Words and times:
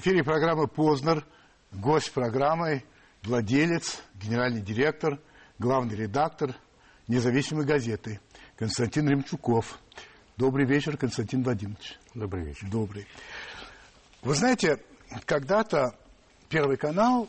эфире 0.00 0.24
программы 0.24 0.66
«Познер». 0.66 1.26
Гость 1.72 2.12
программы, 2.12 2.84
владелец, 3.22 4.02
генеральный 4.14 4.62
директор, 4.62 5.20
главный 5.58 5.94
редактор 5.94 6.56
независимой 7.06 7.66
газеты 7.66 8.18
Константин 8.56 9.08
Ремчуков. 9.08 9.78
Добрый 10.38 10.66
вечер, 10.66 10.96
Константин 10.96 11.42
Владимирович. 11.44 11.98
Добрый 12.14 12.46
вечер. 12.46 12.66
Добрый. 12.70 13.06
Вы 14.22 14.34
знаете, 14.34 14.82
когда-то 15.26 15.94
Первый 16.48 16.78
канал 16.78 17.28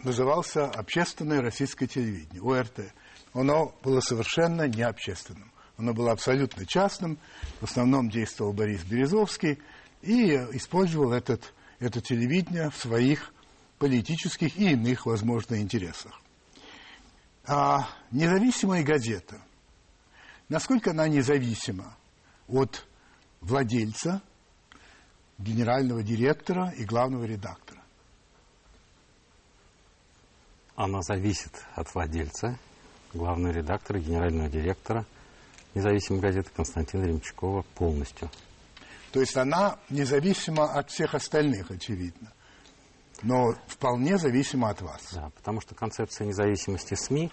назывался 0.00 0.64
«Общественное 0.64 1.40
российское 1.40 1.86
телевидение», 1.86 2.42
ОРТ. 2.42 2.92
Оно 3.34 3.72
было 3.82 4.00
совершенно 4.00 4.66
не 4.66 4.82
общественным. 4.82 5.52
Оно 5.78 5.94
было 5.94 6.10
абсолютно 6.10 6.66
частным. 6.66 7.18
В 7.60 7.64
основном 7.64 8.10
действовал 8.10 8.52
Борис 8.52 8.82
Березовский 8.82 9.60
и 10.02 10.34
использовал 10.52 11.12
этот, 11.12 11.54
это 11.80 12.00
телевидение 12.00 12.70
в 12.70 12.76
своих 12.76 13.32
политических 13.78 14.56
и 14.56 14.72
иных, 14.72 15.06
возможно, 15.06 15.60
интересах. 15.60 16.20
А 17.46 17.88
независимая 18.12 18.84
газета, 18.84 19.40
насколько 20.48 20.90
она 20.90 21.08
независима 21.08 21.96
от 22.46 22.86
владельца, 23.40 24.22
генерального 25.38 26.02
директора 26.02 26.70
и 26.76 26.84
главного 26.84 27.24
редактора? 27.24 27.80
Она 30.76 31.02
зависит 31.02 31.64
от 31.74 31.92
владельца, 31.94 32.58
главного 33.12 33.52
редактора, 33.52 33.98
генерального 33.98 34.48
директора 34.48 35.06
независимой 35.74 36.20
газеты 36.20 36.50
Константина 36.54 37.04
Ремчукова 37.04 37.62
полностью. 37.74 38.30
То 39.12 39.20
есть 39.20 39.36
она 39.36 39.78
независима 39.88 40.64
от 40.72 40.90
всех 40.90 41.14
остальных, 41.14 41.70
очевидно, 41.70 42.32
но 43.22 43.54
вполне 43.66 44.18
зависима 44.18 44.70
от 44.70 44.80
вас. 44.80 45.00
Да, 45.12 45.30
потому 45.36 45.60
что 45.60 45.74
концепция 45.74 46.26
независимости 46.26 46.94
СМИ, 46.94 47.30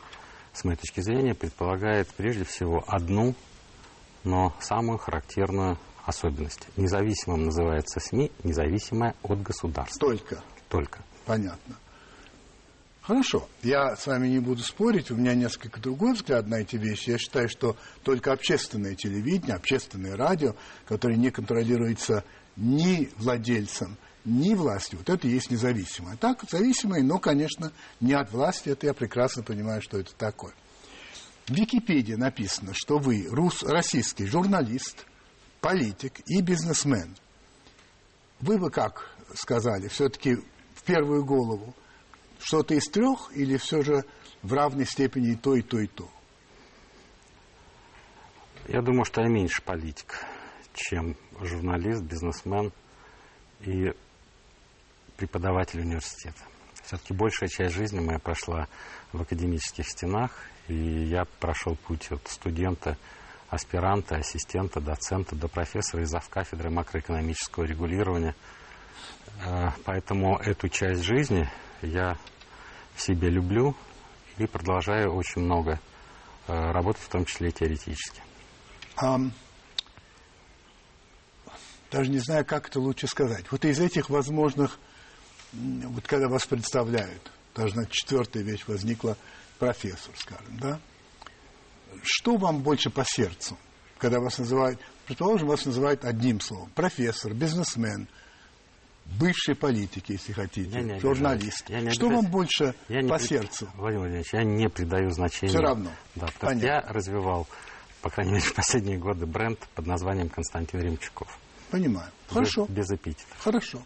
с 0.54 0.64
моей 0.64 0.78
точки 0.78 1.02
зрения, 1.02 1.36
предполагает 1.36 2.08
прежде 2.10 2.44
всего 2.44 2.84
одну, 2.88 3.36
но 4.24 4.56
самую 4.60 4.98
характерную 4.98 5.78
особенность. 6.06 6.68
Независимым 6.78 7.46
называется 7.46 8.00
СМИ, 8.00 8.32
независимая 8.44 9.14
от 9.22 9.42
государства. 9.42 10.00
Только? 10.00 10.44
Только. 10.70 11.00
Понятно. 11.26 11.76
Хорошо, 13.08 13.48
я 13.64 13.96
с 13.96 14.06
вами 14.06 14.28
не 14.28 14.40
буду 14.40 14.62
спорить, 14.62 15.12
у 15.12 15.16
меня 15.16 15.34
несколько 15.34 15.80
другой 15.80 16.12
взгляд 16.12 16.46
на 16.48 16.56
эти 16.56 16.76
вещи. 16.76 17.12
Я 17.12 17.18
считаю, 17.18 17.48
что 17.48 17.78
только 18.04 18.34
общественное 18.34 18.96
телевидение, 18.96 19.56
общественное 19.56 20.18
радио, 20.18 20.56
которое 20.86 21.16
не 21.16 21.32
контролируется 21.32 22.26
ни 22.58 23.10
владельцем, 23.16 23.96
ни 24.26 24.54
властью, 24.56 25.00
вот 25.00 25.10
это 25.10 25.26
и 25.26 25.32
есть 25.32 25.50
независимое. 25.50 26.18
Так, 26.18 26.44
зависимое, 26.52 27.02
но, 27.02 27.18
конечно, 27.18 27.72
не 28.02 28.12
от 28.12 28.34
власти, 28.34 28.68
это 28.68 28.88
я 28.88 28.94
прекрасно 28.94 29.42
понимаю, 29.42 29.82
что 29.82 29.98
это 30.00 30.14
такое. 30.14 30.52
В 31.46 31.52
Википедии 31.52 32.16
написано, 32.16 32.74
что 32.74 32.98
вы 32.98 33.26
рус, 33.32 33.64
российский 33.64 34.26
журналист, 34.26 35.06
политик 35.62 36.20
и 36.26 36.42
бизнесмен. 36.42 37.16
Вы 38.42 38.58
бы 38.58 38.70
как 38.70 39.16
сказали, 39.34 39.88
все-таки 39.88 40.36
в 40.76 40.84
первую 40.84 41.24
голову– 41.24 41.74
что-то 42.40 42.76
из 42.76 42.86
трех 42.86 43.32
или 43.36 43.58
все 43.58 43.82
же 43.82 44.06
в 44.42 44.54
равной 44.54 44.86
степени 44.86 45.32
и 45.32 45.36
то, 45.36 45.56
и 45.56 45.62
то, 45.62 45.80
и 45.80 45.88
то? 45.88 46.10
Я 48.68 48.82
думаю, 48.82 49.06
что 49.06 49.22
я 49.22 49.28
меньше 49.28 49.62
политик, 49.62 50.26
чем 50.74 51.16
журналист, 51.42 52.04
бизнесмен 52.04 52.74
и 53.62 53.94
преподаватель 55.16 55.80
университета. 55.80 56.42
Все-таки 56.84 57.14
большая 57.14 57.50
часть 57.50 57.76
жизни 57.76 58.00
моя 58.00 58.20
прошла 58.20 58.68
в 59.12 59.22
академических 59.22 59.88
стенах, 59.88 60.32
и 60.68 60.74
я 60.74 61.26
прошел 61.40 61.76
путь 61.76 62.12
от 62.12 62.28
студента, 62.28 62.98
аспиранта, 63.50 64.16
ассистента, 64.16 64.80
доцента 64.80 65.36
до 65.36 65.48
профессора 65.48 66.04
из 66.04 66.14
кафедры 66.30 66.70
макроэкономического 66.70 67.64
регулирования. 67.64 68.36
Э, 69.46 69.70
поэтому 69.86 70.38
эту 70.38 70.70
часть 70.70 71.04
жизни 71.04 71.50
я 71.82 72.18
в 72.96 73.02
себе 73.02 73.30
люблю 73.30 73.76
и 74.38 74.46
продолжаю 74.46 75.14
очень 75.14 75.42
много 75.42 75.80
э, 76.48 76.54
работать, 76.54 77.02
в 77.02 77.10
том 77.10 77.26
числе 77.26 77.52
теоретически. 77.52 78.22
Um, 79.02 79.32
даже 81.92 82.10
не 82.10 82.20
знаю, 82.20 82.46
как 82.46 82.68
это 82.68 82.80
лучше 82.80 83.08
сказать. 83.08 83.46
Вот 83.52 83.64
из 83.64 83.80
этих 83.80 84.10
возможных, 84.10 84.78
вот 85.54 86.06
когда 86.08 86.28
вас 86.28 86.46
представляют, 86.46 87.32
должна 87.56 87.86
четвертая 87.86 88.44
вещь 88.44 88.64
возникла, 88.68 89.18
профессор, 89.58 90.14
скажем, 90.18 90.58
да? 90.60 90.80
Что 92.04 92.38
вам 92.38 92.62
больше 92.62 92.90
по 92.90 93.04
сердцу, 93.06 93.58
когда 93.98 94.20
вас 94.20 94.38
называют, 94.38 94.80
предположим, 95.06 95.48
вас 95.48 95.66
называют 95.66 96.06
одним 96.06 96.40
словом, 96.42 96.70
профессор, 96.76 97.34
бизнесмен, 97.34 98.08
бывший 99.20 99.56
политик, 99.56 100.10
если 100.10 100.34
хотите, 100.34 100.70
я 100.70 100.82
не 100.82 101.00
журналист. 101.00 101.70
Я 101.70 101.82
не 101.82 101.92
что 101.92 102.10
вам 102.10 102.26
больше 102.28 102.76
я 102.90 103.02
по 103.08 103.14
не 103.14 103.20
сердцу? 103.20 103.70
Владимир 103.76 104.02
Владимирович, 104.02 104.34
я 104.34 104.44
не 104.44 104.70
придаю 104.70 105.12
значения. 105.12 105.50
Все 105.50 105.62
равно. 105.62 105.92
Да, 106.16 106.28
потому 106.28 106.58
что 106.58 106.68
я 106.68 106.82
развивал, 106.82 107.48
по 108.02 108.10
крайней 108.10 108.34
мере, 108.34 108.44
в 108.44 108.54
последние 108.54 108.98
годы 108.98 109.26
бренд 109.26 109.60
под 109.76 109.88
названием 109.88 110.30
Константин 110.30 110.82
Ремчуков. 110.82 111.40
Понимаю. 111.72 112.12
Хорошо. 112.30 112.66
Без, 112.66 112.90
без 112.90 112.92
эпитета. 112.92 113.36
Хорошо. 113.40 113.84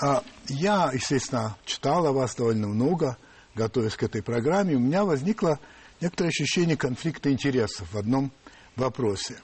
А, 0.00 0.22
я, 0.48 0.90
естественно, 0.92 1.56
читал 1.64 2.06
о 2.06 2.12
вас 2.12 2.36
довольно 2.36 2.68
много, 2.68 3.16
готовясь 3.54 3.96
к 3.96 4.02
этой 4.02 4.22
программе. 4.22 4.76
У 4.76 4.80
меня 4.80 5.04
возникло 5.04 5.58
некоторое 6.00 6.28
ощущение 6.28 6.76
конфликта 6.76 7.32
интересов 7.32 7.92
в 7.92 7.98
одном 7.98 8.30
вопросе. 8.76 9.40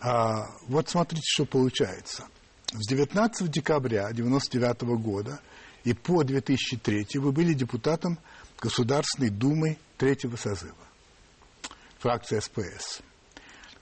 А, 0.00 0.48
вот 0.66 0.88
смотрите, 0.88 1.24
что 1.24 1.46
получается– 1.46 2.24
с 2.72 2.88
19 2.88 3.50
декабря 3.50 4.06
1999 4.06 5.00
года 5.02 5.40
и 5.84 5.92
по 5.92 6.24
2003 6.24 7.18
вы 7.18 7.32
были 7.32 7.52
депутатом 7.52 8.18
Государственной 8.58 9.30
Думы 9.30 9.76
третьего 9.98 10.36
созыва, 10.36 10.74
фракция 11.98 12.40
СПС. 12.40 13.00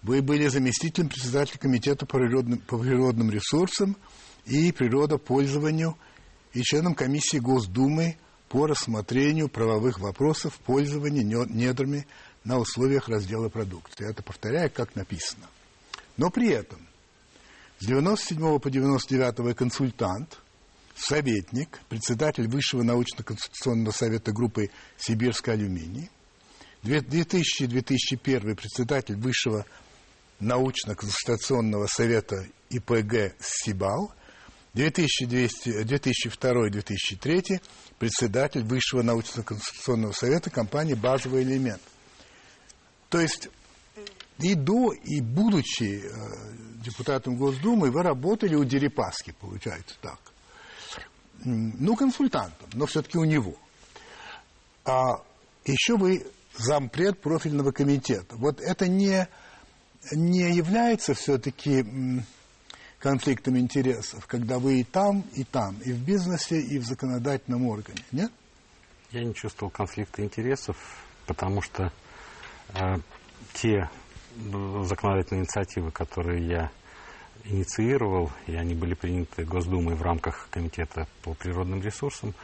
Вы 0.02 0.22
были 0.22 0.48
заместителем 0.48 1.08
председателя 1.08 1.58
Комитета 1.58 2.06
по 2.06 2.18
природным, 2.18 2.58
по 2.60 2.78
природным 2.78 3.30
ресурсам 3.30 3.96
и 4.46 4.72
природопользованию 4.72 5.96
и 6.54 6.62
членом 6.62 6.94
комиссии 6.94 7.38
Госдумы 7.38 8.16
по 8.48 8.66
рассмотрению 8.66 9.48
правовых 9.48 10.00
вопросов 10.00 10.58
пользования 10.60 11.22
недрами 11.22 12.06
на 12.42 12.58
условиях 12.58 13.08
раздела 13.08 13.50
продукции. 13.50 14.08
Это 14.08 14.22
повторяю, 14.22 14.70
как 14.70 14.96
написано. 14.96 15.46
Но 16.16 16.30
при 16.30 16.48
этом 16.48 16.89
с 17.80 17.86
97 17.86 18.58
по 18.58 18.70
99 18.70 19.38
вы 19.38 19.54
консультант, 19.54 20.38
советник, 20.94 21.80
председатель 21.88 22.46
Высшего 22.46 22.82
научно-конституционного 22.82 23.92
совета 23.92 24.32
группы 24.32 24.68
«Сибирский 24.98 25.54
алюминий», 25.54 26.10
2000-2001 26.82 28.54
председатель 28.54 29.16
Высшего 29.16 29.65
научно-консультационного 30.41 31.86
совета 31.86 32.47
ИПГ 32.68 33.34
«Сибал», 33.41 34.12
2002-2003 34.74 37.62
председатель 37.98 38.62
Высшего 38.62 39.00
научно-конституционного 39.03 40.12
совета 40.12 40.50
компании 40.50 40.92
«Базовый 40.92 41.44
элемент». 41.44 41.80
То 43.09 43.21
есть 43.21 43.48
и 44.42 44.54
до, 44.54 44.92
и 44.92 45.21
будучи 45.21 46.03
э, 46.04 46.10
депутатом 46.84 47.37
Госдумы, 47.37 47.91
вы 47.91 48.03
работали 48.03 48.54
у 48.54 48.65
Дерипаски, 48.65 49.34
получается 49.41 49.95
так. 50.01 50.19
Ну, 51.45 51.97
консультантом, 51.97 52.69
но 52.75 52.87
все-таки 52.87 53.19
у 53.19 53.25
него. 53.25 53.54
А 54.84 55.22
еще 55.65 55.97
вы 55.97 56.27
зампред 56.57 57.21
профильного 57.21 57.72
комитета. 57.72 58.37
Вот 58.37 58.60
это 58.60 58.89
не, 58.89 59.27
не 60.13 60.54
является 60.54 61.15
все-таки 61.15 61.84
конфликтом 62.98 63.59
интересов, 63.59 64.27
когда 64.27 64.59
вы 64.59 64.81
и 64.81 64.84
там, 64.84 65.25
и 65.34 65.45
там, 65.45 65.77
и 65.84 65.92
в 65.92 66.04
бизнесе, 66.04 66.60
и 66.60 66.78
в 66.78 66.84
законодательном 66.84 67.66
органе, 67.66 68.03
нет? 68.13 68.31
Я 69.10 69.25
не 69.25 69.34
чувствовал 69.34 69.71
конфликта 69.71 70.22
интересов, 70.22 70.77
потому 71.27 71.63
что 71.63 71.92
э, 72.75 72.97
те 73.54 73.91
законодательные 74.84 75.42
инициативы, 75.42 75.91
которые 75.91 76.47
я 76.47 76.71
инициировал, 77.44 78.30
и 78.47 78.54
они 78.54 78.74
были 78.74 78.94
приняты 78.94 79.44
Госдумой 79.44 79.94
в 79.94 80.03
рамках 80.03 80.48
Комитета 80.50 81.06
по 81.22 81.34
природным 81.34 81.80
ресурсам, 81.80 82.34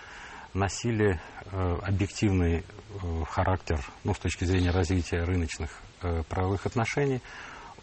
носили 0.54 1.20
э, 1.52 1.78
объективный 1.82 2.58
э, 2.58 3.24
характер, 3.28 3.78
ну, 4.04 4.14
с 4.14 4.18
точки 4.18 4.44
зрения 4.44 4.70
развития 4.70 5.22
рыночных 5.22 5.70
э, 6.02 6.22
правовых 6.28 6.64
отношений, 6.66 7.20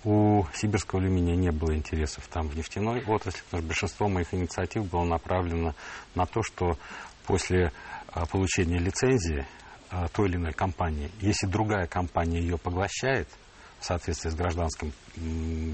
у 0.04 0.44
сибирского 0.54 1.02
алюминия 1.02 1.36
не 1.36 1.52
было 1.52 1.74
интересов 1.76 2.28
там 2.28 2.50
в 2.50 2.58
нефтяной 2.58 3.04
отрасли, 3.06 3.42
потому 3.46 3.62
что 3.62 3.68
большинство 3.68 4.10
моих 4.10 4.34
инициатив 4.34 4.90
было 4.90 5.06
направлено 5.06 5.76
на 6.14 6.26
то, 6.26 6.42
что 6.44 6.78
после 7.26 7.72
а, 8.08 8.26
получения 8.26 8.80
лицензии 8.80 9.46
а, 9.90 10.10
той 10.10 10.28
или 10.28 10.36
иной 10.36 10.52
компании, 10.52 11.10
если 11.22 11.48
другая 11.48 11.88
компания 11.88 12.42
ее 12.42 12.58
поглощает 12.58 13.30
в 13.84 13.86
соответствии 13.86 14.30
с 14.30 14.36
гражданским 14.36 14.94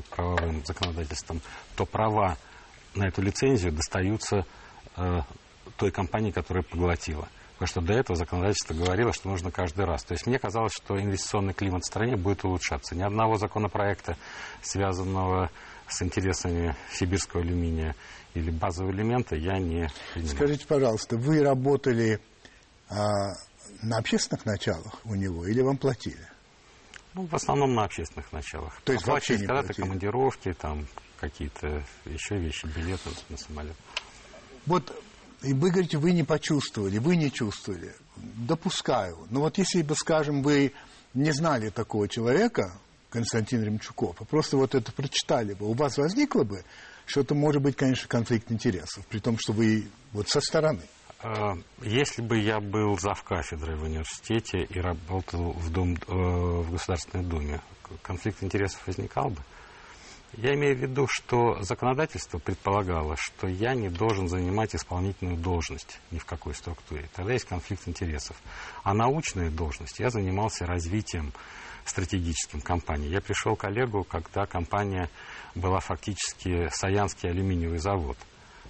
правовым 0.10 0.66
законодательством, 0.66 1.42
то 1.76 1.86
права 1.86 2.38
на 2.96 3.08
эту 3.08 3.22
лицензию 3.22 3.72
достаются 3.72 4.48
а, 4.96 5.22
той 5.78 5.92
компании, 5.92 6.32
которая 6.32 6.64
поглотила. 6.64 7.28
Потому 7.54 7.68
что 7.68 7.82
до 7.82 7.94
этого 7.94 8.18
законодательство 8.18 8.74
говорило, 8.74 9.14
что 9.14 9.30
нужно 9.30 9.52
каждый 9.52 9.86
раз. 9.86 10.04
То 10.06 10.14
есть 10.14 10.26
мне 10.26 10.40
казалось, 10.40 10.74
что 10.74 11.00
инвестиционный 11.00 11.54
климат 11.54 11.84
в 11.84 11.86
стране 11.86 12.16
будет 12.16 12.44
улучшаться. 12.44 12.96
Ни 12.96 13.04
одного 13.04 13.38
законопроекта, 13.38 14.18
связанного 14.64 15.52
с 15.88 16.02
интересами 16.02 16.76
сибирского 16.92 17.44
алюминия 17.44 17.96
или 18.34 18.50
базового 18.50 18.92
элемента, 18.92 19.36
я 19.36 19.60
не 19.60 19.88
принимал. 20.16 20.36
Скажите, 20.36 20.66
пожалуйста, 20.66 21.16
вы 21.16 21.44
работали 21.44 22.20
а, 22.90 23.34
на 23.84 23.98
общественных 24.00 24.48
началах 24.48 25.00
у 25.06 25.14
него 25.14 25.46
или 25.46 25.62
вам 25.62 25.78
платили? 25.78 26.28
Ну, 27.14 27.26
в 27.26 27.36
основном 27.36 27.74
на 27.74 27.86
общественных 27.86 28.32
началах. 28.32 28.80
То 28.84 28.94
есть 28.94 29.06
вообще 29.06 29.38
не 29.38 29.46
когда-то 29.48 29.74
командировки, 29.74 30.54
там 30.54 30.88
какие-то 31.20 31.84
еще 32.06 32.38
вещи, 32.38 32.66
билеты 32.68 33.10
на 33.30 33.38
самолет. 33.38 33.76
Вот 34.66 34.94
и 35.42 35.54
вы 35.54 35.72
говорите, 35.72 35.98
вы 35.98 36.12
не 36.12 36.24
почувствовали, 36.24 36.98
вы 36.98 37.16
не 37.16 37.32
чувствовали. 37.32 37.94
Допускаю. 38.18 39.18
Но 39.30 39.42
вот 39.42 39.58
если 39.58 39.82
бы, 39.82 39.96
скажем, 39.96 40.44
вы 40.44 40.74
не 41.14 41.32
знали 41.32 41.70
такого 41.70 42.08
человека, 42.10 42.74
Константин 43.10 43.64
Ремчуков, 43.64 44.22
а 44.22 44.26
просто 44.26 44.58
вот 44.58 44.76
это 44.76 44.92
прочитали 44.92 45.54
бы, 45.54 45.68
у 45.68 45.74
вас 45.74 45.98
возникло 45.98 46.44
бы, 46.44 46.64
что 47.06 47.22
это 47.22 47.34
может 47.34 47.62
быть, 47.62 47.76
конечно, 47.76 48.08
конфликт 48.08 48.52
интересов, 48.52 49.06
при 49.08 49.20
том, 49.20 49.38
что 49.40 49.54
вы 49.54 49.88
вот 50.12 50.28
со 50.28 50.42
стороны. 50.42 50.82
А, 51.21 51.57
если 51.81 52.21
бы 52.21 52.38
я 52.38 52.62
был 52.62 52.98
зав 52.98 53.24
кафедрой 53.24 53.75
в 53.75 53.83
университете 53.83 54.63
и 54.63 54.80
работал 54.80 55.51
в, 55.51 55.69
Дум, 55.69 55.98
э, 56.07 56.13
в 56.13 56.71
Государственной 56.71 57.25
Думе, 57.25 57.62
конфликт 58.01 58.42
интересов 58.42 58.81
возникал 58.88 59.30
бы? 59.30 59.42
Я 60.33 60.54
имею 60.54 60.77
в 60.77 60.80
виду, 60.80 61.07
что 61.10 61.62
законодательство 61.62 62.38
предполагало, 62.38 63.18
что 63.18 63.48
я 63.48 63.74
не 63.74 63.89
должен 63.89 64.30
занимать 64.30 64.75
исполнительную 64.75 65.38
должность 65.38 66.00
ни 66.12 66.19
в 66.19 66.25
какой 66.25 66.54
структуре. 66.54 67.10
Тогда 67.16 67.33
есть 67.33 67.45
конфликт 67.45 67.88
интересов. 67.88 68.38
А 68.83 68.94
научная 68.94 69.50
должность 69.50 70.00
я 70.00 70.12
занимался 70.12 70.68
развитием 70.68 71.33
стратегическим 71.83 72.62
компании. 72.62 73.10
Я 73.10 73.21
пришел 73.21 73.56
к 73.56 73.63
Олегу, 73.66 74.04
когда 74.04 74.45
компания 74.45 75.10
была 75.56 75.80
фактически 75.80 76.69
Саянский 76.71 77.30
алюминиевый 77.30 77.80
завод 77.80 78.18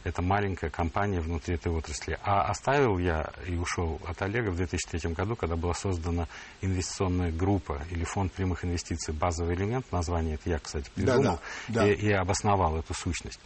это 0.04 0.22
маленькая 0.22 0.70
компания 0.70 1.20
внутри 1.20 1.56
этой 1.56 1.72
отрасли. 1.72 2.18
А 2.24 2.44
оставил 2.44 2.98
я 2.98 3.32
и 3.46 3.56
ушел 3.56 4.00
от 4.06 4.22
Олега 4.22 4.50
в 4.52 4.56
2003 4.56 5.14
году, 5.14 5.36
когда 5.36 5.56
была 5.56 5.74
создана 5.74 6.28
инвестиционная 6.62 7.32
группа 7.32 7.82
или 7.92 8.04
фонд 8.04 8.32
прямых 8.32 8.64
инвестиций 8.64 9.14
«Базовый 9.14 9.56
элемент», 9.56 9.92
название 9.92 10.36
это 10.36 10.50
я, 10.50 10.60
кстати, 10.60 10.90
придумал, 10.96 11.24
да, 11.24 11.40
да, 11.68 11.82
да. 11.82 11.92
И, 11.92 11.96
и 11.96 12.12
обосновал 12.12 12.78
эту 12.78 12.94
сущность. 12.94 13.40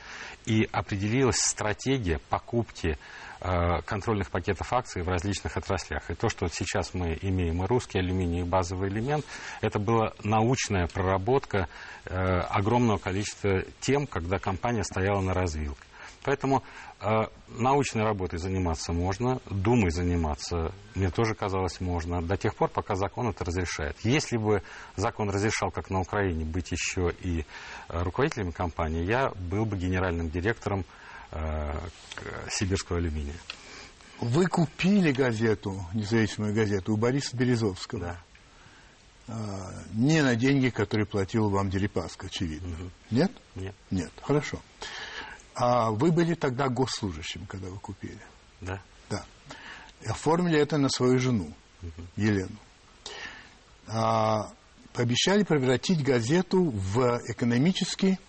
И 0.45 0.67
определилась 0.71 1.37
стратегия 1.37 2.19
покупки 2.29 2.97
э, 3.41 3.81
контрольных 3.85 4.29
пакетов 4.29 4.71
акций 4.73 5.01
в 5.01 5.09
различных 5.09 5.57
отраслях. 5.57 6.09
И 6.11 6.15
то, 6.15 6.29
что 6.29 6.47
сейчас 6.47 6.93
мы 6.93 7.17
имеем 7.21 7.63
и 7.63 7.67
русский 7.67 7.99
алюминий, 7.99 8.41
и 8.41 8.43
базовый 8.43 8.89
элемент, 8.89 9.25
это 9.61 9.79
была 9.79 10.13
научная 10.23 10.87
проработка 10.87 11.67
э, 12.05 12.15
огромного 12.15 12.97
количества 12.97 13.63
тем, 13.79 14.05
когда 14.05 14.37
компания 14.37 14.83
стояла 14.83 15.21
на 15.21 15.33
развилке. 15.33 15.81
Поэтому 16.23 16.63
э, 17.01 17.25
научной 17.49 18.03
работой 18.03 18.39
заниматься 18.39 18.93
можно, 18.93 19.41
думой 19.49 19.91
заниматься 19.91 20.73
мне 20.95 21.09
тоже 21.09 21.35
казалось 21.35 21.81
можно, 21.81 22.21
до 22.21 22.37
тех 22.37 22.55
пор, 22.55 22.69
пока 22.69 22.95
закон 22.95 23.29
это 23.29 23.43
разрешает. 23.43 23.97
Если 24.03 24.37
бы 24.37 24.61
закон 24.95 25.29
разрешал, 25.29 25.71
как 25.71 25.89
на 25.89 25.99
Украине, 25.99 26.45
быть 26.45 26.71
еще 26.71 27.13
и 27.21 27.45
э, 27.89 28.03
руководителем 28.03 28.51
компании, 28.51 29.03
я 29.03 29.29
был 29.29 29.65
бы 29.65 29.77
генеральным 29.77 30.29
директором 30.29 30.85
э, 31.31 31.73
Сибирского 32.49 32.99
алюминия. 32.99 33.35
Вы 34.19 34.47
купили 34.47 35.11
газету, 35.11 35.85
независимую 35.93 36.53
газету, 36.53 36.93
у 36.93 36.97
Бориса 36.97 37.35
Березовского. 37.35 38.01
Да. 38.01 38.17
А, 39.27 39.73
не 39.93 40.21
на 40.21 40.35
деньги, 40.35 40.69
которые 40.69 41.05
платил 41.05 41.49
вам 41.49 41.69
Дерипаска, 41.69 42.27
очевидно. 42.27 42.69
Угу. 42.69 42.89
Нет? 43.11 43.31
Нет. 43.55 43.75
Нет, 43.91 44.11
хорошо. 44.21 44.59
А 45.55 45.91
вы 45.91 46.11
были 46.11 46.33
тогда 46.33 46.69
госслужащим, 46.69 47.45
когда 47.45 47.69
вы 47.69 47.77
купили? 47.77 48.21
Да. 48.61 48.81
Да. 49.09 49.25
И 50.01 50.07
оформили 50.07 50.57
это 50.57 50.77
на 50.77 50.89
свою 50.89 51.19
жену, 51.19 51.53
угу. 51.81 51.91
Елену. 52.15 52.57
А, 53.87 54.51
пообещали 54.93 55.43
превратить 55.43 56.03
газету 56.03 56.63
в 56.63 57.21
экономически 57.27 58.19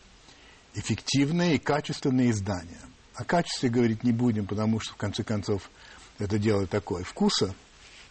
эффективное 0.74 1.54
и 1.54 1.58
качественное 1.58 2.30
издание. 2.30 2.80
О 3.14 3.24
качестве 3.24 3.70
говорить 3.70 4.02
не 4.02 4.12
будем, 4.12 4.46
потому 4.46 4.80
что, 4.80 4.94
в 4.94 4.96
конце 4.96 5.22
концов, 5.22 5.70
это 6.18 6.38
дело 6.38 6.66
такое 6.66 7.04
вкуса 7.04 7.54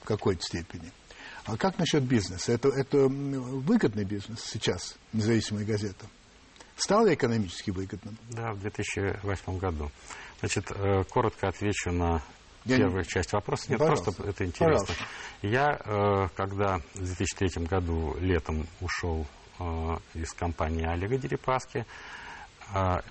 в 0.02 0.06
какой-то 0.06 0.42
степени. 0.42 0.92
А 1.46 1.58
как 1.58 1.78
насчет 1.78 2.04
бизнеса? 2.04 2.54
Это, 2.54 2.70
это 2.70 3.08
выгодный 3.08 4.06
бизнес 4.06 4.42
сейчас, 4.46 4.96
независимая 5.12 5.66
газета? 5.66 6.06
Стало 6.84 7.14
экономически 7.14 7.72
выгодным? 7.72 8.18
Да, 8.30 8.52
в 8.52 8.60
2008 8.60 9.58
году. 9.58 9.90
Значит, 10.40 10.70
э, 10.72 11.04
коротко 11.10 11.48
отвечу 11.48 11.92
на 11.92 12.22
я 12.66 12.78
первую 12.78 13.04
не... 13.04 13.08
часть 13.08 13.32
вопроса. 13.32 13.70
Нет, 13.70 13.80
Пожалуйста. 13.80 14.12
просто 14.12 14.30
это 14.30 14.46
интересно. 14.46 14.88
Пожалуйста. 14.88 15.06
Я, 15.42 15.80
э, 15.86 16.28
когда 16.36 16.80
в 16.94 17.06
2003 17.06 17.66
году 17.66 18.18
летом 18.20 18.68
ушел 18.82 19.26
э, 19.60 19.64
из 20.14 20.34
компании 20.34 20.86
Олега 20.86 21.18
Дерипаски, 21.18 21.86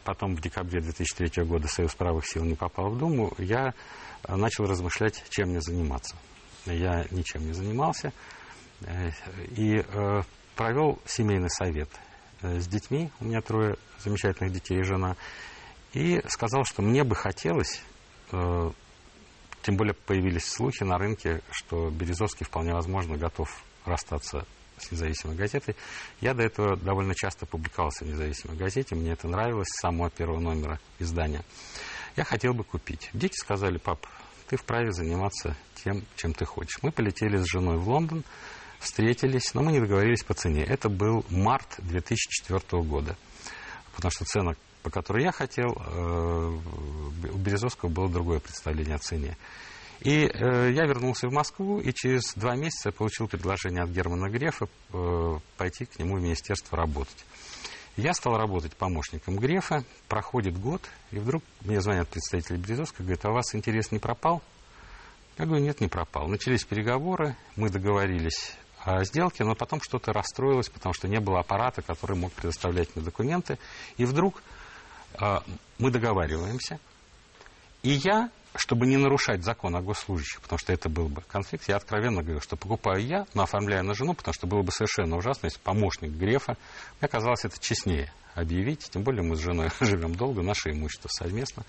потом 0.04 0.34
в 0.34 0.40
декабре 0.40 0.80
2003 0.80 1.44
года 1.44 1.68
Союз 1.68 1.94
правых 1.94 2.26
сил 2.26 2.42
не 2.42 2.54
попал 2.54 2.90
в 2.90 2.98
Думу, 2.98 3.32
я 3.38 3.74
начал 4.26 4.64
размышлять, 4.64 5.22
чем 5.28 5.50
мне 5.50 5.60
заниматься. 5.60 6.16
Я 6.64 7.06
ничем 7.10 7.46
не 7.46 7.52
занимался 7.52 8.12
и 9.56 9.84
провел 10.56 10.98
семейный 11.06 11.50
совет. 11.50 11.90
Э, 12.42 12.60
с 12.60 12.66
детьми, 12.66 13.10
у 13.20 13.24
меня 13.24 13.40
трое 13.40 13.76
замечательных 14.00 14.52
детей 14.52 14.80
и 14.80 14.82
жена, 14.82 15.16
и 15.92 16.20
сказал, 16.28 16.64
что 16.64 16.82
мне 16.82 17.04
бы 17.04 17.14
хотелось, 17.14 17.80
э, 18.32 18.70
тем 19.62 19.76
более 19.76 19.94
появились 19.94 20.46
слухи 20.46 20.82
на 20.82 20.98
рынке, 20.98 21.40
что 21.50 21.90
Березовский 21.90 22.44
вполне 22.44 22.74
возможно 22.74 23.16
готов 23.16 23.48
расстаться 23.84 24.44
с 24.76 24.90
независимой 24.90 25.36
газетой. 25.36 25.76
Я 26.20 26.34
до 26.34 26.42
этого 26.42 26.76
довольно 26.76 27.14
часто 27.14 27.46
публиковался 27.46 28.04
в 28.04 28.08
независимой 28.08 28.56
газете, 28.56 28.96
мне 28.96 29.12
это 29.12 29.28
нравилось 29.28 29.68
с 29.68 29.80
самого 29.80 30.10
первого 30.10 30.40
номера 30.40 30.80
издания. 30.98 31.44
Я 32.16 32.24
хотел 32.24 32.54
бы 32.54 32.64
купить. 32.64 33.08
Дети 33.12 33.38
сказали, 33.38 33.78
пап, 33.78 34.04
ты 34.48 34.56
вправе 34.56 34.92
заниматься 34.92 35.56
тем, 35.76 36.04
чем 36.16 36.34
ты 36.34 36.44
хочешь. 36.44 36.82
Мы 36.82 36.90
полетели 36.90 37.36
с 37.36 37.46
женой 37.46 37.78
в 37.78 37.88
Лондон, 37.88 38.24
встретились, 38.82 39.54
но 39.54 39.62
мы 39.62 39.72
не 39.72 39.80
договорились 39.80 40.24
по 40.24 40.34
цене. 40.34 40.64
Это 40.64 40.88
был 40.88 41.24
март 41.30 41.76
2004 41.78 42.82
года. 42.82 43.16
Потому 43.94 44.10
что 44.10 44.24
цена, 44.24 44.54
по 44.82 44.90
которой 44.90 45.24
я 45.24 45.32
хотел, 45.32 45.70
э, 45.70 46.58
у 47.32 47.38
Березовского 47.38 47.88
было 47.88 48.08
другое 48.08 48.40
представление 48.40 48.96
о 48.96 48.98
цене. 48.98 49.36
И 50.00 50.24
э, 50.24 50.72
я 50.72 50.84
вернулся 50.86 51.28
в 51.28 51.32
Москву, 51.32 51.78
и 51.78 51.92
через 51.92 52.34
два 52.34 52.56
месяца 52.56 52.90
получил 52.90 53.28
предложение 53.28 53.84
от 53.84 53.90
Германа 53.90 54.28
Грефа 54.28 54.66
э, 54.92 55.38
пойти 55.56 55.84
к 55.84 55.98
нему 55.98 56.16
в 56.16 56.20
министерство 56.20 56.76
работать. 56.76 57.24
Я 57.96 58.14
стал 58.14 58.36
работать 58.36 58.74
помощником 58.74 59.36
Грефа, 59.36 59.84
проходит 60.08 60.58
год, 60.58 60.82
и 61.10 61.18
вдруг 61.18 61.44
мне 61.60 61.80
звонят 61.80 62.08
представители 62.08 62.56
Березовского, 62.56 63.04
говорят, 63.04 63.24
а 63.26 63.30
у 63.30 63.34
вас 63.34 63.54
интерес 63.54 63.92
не 63.92 63.98
пропал? 63.98 64.42
Я 65.38 65.46
говорю, 65.46 65.62
нет, 65.62 65.80
не 65.80 65.88
пропал. 65.88 66.26
Начались 66.26 66.64
переговоры, 66.64 67.36
мы 67.54 67.70
договорились 67.70 68.56
сделки, 69.02 69.42
но 69.42 69.54
потом 69.54 69.80
что-то 69.80 70.12
расстроилось, 70.12 70.68
потому 70.68 70.92
что 70.92 71.08
не 71.08 71.20
было 71.20 71.40
аппарата, 71.40 71.82
который 71.82 72.16
мог 72.16 72.32
предоставлять 72.32 72.94
мне 72.94 73.04
документы. 73.04 73.58
И 73.96 74.04
вдруг 74.04 74.42
э, 75.20 75.38
мы 75.78 75.90
договариваемся. 75.90 76.78
И 77.82 77.90
я, 77.90 78.30
чтобы 78.54 78.86
не 78.86 78.96
нарушать 78.96 79.44
закон 79.44 79.74
о 79.76 79.82
госслужащих, 79.82 80.40
потому 80.40 80.58
что 80.58 80.72
это 80.72 80.88
был 80.88 81.08
бы 81.08 81.22
конфликт, 81.22 81.68
я 81.68 81.76
откровенно 81.76 82.22
говорю, 82.22 82.40
что 82.40 82.56
покупаю 82.56 83.04
я, 83.04 83.26
но 83.34 83.42
оформляю 83.42 83.84
на 83.84 83.94
жену, 83.94 84.14
потому 84.14 84.34
что 84.34 84.46
было 84.46 84.62
бы 84.62 84.70
совершенно 84.70 85.16
ужасно, 85.16 85.46
если 85.46 85.58
помощник 85.60 86.10
Грефа, 86.10 86.56
мне 87.00 87.08
казалось 87.08 87.44
это 87.44 87.58
честнее 87.58 88.12
объявить, 88.34 88.88
тем 88.90 89.02
более 89.02 89.22
мы 89.22 89.36
с 89.36 89.40
женой 89.40 89.70
живем 89.80 90.14
долго, 90.14 90.42
наше 90.42 90.70
имущество 90.70 91.08
совместно 91.08 91.64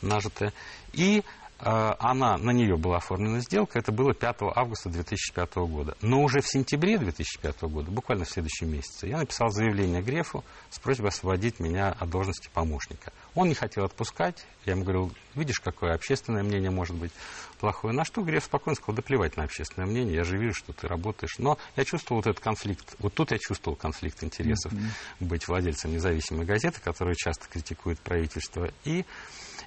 нажитое. 0.00 0.52
И 0.92 1.22
Э, 1.22 1.41
она, 1.64 2.38
на 2.38 2.50
нее 2.50 2.76
была 2.76 2.96
оформлена 2.96 3.38
сделка, 3.40 3.78
это 3.78 3.92
было 3.92 4.12
5 4.12 4.36
августа 4.54 4.88
2005 4.88 5.54
года. 5.56 5.96
Но 6.02 6.22
уже 6.22 6.40
в 6.40 6.48
сентябре 6.48 6.98
2005 6.98 7.62
года, 7.62 7.90
буквально 7.90 8.24
в 8.24 8.30
следующем 8.30 8.72
месяце, 8.72 9.06
я 9.06 9.18
написал 9.18 9.48
заявление 9.50 10.02
Грефу 10.02 10.44
с 10.70 10.80
просьбой 10.80 11.10
освободить 11.10 11.60
меня 11.60 11.90
от 11.90 12.10
должности 12.10 12.50
помощника. 12.52 13.12
Он 13.36 13.48
не 13.48 13.54
хотел 13.54 13.84
отпускать, 13.84 14.44
я 14.64 14.72
ему 14.72 14.82
говорил, 14.82 15.12
видишь, 15.36 15.60
какое 15.60 15.94
общественное 15.94 16.42
мнение 16.42 16.70
может 16.70 16.96
быть 16.96 17.12
плохое. 17.60 17.94
На 17.94 18.04
что 18.04 18.22
Греф 18.22 18.44
спокойно 18.44 18.74
сказал, 18.74 18.96
да 18.96 19.02
плевать 19.02 19.36
на 19.36 19.44
общественное 19.44 19.86
мнение, 19.86 20.16
я 20.16 20.24
же 20.24 20.36
вижу, 20.36 20.54
что 20.54 20.72
ты 20.72 20.88
работаешь. 20.88 21.38
Но 21.38 21.58
я 21.76 21.84
чувствовал 21.84 22.22
вот 22.22 22.26
этот 22.28 22.42
конфликт, 22.42 22.96
вот 22.98 23.14
тут 23.14 23.30
я 23.30 23.38
чувствовал 23.38 23.76
конфликт 23.76 24.24
интересов, 24.24 24.72
mm-hmm. 24.72 24.88
быть 25.20 25.46
владельцем 25.46 25.92
независимой 25.92 26.44
газеты, 26.44 26.80
которая 26.80 27.14
часто 27.14 27.46
критикует 27.48 28.00
правительство. 28.00 28.68
И 28.84 29.04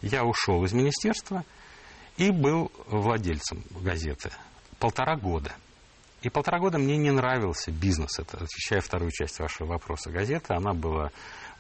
я 0.02 0.26
ушел 0.26 0.64
из 0.66 0.74
министерства, 0.74 1.46
и 2.18 2.32
был 2.32 2.72
владельцем 2.88 3.64
газеты 3.82 4.32
полтора 4.80 5.16
года. 5.16 5.54
И 6.22 6.30
полтора 6.30 6.60
года 6.60 6.80
мне 6.80 6.98
не 6.98 7.12
нравился 7.12 7.72
бизнес. 7.72 8.18
Это 8.18 8.38
отвечая 8.38 8.82
вторую 8.82 9.12
часть 9.12 9.38
вашего 9.40 9.68
вопроса. 9.68 10.10
Газета, 10.10 10.56
она 10.56 10.74
была 10.74 11.12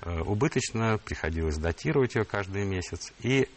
э, 0.01 0.21
убыточна, 0.21 0.97
приходилось 0.97 1.57
датировать 1.57 2.15
ее 2.15 2.23
каждый 2.23 2.65
месяц. 2.65 3.13
И 3.21 3.47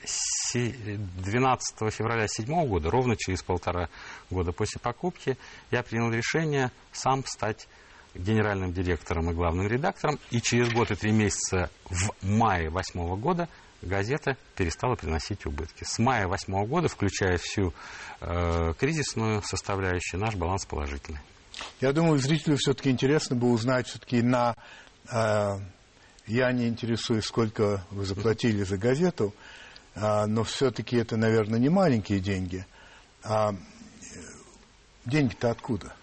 12 0.53 1.77
февраля 1.95 2.27
2007 2.27 2.69
года, 2.69 2.91
ровно 2.91 3.17
через 3.17 3.43
полтора 3.43 3.89
года 4.29 4.53
после 4.53 4.81
покупки, 4.81 5.39
я 5.71 5.83
принял 5.83 6.11
решение 6.11 6.73
сам 6.93 7.25
стать 7.25 7.69
генеральным 8.15 8.75
директором 8.75 9.31
и 9.31 9.35
главным 9.35 9.67
редактором. 9.67 10.19
И 10.31 10.43
через 10.43 10.71
год 10.75 10.91
и 10.91 10.95
три 10.95 11.13
месяца 11.13 11.71
в 11.89 12.11
мае 12.23 12.71
2008 12.71 13.21
года 13.21 13.49
газета 13.83 14.37
перестала 14.57 14.95
приносить 14.95 15.47
убытки. 15.47 15.85
С 15.85 15.99
мая 15.99 16.27
2008 16.27 16.67
года, 16.67 16.89
включая 16.89 17.39
всю 17.39 17.73
э, 18.21 18.75
кризисную 18.79 19.43
составляющую, 19.43 20.21
наш 20.21 20.35
баланс 20.35 20.67
положительный. 20.67 21.21
Я 21.81 21.93
думаю, 21.93 22.19
зрителю 22.19 22.57
все-таки 22.57 22.91
интересно 22.91 23.37
было 23.37 23.51
узнать 23.51 23.87
все-таки 23.87 24.23
на... 24.23 24.55
Э, 25.13 25.59
я 26.27 26.53
не 26.53 26.69
интересуюсь, 26.69 27.25
сколько 27.25 27.85
вы 27.91 28.05
заплатили 28.05 28.63
за 28.63 28.77
газету, 28.77 29.35
э, 29.95 30.27
но 30.27 30.45
все-таки 30.45 30.97
это, 30.97 31.17
наверное, 31.17 31.59
не 31.59 31.69
маленькие 31.69 32.21
деньги. 32.21 32.67
А 33.23 33.55
деньги-то 35.05 35.51
откуда? 35.51 35.95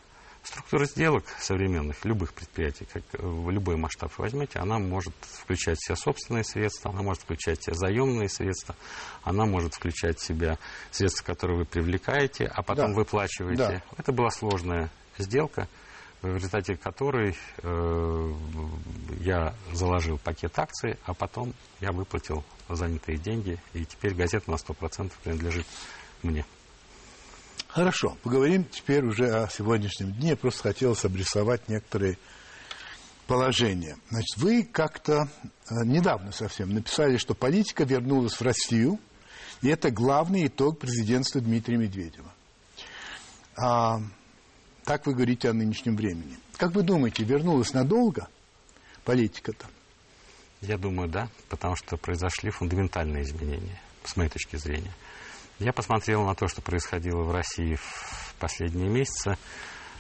Структура 0.46 0.86
сделок 0.86 1.24
современных, 1.40 2.06
любых 2.06 2.32
предприятий, 2.32 2.86
как 2.86 3.02
в 3.14 3.50
любой 3.50 3.78
масштаб 3.78 4.16
возьмете, 4.20 4.60
она 4.60 4.78
может 4.78 5.16
включать 5.22 5.80
в 5.80 5.88
себя 5.88 5.96
собственные 5.96 6.44
средства, 6.44 6.92
она 6.92 7.02
может 7.02 7.24
включать 7.24 7.60
в 7.60 7.64
себя 7.64 7.74
заемные 7.74 8.30
средства, 8.30 8.76
она 9.24 9.46
может 9.48 9.74
включать 9.74 10.20
в 10.20 10.24
себя 10.24 10.60
средства, 10.92 11.26
которые 11.26 11.58
вы 11.58 11.66
привлекаете, 11.66 12.46
а 12.46 12.62
потом 12.62 12.92
да. 12.92 12.96
выплачиваете. 12.96 13.58
Да. 13.58 13.82
Это 13.98 14.12
была 14.12 14.30
сложная 14.30 14.92
сделка, 15.18 15.68
в 16.22 16.36
результате 16.36 16.76
которой 16.76 17.36
э, 17.64 18.34
я 19.22 19.56
заложил 19.74 20.20
пакет 20.20 20.60
акций, 20.60 21.00
а 21.06 21.16
потом 21.16 21.56
я 21.80 21.92
выплатил 21.92 22.44
занятые 22.70 23.18
деньги, 23.18 23.60
и 23.74 23.84
теперь 23.84 24.14
газета 24.14 24.52
на 24.52 24.56
100% 24.56 25.12
принадлежит 25.24 25.66
мне. 26.22 26.46
Хорошо, 27.76 28.16
поговорим 28.24 28.64
теперь 28.64 29.04
уже 29.04 29.30
о 29.36 29.50
сегодняшнем 29.50 30.14
дне. 30.14 30.38
Просто 30.38 30.62
хотелось 30.62 31.04
обрисовать 31.04 31.68
некоторые 31.68 32.18
положения. 33.28 33.98
Значит, 34.10 34.38
вы 34.38 34.64
как-то 34.64 35.28
э, 35.44 35.84
недавно 35.84 36.32
совсем 36.32 36.74
написали, 36.74 37.18
что 37.18 37.36
политика 37.36 37.84
вернулась 37.84 38.36
в 38.36 38.42
Россию, 38.42 38.98
и 39.62 39.68
это 39.68 39.92
главный 39.92 40.48
итог 40.48 40.80
президентства 40.80 41.42
Дмитрия 41.42 41.76
Медведева. 41.76 42.32
А, 43.58 44.00
так 44.86 45.06
вы 45.06 45.14
говорите 45.14 45.50
о 45.50 45.54
нынешнем 45.54 45.98
времени. 45.98 46.38
Как 46.56 46.72
вы 46.72 46.82
думаете, 46.82 47.26
вернулась 47.26 47.74
надолго 47.74 48.30
политика-то? 49.04 49.66
Я 50.62 50.78
думаю, 50.78 51.10
да, 51.10 51.28
потому 51.50 51.76
что 51.76 51.98
произошли 51.98 52.52
фундаментальные 52.52 53.24
изменения, 53.24 53.82
с 54.06 54.16
моей 54.16 54.30
точки 54.30 54.56
зрения. 54.56 54.94
Я 55.60 55.72
посмотрел 55.72 56.26
на 56.26 56.36
то, 56.36 56.48
что 56.48 56.62
происходило 56.62 57.24
в 57.24 57.32
России 57.32 57.76
в 57.76 58.36
последние 58.40 58.90
месяцы 58.90 59.38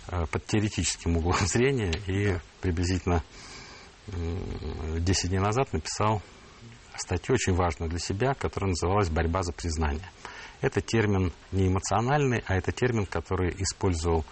э, 0.09 0.25
под 0.25 0.45
теоретическим 0.45 1.15
углом 1.15 1.38
зрения 1.47 1.93
и 2.07 2.38
приблизительно 2.62 3.24
10 4.07 5.29
дней 5.29 5.39
назад 5.39 5.71
написал 5.74 6.21
статью 6.95 7.35
очень 7.35 7.53
важную 7.53 7.89
для 7.89 8.00
себя, 8.00 8.33
которая 8.33 8.69
называлась 8.69 9.09
«Борьба 9.09 9.41
за 9.41 9.51
признание». 9.51 10.07
Это 10.62 10.81
термин 10.81 11.33
не 11.51 11.67
эмоциональный, 11.67 12.43
а 12.47 12.55
это 12.55 12.71
термин, 12.71 13.05
который 13.05 13.55
использовал 13.57 14.25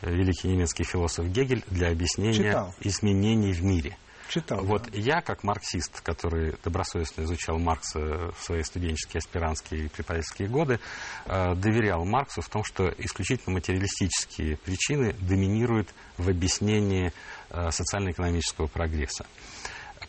э, 0.00 0.10
великий 0.10 0.48
немецкий 0.48 0.84
философ 0.84 1.26
Гегель 1.26 1.64
для 1.68 1.90
объяснения 1.90 2.50
Читал. 2.50 2.74
изменений 2.80 3.52
в 3.52 3.62
мире– 3.62 3.96
Читал. 4.28 4.64
Вот 4.64 4.84
да. 4.84 4.98
я, 4.98 5.20
как 5.20 5.44
марксист, 5.44 6.00
который 6.00 6.56
добросовестно 6.64 7.22
изучал 7.22 7.58
Маркса 7.58 8.00
в 8.00 8.36
свои 8.38 8.62
студенческие, 8.62 9.18
аспирантские 9.18 9.84
и 9.84 9.88
преподавательские 9.88 10.48
годы, 10.48 10.80
э, 11.26 11.54
доверял 11.54 12.04
Марксу 12.04 12.40
в 12.40 12.48
том, 12.48 12.64
что 12.64 12.88
исключительно 12.98 13.54
материалистические 13.54 14.56
причины 14.56 15.14
доминируют 15.20 15.88
в 16.16 16.28
объяснении 16.28 17.12
э, 17.50 17.70
социально-экономического 17.70 18.66
прогресса. 18.66 19.26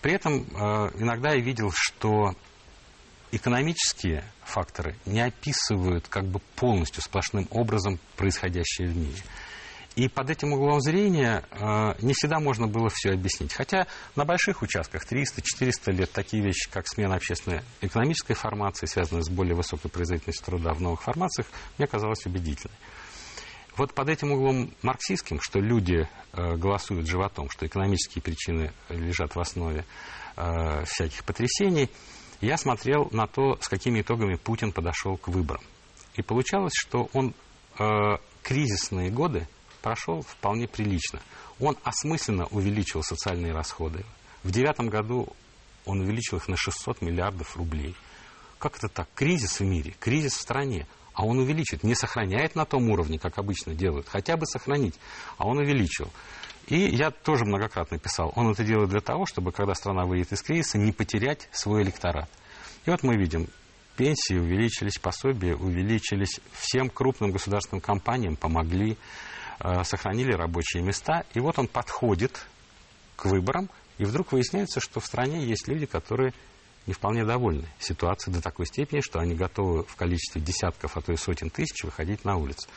При 0.01 0.13
этом 0.13 0.41
э, 0.41 0.91
иногда 0.99 1.31
я 1.31 1.41
видел, 1.41 1.71
что 1.73 2.35
экономические 3.31 4.23
факторы 4.43 4.95
не 5.05 5.21
описывают 5.21 6.07
как 6.07 6.25
бы 6.25 6.39
полностью 6.55 7.01
сплошным 7.01 7.47
образом 7.51 7.99
происходящее 8.15 8.87
в 8.87 8.95
мире. 8.95 9.21
И 9.95 10.09
под 10.09 10.29
этим 10.29 10.51
углом 10.51 10.81
зрения 10.81 11.45
э, 11.51 11.95
не 12.01 12.13
всегда 12.13 12.39
можно 12.39 12.67
было 12.67 12.89
все 12.89 13.11
объяснить. 13.11 13.53
Хотя 13.53 13.87
на 14.15 14.25
больших 14.25 14.61
участках 14.61 15.05
300-400 15.09 15.91
лет 15.93 16.11
такие 16.11 16.43
вещи, 16.43 16.69
как 16.69 16.87
смена 16.87 17.15
общественной 17.15 17.61
экономической 17.79 18.33
формации, 18.33 18.87
связанные 18.87 19.23
с 19.23 19.29
более 19.29 19.55
высокой 19.55 19.89
производительностью 19.89 20.45
труда 20.45 20.73
в 20.73 20.81
новых 20.81 21.01
формациях, 21.01 21.47
мне 21.77 21.87
казалось 21.87 22.25
убедительной. 22.25 22.75
Вот 23.77 23.93
под 23.93 24.09
этим 24.09 24.33
углом 24.33 24.71
марксистским, 24.81 25.39
что 25.41 25.59
люди 25.59 26.07
э, 26.33 26.55
голосуют 26.55 27.07
животом, 27.07 27.49
что 27.49 27.65
экономические 27.65 28.21
причины 28.21 28.73
лежат 28.89 29.35
в 29.35 29.39
основе 29.39 29.85
э, 30.35 30.83
всяких 30.85 31.23
потрясений, 31.23 31.89
я 32.41 32.57
смотрел 32.57 33.07
на 33.11 33.27
то, 33.27 33.57
с 33.61 33.69
какими 33.69 34.01
итогами 34.01 34.35
Путин 34.35 34.73
подошел 34.73 35.15
к 35.17 35.29
выборам. 35.29 35.63
И 36.15 36.21
получалось, 36.21 36.73
что 36.75 37.09
он 37.13 37.33
э, 37.79 38.17
кризисные 38.43 39.09
годы 39.09 39.47
прошел 39.85 40.23
вполне 40.23 40.67
прилично. 40.67 41.19
Он 41.59 41.77
осмысленно 41.83 42.47
увеличил 42.47 43.03
социальные 43.03 43.53
расходы. 43.53 44.03
В 44.41 44.49
девятом 44.49 44.89
году 44.89 45.29
он 45.85 45.99
увеличил 45.99 46.37
их 46.37 46.47
на 46.47 46.57
600 46.57 47.03
миллиардов 47.03 47.55
рублей. 47.55 47.95
Как 48.57 48.77
это 48.77 48.87
так? 48.89 49.07
Кризис 49.13 49.59
в 49.59 49.63
мире, 49.63 49.93
кризис 49.99 50.33
в 50.33 50.41
стране. 50.41 50.87
А 51.13 51.23
он 51.23 51.37
увеличит, 51.37 51.83
не 51.83 51.93
сохраняет 51.93 52.55
на 52.55 52.65
том 52.65 52.89
уровне, 52.89 53.19
как 53.19 53.37
обычно 53.37 53.75
делают. 53.75 54.07
Хотя 54.09 54.37
бы 54.37 54.47
сохранить. 54.47 54.95
А 55.37 55.45
он 55.45 55.59
увеличил. 55.59 56.11
И 56.65 56.79
я 56.79 57.11
тоже 57.11 57.45
многократно 57.45 57.99
писал, 57.99 58.33
он 58.35 58.49
это 58.49 58.63
делает 58.63 58.89
для 58.89 59.01
того, 59.01 59.27
чтобы, 59.27 59.51
когда 59.51 59.75
страна 59.75 60.05
выйдет 60.05 60.31
из 60.31 60.41
кризиса, 60.41 60.79
не 60.79 60.93
потерять 60.93 61.47
свой 61.51 61.83
электорат. 61.83 62.27
И 62.87 62.89
вот 62.89 63.03
мы 63.03 63.17
видим, 63.17 63.47
пенсии 63.95 64.33
увеличились, 64.33 64.97
пособия 64.97 65.55
увеличились, 65.55 66.39
всем 66.53 66.89
крупным 66.89 67.29
государственным 67.29 67.81
компаниям 67.81 68.35
помогли, 68.35 68.97
сохранили 69.83 70.33
рабочие 70.33 70.83
места. 70.83 71.23
И 71.33 71.39
вот 71.39 71.57
он 71.59 71.67
подходит 71.67 72.45
к 73.15 73.25
выборам, 73.25 73.69
и 73.97 74.05
вдруг 74.05 74.31
выясняется, 74.31 74.79
что 74.79 74.99
в 74.99 75.05
стране 75.05 75.45
есть 75.45 75.67
люди, 75.67 75.85
которые 75.85 76.33
не 76.87 76.93
вполне 76.93 77.25
довольны 77.25 77.67
ситуацией 77.79 78.35
до 78.35 78.41
такой 78.41 78.65
степени, 78.67 79.01
что 79.01 79.19
они 79.19 79.33
готовы 79.33 79.83
в 79.83 79.95
количестве 79.95 80.41
десятков, 80.41 80.95
а 80.95 81.01
то 81.01 81.11
и 81.11 81.15
сотен 81.15 81.49
тысяч 81.49 81.83
выходить 81.83 82.23
на 82.25 82.37
улицу. 82.37 82.67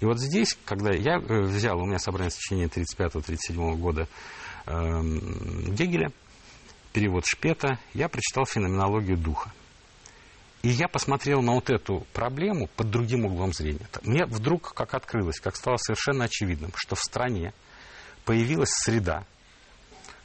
И 0.00 0.04
вот 0.04 0.20
здесь, 0.20 0.56
когда 0.64 0.92
я 0.92 1.16
э, 1.16 1.40
взял, 1.42 1.80
у 1.80 1.86
меня 1.86 1.98
собрание 1.98 2.30
сочинения 2.30 2.68
35-37 2.68 3.76
года 3.76 4.08
э, 4.66 4.72
Гегеля, 5.72 6.12
перевод 6.92 7.26
Шпета, 7.26 7.78
я 7.92 8.08
прочитал 8.08 8.46
феноменологию 8.46 9.16
духа. 9.16 9.52
И 10.66 10.68
я 10.68 10.88
посмотрел 10.88 11.42
на 11.42 11.52
вот 11.52 11.70
эту 11.70 12.04
проблему 12.12 12.68
под 12.74 12.90
другим 12.90 13.24
углом 13.24 13.52
зрения. 13.52 13.86
Мне 14.02 14.26
вдруг 14.26 14.74
как 14.74 14.94
открылось, 14.94 15.38
как 15.38 15.54
стало 15.54 15.76
совершенно 15.76 16.24
очевидным, 16.24 16.72
что 16.74 16.96
в 16.96 17.00
стране 17.00 17.54
появилась 18.24 18.70
среда, 18.72 19.24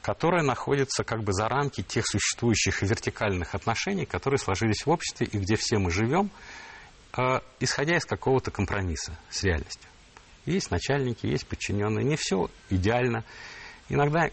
которая 0.01 0.41
находится 0.41 1.03
как 1.03 1.21
бы 1.21 1.31
за 1.31 1.47
рамки 1.47 1.83
тех 1.83 2.07
существующих 2.07 2.81
вертикальных 2.81 3.53
отношений, 3.53 4.07
которые 4.07 4.39
сложились 4.39 4.83
в 4.83 4.89
обществе 4.89 5.27
и 5.27 5.37
где 5.37 5.57
все 5.57 5.77
мы 5.77 5.91
живем, 5.91 6.31
э, 7.15 7.39
исходя 7.59 7.97
из 7.97 8.05
какого-то 8.05 8.49
компромисса 8.49 9.15
с 9.29 9.43
реальностью. 9.43 9.87
Есть 10.47 10.71
начальники, 10.71 11.27
есть 11.27 11.45
подчиненные, 11.45 12.03
не 12.03 12.15
все 12.15 12.49
идеально. 12.71 13.25
Иногда 13.89 14.31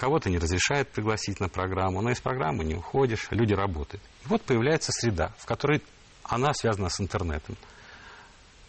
Кого-то 0.00 0.30
не 0.30 0.38
разрешают 0.38 0.88
пригласить 0.88 1.40
на 1.40 1.50
программу, 1.50 2.00
но 2.00 2.10
из 2.10 2.22
программы 2.22 2.64
не 2.64 2.74
уходишь, 2.74 3.26
люди 3.30 3.52
работают. 3.52 4.02
И 4.24 4.28
вот 4.28 4.40
появляется 4.40 4.92
среда, 4.92 5.34
в 5.36 5.44
которой 5.44 5.82
она 6.24 6.54
связана 6.54 6.88
с 6.88 7.02
интернетом, 7.02 7.54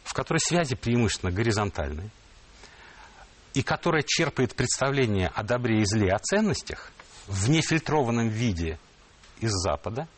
в 0.03 0.13
которой 0.13 0.39
связи 0.39 0.75
преимущественно 0.75 1.31
горизонтальные, 1.31 2.09
и 3.53 3.63
которая 3.63 4.03
черпает 4.05 4.57
представление 4.57 5.29
о 5.29 5.43
добре 5.43 5.79
и 5.79 5.85
зле, 5.85 6.11
о 6.11 6.19
ценностях 6.19 6.91
в 7.27 7.49
нефильтрованном 7.49 8.27
виде 8.27 8.77
из 9.39 9.51
Запада, 9.51 10.09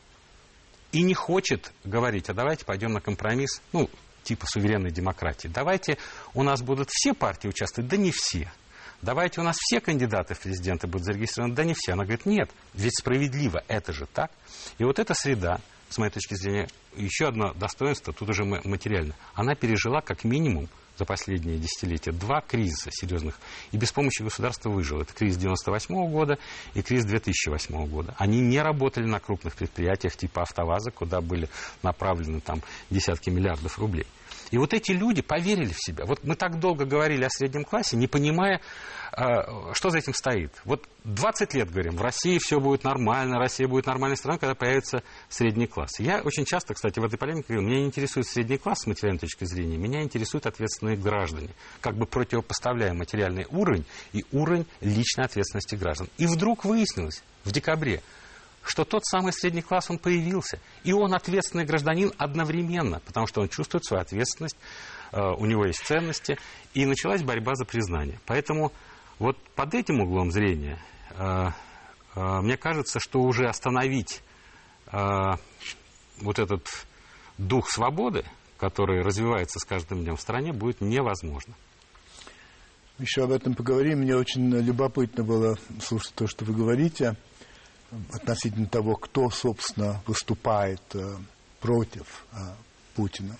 и 0.91 1.03
не 1.03 1.13
хочет 1.13 1.73
говорить, 1.83 2.27
а 2.29 2.33
давайте 2.33 2.65
пойдем 2.65 2.91
на 2.91 3.01
компромисс, 3.01 3.61
ну, 3.71 3.87
типа 4.23 4.47
суверенной 4.47 4.89
демократии. 4.89 5.47
Давайте 5.47 5.99
у 6.33 6.41
нас 6.41 6.63
будут 6.63 6.89
все 6.89 7.13
партии 7.13 7.49
участвовать, 7.49 7.87
да 7.87 7.97
не 7.97 8.09
все. 8.09 8.51
Давайте 9.03 9.41
у 9.41 9.43
нас 9.43 9.57
все 9.59 9.81
кандидаты 9.81 10.33
в 10.33 10.39
президенты 10.39 10.87
будут 10.87 11.05
зарегистрированы, 11.05 11.53
да 11.55 11.65
не 11.65 11.73
все. 11.75 11.91
Она 11.91 12.03
говорит, 12.03 12.25
нет, 12.25 12.49
ведь 12.73 12.97
справедливо, 12.97 13.61
это 13.67 13.91
же 13.91 14.05
так. 14.05 14.31
И 14.77 14.85
вот 14.85 14.97
эта 14.97 15.13
среда, 15.13 15.59
с 15.89 15.97
моей 15.97 16.09
точки 16.09 16.35
зрения, 16.35 16.69
еще 16.95 17.27
одно 17.27 17.53
достоинство, 17.53 18.13
тут 18.13 18.29
уже 18.29 18.45
материально, 18.45 19.13
она 19.33 19.55
пережила 19.55 19.99
как 19.99 20.23
минимум 20.23 20.69
за 20.97 21.03
последние 21.03 21.57
десятилетия 21.57 22.13
два 22.13 22.39
кризиса 22.39 22.91
серьезных, 22.91 23.37
и 23.73 23.77
без 23.77 23.91
помощи 23.91 24.21
государства 24.21 24.69
выжил. 24.69 25.01
Это 25.01 25.13
кризис 25.13 25.37
98 25.37 25.93
-го 25.93 26.09
года 26.09 26.37
и 26.73 26.81
кризис 26.81 27.05
2008 27.05 27.87
года. 27.87 28.15
Они 28.17 28.39
не 28.39 28.61
работали 28.61 29.05
на 29.05 29.19
крупных 29.19 29.55
предприятиях 29.55 30.15
типа 30.15 30.43
«АвтоВАЗа», 30.43 30.91
куда 30.91 31.19
были 31.19 31.49
направлены 31.81 32.39
там 32.39 32.61
десятки 32.89 33.29
миллиардов 33.29 33.77
рублей. 33.79 34.07
И 34.53 34.57
вот 34.59 34.71
эти 34.71 34.91
люди 34.91 35.23
поверили 35.23 35.73
в 35.73 35.79
себя. 35.79 36.05
Вот 36.05 36.23
мы 36.23 36.35
так 36.35 36.59
долго 36.59 36.85
говорили 36.85 37.23
о 37.23 37.29
среднем 37.31 37.65
классе, 37.65 37.97
не 37.97 38.05
понимая, 38.05 38.61
а, 39.11 39.73
что 39.73 39.89
за 39.89 39.97
этим 39.97 40.13
стоит. 40.13 40.51
Вот 40.63 40.87
20 41.05 41.55
лет 41.55 41.71
говорим, 41.71 41.95
в 41.95 42.03
России 42.03 42.37
все 42.37 42.59
будет 42.59 42.83
нормально, 42.83 43.39
Россия 43.39 43.67
будет 43.67 43.87
нормальной 43.87 44.15
страной, 44.15 44.37
когда 44.37 44.53
появится 44.53 45.01
средний 45.27 45.65
класс. 45.65 45.99
Я 45.99 46.21
очень 46.21 46.45
часто, 46.45 46.75
кстати, 46.75 46.99
в 46.99 47.03
этой 47.03 47.17
полемике 47.17 47.47
говорю, 47.47 47.67
меня 47.67 47.79
не 47.79 47.87
интересует 47.87 48.27
средний 48.27 48.59
класс 48.59 48.81
с 48.81 48.85
материальной 48.85 49.17
точки 49.17 49.43
зрения, 49.45 49.77
меня 49.77 50.03
интересуют 50.03 50.45
ответственные 50.45 50.97
граждане. 50.97 51.49
Как 51.81 51.97
бы 51.97 52.05
противопоставляя 52.05 52.93
материальный 52.93 53.47
уровень 53.49 53.85
и 54.11 54.23
уровень 54.31 54.67
личной 54.81 55.25
ответственности 55.25 55.73
граждан. 55.73 56.09
И 56.19 56.27
вдруг 56.27 56.63
выяснилось 56.63 57.23
в 57.43 57.51
декабре, 57.51 58.03
что 58.65 58.85
тот 58.85 59.05
самый 59.05 59.33
средний 59.33 59.61
класс, 59.61 59.89
он 59.89 59.97
появился. 59.97 60.59
И 60.83 60.93
он 60.93 61.13
ответственный 61.13 61.65
гражданин 61.65 62.11
одновременно, 62.17 62.99
потому 63.01 63.27
что 63.27 63.41
он 63.41 63.49
чувствует 63.49 63.85
свою 63.85 64.01
ответственность, 64.01 64.57
э, 65.11 65.19
у 65.19 65.45
него 65.45 65.65
есть 65.65 65.85
ценности, 65.85 66.37
и 66.73 66.85
началась 66.85 67.23
борьба 67.23 67.55
за 67.55 67.65
признание. 67.65 68.19
Поэтому 68.25 68.71
вот 69.19 69.37
под 69.55 69.73
этим 69.73 70.01
углом 70.01 70.31
зрения 70.31 70.79
э, 71.17 71.49
э, 72.15 72.41
мне 72.41 72.57
кажется, 72.57 72.99
что 72.99 73.21
уже 73.21 73.47
остановить 73.47 74.21
вот 74.91 76.37
этот 76.37 76.67
дух 77.39 77.67
свободы, 77.67 78.25
который 78.59 79.01
развивается 79.01 79.57
с 79.57 79.63
каждым 79.63 80.03
днем 80.03 80.17
в 80.17 80.21
стране, 80.21 80.53
будет 80.53 80.81
невозможно. 80.81 81.55
Еще 82.99 83.23
об 83.23 83.31
этом 83.31 83.55
поговорим. 83.55 84.01
Мне 84.01 84.15
очень 84.15 84.51
любопытно 84.51 85.23
было 85.23 85.57
слушать 85.81 86.13
то, 86.13 86.27
что 86.27 86.45
вы 86.45 86.53
говорите 86.53 87.15
относительно 88.11 88.67
того, 88.67 88.95
кто, 88.95 89.29
собственно, 89.29 90.01
выступает 90.05 90.81
э, 90.93 91.15
против 91.59 92.25
э, 92.31 92.35
Путина. 92.95 93.37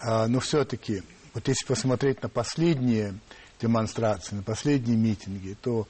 А, 0.00 0.26
но 0.26 0.40
все-таки, 0.40 1.02
вот 1.34 1.48
если 1.48 1.66
посмотреть 1.66 2.22
на 2.22 2.28
последние 2.28 3.14
демонстрации, 3.60 4.36
на 4.36 4.42
последние 4.42 4.96
митинги, 4.96 5.56
то 5.60 5.86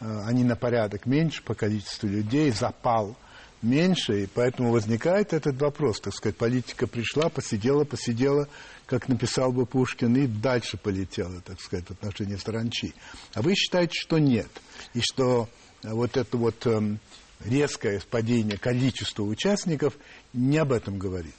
э, 0.00 0.22
они 0.26 0.44
на 0.44 0.56
порядок 0.56 1.06
меньше 1.06 1.42
по 1.42 1.54
количеству 1.54 2.08
людей, 2.08 2.50
запал 2.52 3.16
меньше, 3.62 4.22
и 4.22 4.26
поэтому 4.26 4.70
возникает 4.70 5.32
этот 5.32 5.60
вопрос, 5.60 6.00
так 6.00 6.14
сказать, 6.14 6.36
политика 6.36 6.86
пришла, 6.86 7.28
посидела, 7.28 7.84
посидела, 7.84 8.48
как 8.86 9.08
написал 9.08 9.52
бы 9.52 9.66
Пушкин, 9.66 10.16
и 10.16 10.26
дальше 10.26 10.76
полетела, 10.76 11.40
так 11.40 11.60
сказать, 11.60 11.86
в 11.86 11.90
отношении 11.90 12.36
саранчи. 12.36 12.94
А 13.34 13.42
вы 13.42 13.54
считаете, 13.54 13.94
что 13.94 14.18
нет, 14.18 14.48
и 14.94 15.00
что 15.00 15.48
вот 15.82 16.16
это 16.16 16.36
вот 16.36 16.66
эм, 16.66 16.98
резкое 17.44 18.00
падение 18.10 18.58
количества 18.58 19.22
участников 19.22 19.94
не 20.32 20.58
об 20.58 20.72
этом 20.72 20.98
говорит. 20.98 21.34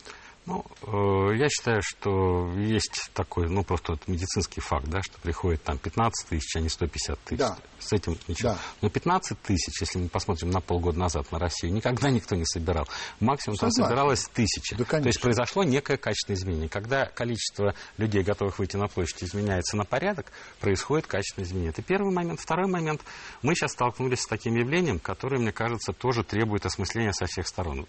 Ну, 0.45 0.65
э, 0.82 1.36
я 1.38 1.47
считаю, 1.49 1.82
что 1.84 2.52
есть 2.58 3.12
такой, 3.13 3.49
ну, 3.49 3.63
просто 3.63 3.91
вот 3.93 4.08
медицинский 4.08 4.62
факт, 4.62 4.88
да, 4.88 5.02
что 5.02 5.19
приходит 5.19 5.62
там 5.63 5.78
15 5.78 6.28
тысяч, 6.28 6.56
а 6.56 6.60
не 6.60 6.69
150 6.69 7.19
тысяч. 7.19 7.39
Да. 7.39 7.58
С 7.78 7.93
этим 7.93 8.17
ничего. 8.28 8.52
Да. 8.52 8.58
Но 8.82 8.89
15 8.89 9.39
тысяч, 9.41 9.80
если 9.80 9.99
мы 9.99 10.10
посмотрим 10.10 10.49
на 10.49 10.60
полгода 10.60 10.97
назад 10.97 11.32
на 11.32 11.39
Россию, 11.39 11.73
никогда 11.73 12.10
никто 12.10 12.36
не 12.36 12.45
собирал. 12.45 12.88
Максимум 13.19 13.58
там 13.58 13.71
собиралось 13.71 14.28
тысяча. 14.34 14.75
Да, 14.75 14.86
То 14.86 15.08
есть 15.08 15.21
произошло 15.21 15.63
некое 15.63 15.97
качественное 15.97 16.38
изменение. 16.38 16.69
Когда 16.69 17.06
количество 17.06 17.75
людей, 17.97 18.23
готовых 18.23 18.58
выйти 18.60 18.75
на 18.75 18.88
площадь, 18.88 19.23
изменяется 19.23 19.78
на 19.78 19.86
порядок, 19.86 20.32
происходит 20.60 21.06
качественное 21.06 21.47
изменение. 21.47 21.71
Это 21.71 21.84
первый 21.84 22.13
момент. 22.13 22.39
Второй 22.39 22.67
момент. 22.67 23.02
Мы 23.43 23.56
сейчас 23.56 23.73
столкнулись 23.73 24.21
с 24.21 24.28
таким 24.28 24.56
явлением, 24.56 24.99
которое, 24.99 25.39
мне 25.39 25.52
кажется, 25.52 25.93
тоже 25.93 26.23
требует 26.23 26.65
осмысления 26.65 27.13
со 27.13 27.28
всех 27.28 27.47
сторон 27.47 27.86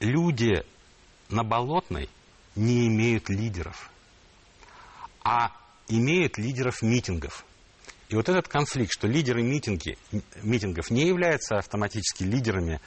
люди 0.00 0.64
на 1.28 1.44
Болотной 1.44 2.08
не 2.54 2.86
имеют 2.86 3.28
лидеров, 3.28 3.90
а 5.22 5.52
имеют 5.88 6.38
лидеров 6.38 6.82
митингов. 6.82 7.44
И 8.08 8.14
вот 8.14 8.28
этот 8.28 8.48
конфликт, 8.48 8.92
что 8.92 9.08
лидеры 9.08 9.42
митинги, 9.42 9.98
митингов 10.42 10.90
не 10.90 11.06
являются 11.06 11.58
автоматически 11.58 12.22
лидерами 12.22 12.80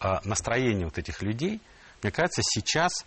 э, 0.00 0.18
настроения 0.24 0.86
вот 0.86 0.98
этих 0.98 1.20
людей, 1.22 1.60
мне 2.02 2.10
кажется, 2.10 2.40
сейчас 2.42 3.04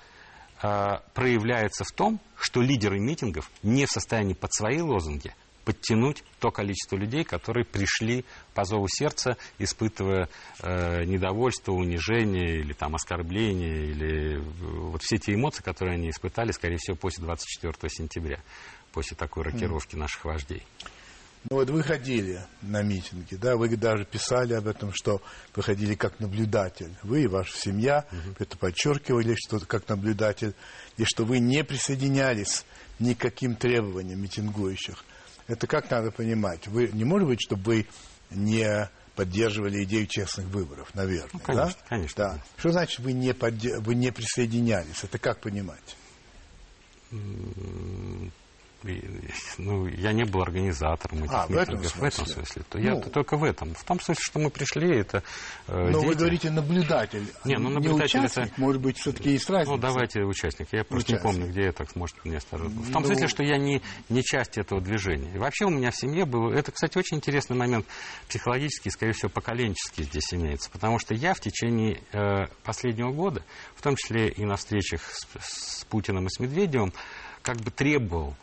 э, 0.62 1.00
проявляется 1.13 1.84
в 1.84 1.91
том, 1.91 2.20
что 2.38 2.62
лидеры 2.62 3.00
митингов 3.00 3.50
не 3.63 3.86
в 3.86 3.91
состоянии 3.91 4.34
под 4.34 4.54
свои 4.54 4.80
лозунги– 4.80 5.34
подтянуть 5.65 6.23
то 6.39 6.51
количество 6.51 6.95
людей, 6.95 7.23
которые 7.23 7.65
пришли 7.65 8.23
по 8.54 8.63
зову 8.63 8.88
сердца, 8.88 9.36
испытывая 9.58 10.30
э, 10.62 11.04
недовольство, 11.04 11.73
унижение 11.73 12.60
или 12.60 12.73
там 12.73 12.95
оскорбление, 12.95 13.88
или 13.88 14.38
э, 14.38 14.39
вот 14.39 15.01
все 15.01 15.17
те 15.17 15.34
эмоции, 15.34 15.63
которые 15.63 15.95
они 15.95 16.10
испытали, 16.10 16.51
скорее 16.51 16.78
всего, 16.78 16.95
после 16.95 17.23
24 17.23 17.89
сентября, 17.89 18.41
после 18.93 19.17
такой 19.17 19.43
рокировки 19.43 19.95
наших 19.95 20.23
вождей. 20.23 20.63
Ну 21.49 21.58
вот 21.58 21.69
вы 21.69 21.84
ходили 21.84 22.43
на 22.63 22.82
митинги, 22.82 23.36
да, 23.36 23.56
вы 23.56 23.69
даже 23.75 24.04
писали 24.04 24.54
об 24.54 24.67
этом, 24.67 24.91
что 24.93 25.21
вы 25.56 25.62
ходили 25.62 25.93
как 25.93 26.19
наблюдатель. 26.19 26.91
Вы 27.04 27.23
и 27.23 27.28
ваша 27.28 27.56
семья 27.56 28.06
угу. 28.12 28.36
это 28.39 28.58
подчеркивали, 28.58 29.36
что 29.36 29.60
как 29.60 29.88
наблюдатель, 29.88 30.56
и 30.97 31.04
что 31.06 31.23
вы 31.23 31.38
не 31.38 31.63
присоединялись 31.63 32.65
ни 32.97 33.13
к 33.13 33.19
каким 33.19 33.56
требованиям 33.56 34.21
митингующих. 34.21 35.04
Это 35.47 35.67
как 35.67 35.89
надо 35.91 36.12
понимать? 36.12 36.67
Вы, 36.67 36.89
не 36.91 37.03
может 37.03 37.27
быть, 37.27 37.41
чтобы 37.41 37.63
вы 37.63 37.88
не 38.31 38.89
поддерживали 39.15 39.84
идею 39.84 40.08
честных 40.08 40.47
выборов, 40.47 40.93
наверное. 40.93 41.29
Ну, 41.34 41.39
конечно, 41.39 41.79
да? 41.81 41.88
конечно. 41.88 42.23
Да. 42.23 42.43
Что 42.58 42.71
значит 42.71 42.99
вы 42.99 43.13
не, 43.13 43.34
подде... 43.34 43.77
вы 43.79 43.95
не 43.95 44.12
присоединялись? 44.12 45.03
Это 45.03 45.17
как 45.17 45.41
понимать? 45.41 45.95
Ну, 49.58 49.88
я 49.88 50.13
не 50.13 50.24
был 50.24 50.41
организатором 50.41 51.24
этих 51.24 51.34
а, 51.34 51.48
митингов. 51.48 51.58
В 51.58 51.58
этом 51.58 51.78
смысле? 51.84 52.02
В 52.02 52.04
этом 52.04 52.26
смысле. 52.28 52.63
То 52.69 52.78
ну, 52.78 52.84
я 52.84 53.02
только 53.02 53.38
в 53.38 53.43
этом. 53.43 53.74
В 53.74 53.84
том 53.84 54.00
смысле, 54.00 54.24
что 54.24 54.39
мы 54.39 54.50
пришли, 54.50 55.00
это 55.00 55.24
э, 55.67 55.89
Но 55.89 56.00
дети. 56.00 56.06
вы 56.06 56.15
говорите 56.15 56.52
наблюдатель. 56.52 57.26
Не, 57.43 57.58
ну 57.58 57.69
наблюдатель 57.69 58.19
не 58.19 58.26
участник, 58.26 58.48
это... 58.48 58.62
может 58.62 58.82
быть, 58.82 58.98
все-таки 58.98 59.32
есть 59.32 59.50
разница. 59.50 59.71
Ну, 59.71 59.78
давайте 59.78 60.21
участник. 60.21 60.67
Я 60.71 60.84
просто 60.84 61.13
участник. 61.13 61.26
не 61.26 61.39
помню, 61.39 61.52
где 61.52 61.63
я 61.63 61.71
так, 61.71 61.95
может, 61.95 62.24
мне 62.24 62.38
осторожно. 62.38 62.82
В 62.82 62.91
том 62.91 63.02
ну... 63.02 63.08
смысле, 63.08 63.28
что 63.28 63.43
я 63.43 63.58
не, 63.58 63.82
не 64.10 64.24
часть 64.24 64.58
этого 64.58 64.82
движения. 64.82 65.32
И 65.34 65.38
вообще 65.38 65.65
у 65.65 65.69
меня 65.69 65.91
в 65.91 65.95
семье 65.95 66.26
было... 66.26 66.54
Это, 66.54 66.71
кстати, 66.71 66.98
очень 66.98 67.17
интересный 67.17 67.56
момент 67.56 67.86
психологический, 68.28 68.89
скорее 68.91 69.13
всего, 69.13 69.30
поколенческий 69.30 70.04
здесь 70.04 70.34
имеется. 70.34 70.69
Потому 70.69 71.00
что 71.00 71.13
я 71.13 71.34
в 71.34 71.39
течение 71.39 72.02
э, 72.12 72.48
последнего 72.63 73.12
года, 73.12 73.43
в 73.76 73.82
том 73.82 73.95
числе 73.95 74.30
и 74.30 74.45
на 74.45 74.56
встречах 74.56 75.02
с, 75.12 75.28
с 75.39 75.86
Путиным 75.86 76.28
и 76.28 76.30
с 76.30 76.39
Медведевым, 76.39 76.93
как 77.41 77.58
бы 77.58 77.71
требовал 77.71 78.36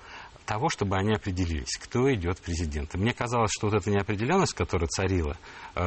того, 0.52 0.68
чтобы 0.68 0.98
они 0.98 1.14
определились, 1.14 1.78
кто 1.78 2.12
идет 2.12 2.38
президентом. 2.42 3.00
Мне 3.00 3.14
казалось, 3.14 3.50
что 3.50 3.68
вот 3.68 3.74
эта 3.74 3.90
неопределенность, 3.90 4.52
которая 4.52 4.86
царила 4.86 5.38
э, 5.74 5.80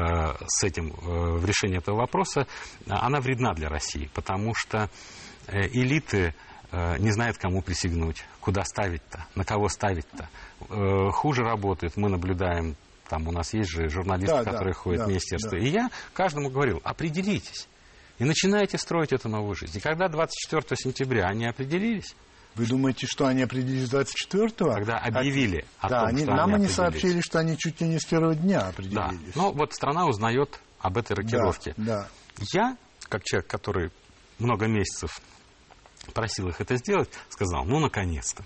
с 0.47 0.63
этим 0.63 0.88
э, 0.88 1.38
в 1.38 1.45
решении 1.45 1.78
этого 1.78 1.97
вопроса, 1.97 2.47
она 2.88 3.19
вредна 3.19 3.54
для 3.54 3.69
России, 3.69 4.10
потому 4.15 4.56
что 4.56 4.89
э, 5.45 5.67
элиты 5.67 6.34
э, 6.71 6.97
не 6.97 7.12
знают, 7.12 7.38
кому 7.38 7.62
присягнуть, 7.62 8.25
куда 8.39 8.63
ставить-то, 8.63 9.28
на 9.36 9.43
кого 9.43 9.69
ставить-то. 9.69 10.30
Э, 10.69 11.12
хуже 11.12 11.43
работают, 11.43 11.95
мы 11.95 12.10
наблюдаем, 12.10 12.75
там 13.08 13.28
у 13.28 13.32
нас 13.32 13.54
есть 13.54 13.69
же 13.69 13.88
журналисты, 13.88 14.43
да, 14.43 14.43
которые 14.45 14.73
да, 14.73 14.80
ходят 14.80 14.99
да, 15.01 15.06
в 15.06 15.10
министерство. 15.10 15.51
Да. 15.51 15.60
И 15.60 15.69
я 15.69 15.91
каждому 16.13 16.49
говорил, 16.49 16.82
определитесь. 16.84 17.67
И 18.17 18.23
начинаете 18.23 18.80
строить 18.80 19.13
эту 19.13 19.30
новую 19.30 19.54
жизнь. 19.54 19.78
И 19.78 19.80
когда 19.82 20.08
24 20.08 20.75
сентября 20.75 21.28
они 21.28 21.45
определились, 21.45 22.15
вы 22.56 22.65
думаете, 22.65 23.06
что 23.06 23.28
они 23.28 23.44
определились 23.44 23.89
24-го? 23.89 24.74
Когда 24.74 24.98
объявили 24.98 25.65
о 25.80 25.89
да, 25.89 26.00
том, 26.00 26.10
они, 26.10 26.24
что 26.24 26.32
нам 26.32 26.54
они, 26.54 26.65
они 26.65 26.68
сообщили, 26.68 27.22
что 27.22 27.39
они 27.39 27.58
чуть 27.58 27.82
ли 27.82 27.88
не 27.88 28.00
с 28.00 28.06
первого 28.06 28.36
дня 28.36 28.68
определились. 28.68 28.96
Да. 28.96 29.12
Ну, 29.36 29.52
вот 29.52 29.74
страна 29.74 30.06
узнает 30.06 30.60
об 30.80 30.98
этой 30.98 31.13
рокировке. 31.13 31.74
Да, 31.78 32.08
да. 32.38 32.46
Я 32.54 32.78
как 33.10 33.24
человек, 33.24 33.48
который 33.48 33.91
много 34.39 34.68
месяцев 34.68 35.20
просил 36.13 36.48
их 36.50 36.62
это 36.62 36.78
сделать, 36.78 37.10
сказал, 37.30 37.65
ну, 37.65 37.80
наконец-то. 37.80 38.44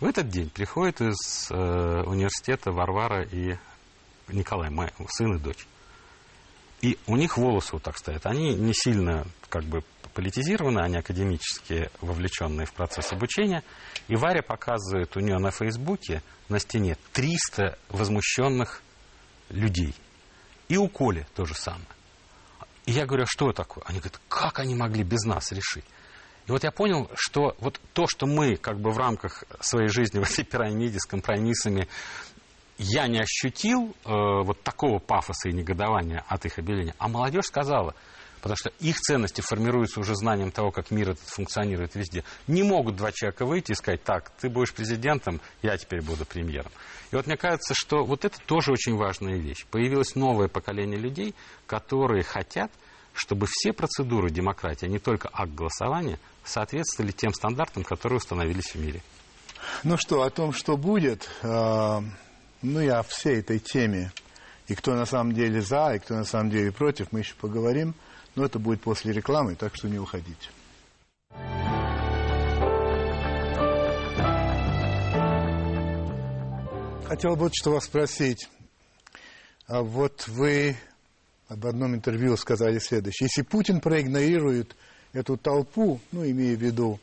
В 0.00 0.04
этот 0.04 0.28
день 0.28 0.50
приходят 0.50 1.00
из 1.00 1.50
э, 1.50 1.54
университета 1.54 2.70
Варвара 2.70 3.22
и 3.22 3.56
Николай, 4.28 4.70
мой 4.70 4.90
сын 5.08 5.36
и 5.36 5.38
дочь. 5.38 5.66
И 6.80 6.96
у 7.06 7.16
них 7.16 7.36
волосы 7.36 7.70
вот 7.72 7.82
так 7.82 7.98
стоят. 7.98 8.24
Они 8.26 8.54
не 8.54 8.72
сильно 8.72 9.26
как 9.48 9.64
бы 9.64 9.82
политизированы, 10.08 10.80
они 10.80 10.96
академически 10.96 11.90
вовлеченные 12.00 12.66
в 12.66 12.72
процесс 12.72 13.12
обучения. 13.12 13.62
И 14.08 14.16
Варя 14.16 14.42
показывает 14.42 15.16
у 15.16 15.20
нее 15.20 15.38
на 15.38 15.50
Фейсбуке 15.50 16.22
на 16.48 16.58
стене 16.58 16.96
300 17.12 17.78
возмущенных 17.88 18.82
людей. 19.50 19.94
И 20.68 20.76
у 20.76 20.88
Коли 20.88 21.26
то 21.34 21.44
же 21.44 21.54
самое. 21.54 21.86
И 22.86 22.92
я 22.92 23.06
говорю, 23.06 23.24
а 23.24 23.26
что 23.26 23.52
такое? 23.52 23.84
Они 23.86 23.98
говорят, 23.98 24.20
как 24.28 24.58
они 24.58 24.74
могли 24.74 25.04
без 25.04 25.24
нас 25.24 25.52
решить? 25.52 25.84
И 26.46 26.50
вот 26.50 26.64
я 26.64 26.70
понял, 26.70 27.10
что 27.14 27.54
вот 27.60 27.78
то, 27.92 28.06
что 28.08 28.26
мы 28.26 28.56
как 28.56 28.80
бы 28.80 28.90
в 28.90 28.96
рамках 28.96 29.44
своей 29.60 29.88
жизни 29.88 30.18
в 30.18 30.22
этой 30.22 30.44
пирамиде 30.44 30.98
с 30.98 31.04
компромиссами, 31.04 31.88
я 32.78 33.06
не 33.08 33.18
ощутил 33.18 33.94
э, 34.04 34.08
вот 34.08 34.62
такого 34.62 34.98
пафоса 34.98 35.50
и 35.50 35.52
негодования 35.52 36.24
от 36.28 36.46
их 36.46 36.58
объявления, 36.58 36.94
а 36.98 37.08
молодежь 37.08 37.46
сказала, 37.46 37.94
потому 38.38 38.56
что 38.56 38.70
их 38.80 38.98
ценности 39.00 39.40
формируются 39.40 40.00
уже 40.00 40.14
знанием 40.14 40.50
того, 40.50 40.70
как 40.70 40.90
мир 40.90 41.10
этот 41.10 41.28
функционирует 41.28 41.94
везде. 41.94 42.24
Не 42.46 42.62
могут 42.62 42.96
два 42.96 43.12
человека 43.12 43.46
выйти 43.46 43.72
и 43.72 43.74
сказать, 43.74 44.02
так, 44.02 44.30
ты 44.40 44.48
будешь 44.48 44.72
президентом, 44.72 45.40
я 45.62 45.76
теперь 45.76 46.02
буду 46.02 46.24
премьером. 46.24 46.70
И 47.10 47.16
вот 47.16 47.26
мне 47.26 47.36
кажется, 47.36 47.74
что 47.74 48.04
вот 48.04 48.24
это 48.24 48.38
тоже 48.46 48.72
очень 48.72 48.96
важная 48.96 49.36
вещь. 49.36 49.66
Появилось 49.70 50.14
новое 50.14 50.48
поколение 50.48 50.98
людей, 50.98 51.34
которые 51.66 52.22
хотят, 52.22 52.70
чтобы 53.14 53.46
все 53.50 53.72
процедуры 53.72 54.30
демократии, 54.30 54.86
а 54.86 54.88
не 54.88 54.98
только 54.98 55.28
акт 55.32 55.52
голосования, 55.52 56.18
соответствовали 56.44 57.12
тем 57.12 57.32
стандартам, 57.32 57.82
которые 57.82 58.18
установились 58.18 58.74
в 58.74 58.76
мире. 58.76 59.02
Ну 59.82 59.96
что, 59.96 60.22
о 60.22 60.30
том, 60.30 60.52
что 60.52 60.76
будет, 60.76 61.28
э, 61.42 62.00
ну 62.62 62.80
и 62.80 62.88
о 62.88 63.02
всей 63.02 63.40
этой 63.40 63.58
теме, 63.58 64.12
и 64.68 64.74
кто 64.74 64.94
на 64.94 65.06
самом 65.06 65.32
деле 65.32 65.60
за, 65.60 65.94
и 65.94 65.98
кто 65.98 66.14
на 66.14 66.24
самом 66.24 66.50
деле 66.50 66.70
против, 66.70 67.10
мы 67.10 67.20
еще 67.20 67.34
поговорим, 67.34 67.94
но 68.38 68.44
это 68.44 68.60
будет 68.60 68.80
после 68.80 69.12
рекламы, 69.12 69.56
так 69.56 69.74
что 69.74 69.88
не 69.88 69.98
уходите. 69.98 70.48
Хотел 77.04 77.34
вот 77.34 77.52
что 77.54 77.72
вас 77.72 77.84
спросить. 77.84 78.48
А 79.66 79.82
вот 79.82 80.28
вы 80.28 80.76
об 81.48 81.66
одном 81.66 81.96
интервью 81.96 82.36
сказали 82.36 82.78
следующее. 82.78 83.26
Если 83.26 83.42
Путин 83.42 83.80
проигнорирует 83.80 84.76
эту 85.12 85.36
толпу, 85.36 86.00
ну, 86.12 86.24
имея 86.24 86.56
в 86.56 86.62
виду 86.62 87.00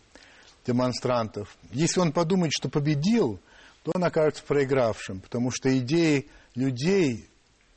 демонстрантов, 0.66 1.58
если 1.72 2.00
он 2.00 2.14
подумает, 2.14 2.54
что 2.54 2.70
победил, 2.70 3.40
то 3.84 3.92
он 3.94 4.04
окажется 4.06 4.44
проигравшим, 4.44 5.20
потому 5.20 5.52
что 5.52 5.78
идеи 5.78 6.30
людей 6.56 7.28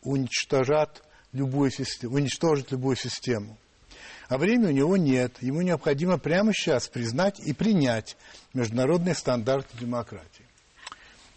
уничтожат 0.03 1.03
любую 1.33 1.71
систему, 1.71 2.15
уничтожат 2.15 2.71
любую 2.71 2.97
систему. 2.97 3.59
А 4.29 4.37
времени 4.37 4.67
у 4.67 4.73
него 4.73 4.97
нет. 4.97 5.37
Ему 5.41 5.63
необходимо 5.63 6.19
прямо 6.19 6.53
сейчас 6.53 6.89
признать 6.89 7.41
и 7.41 7.55
принять 7.55 8.17
международные 8.53 9.15
стандарты 9.15 9.77
демократии. 9.79 10.45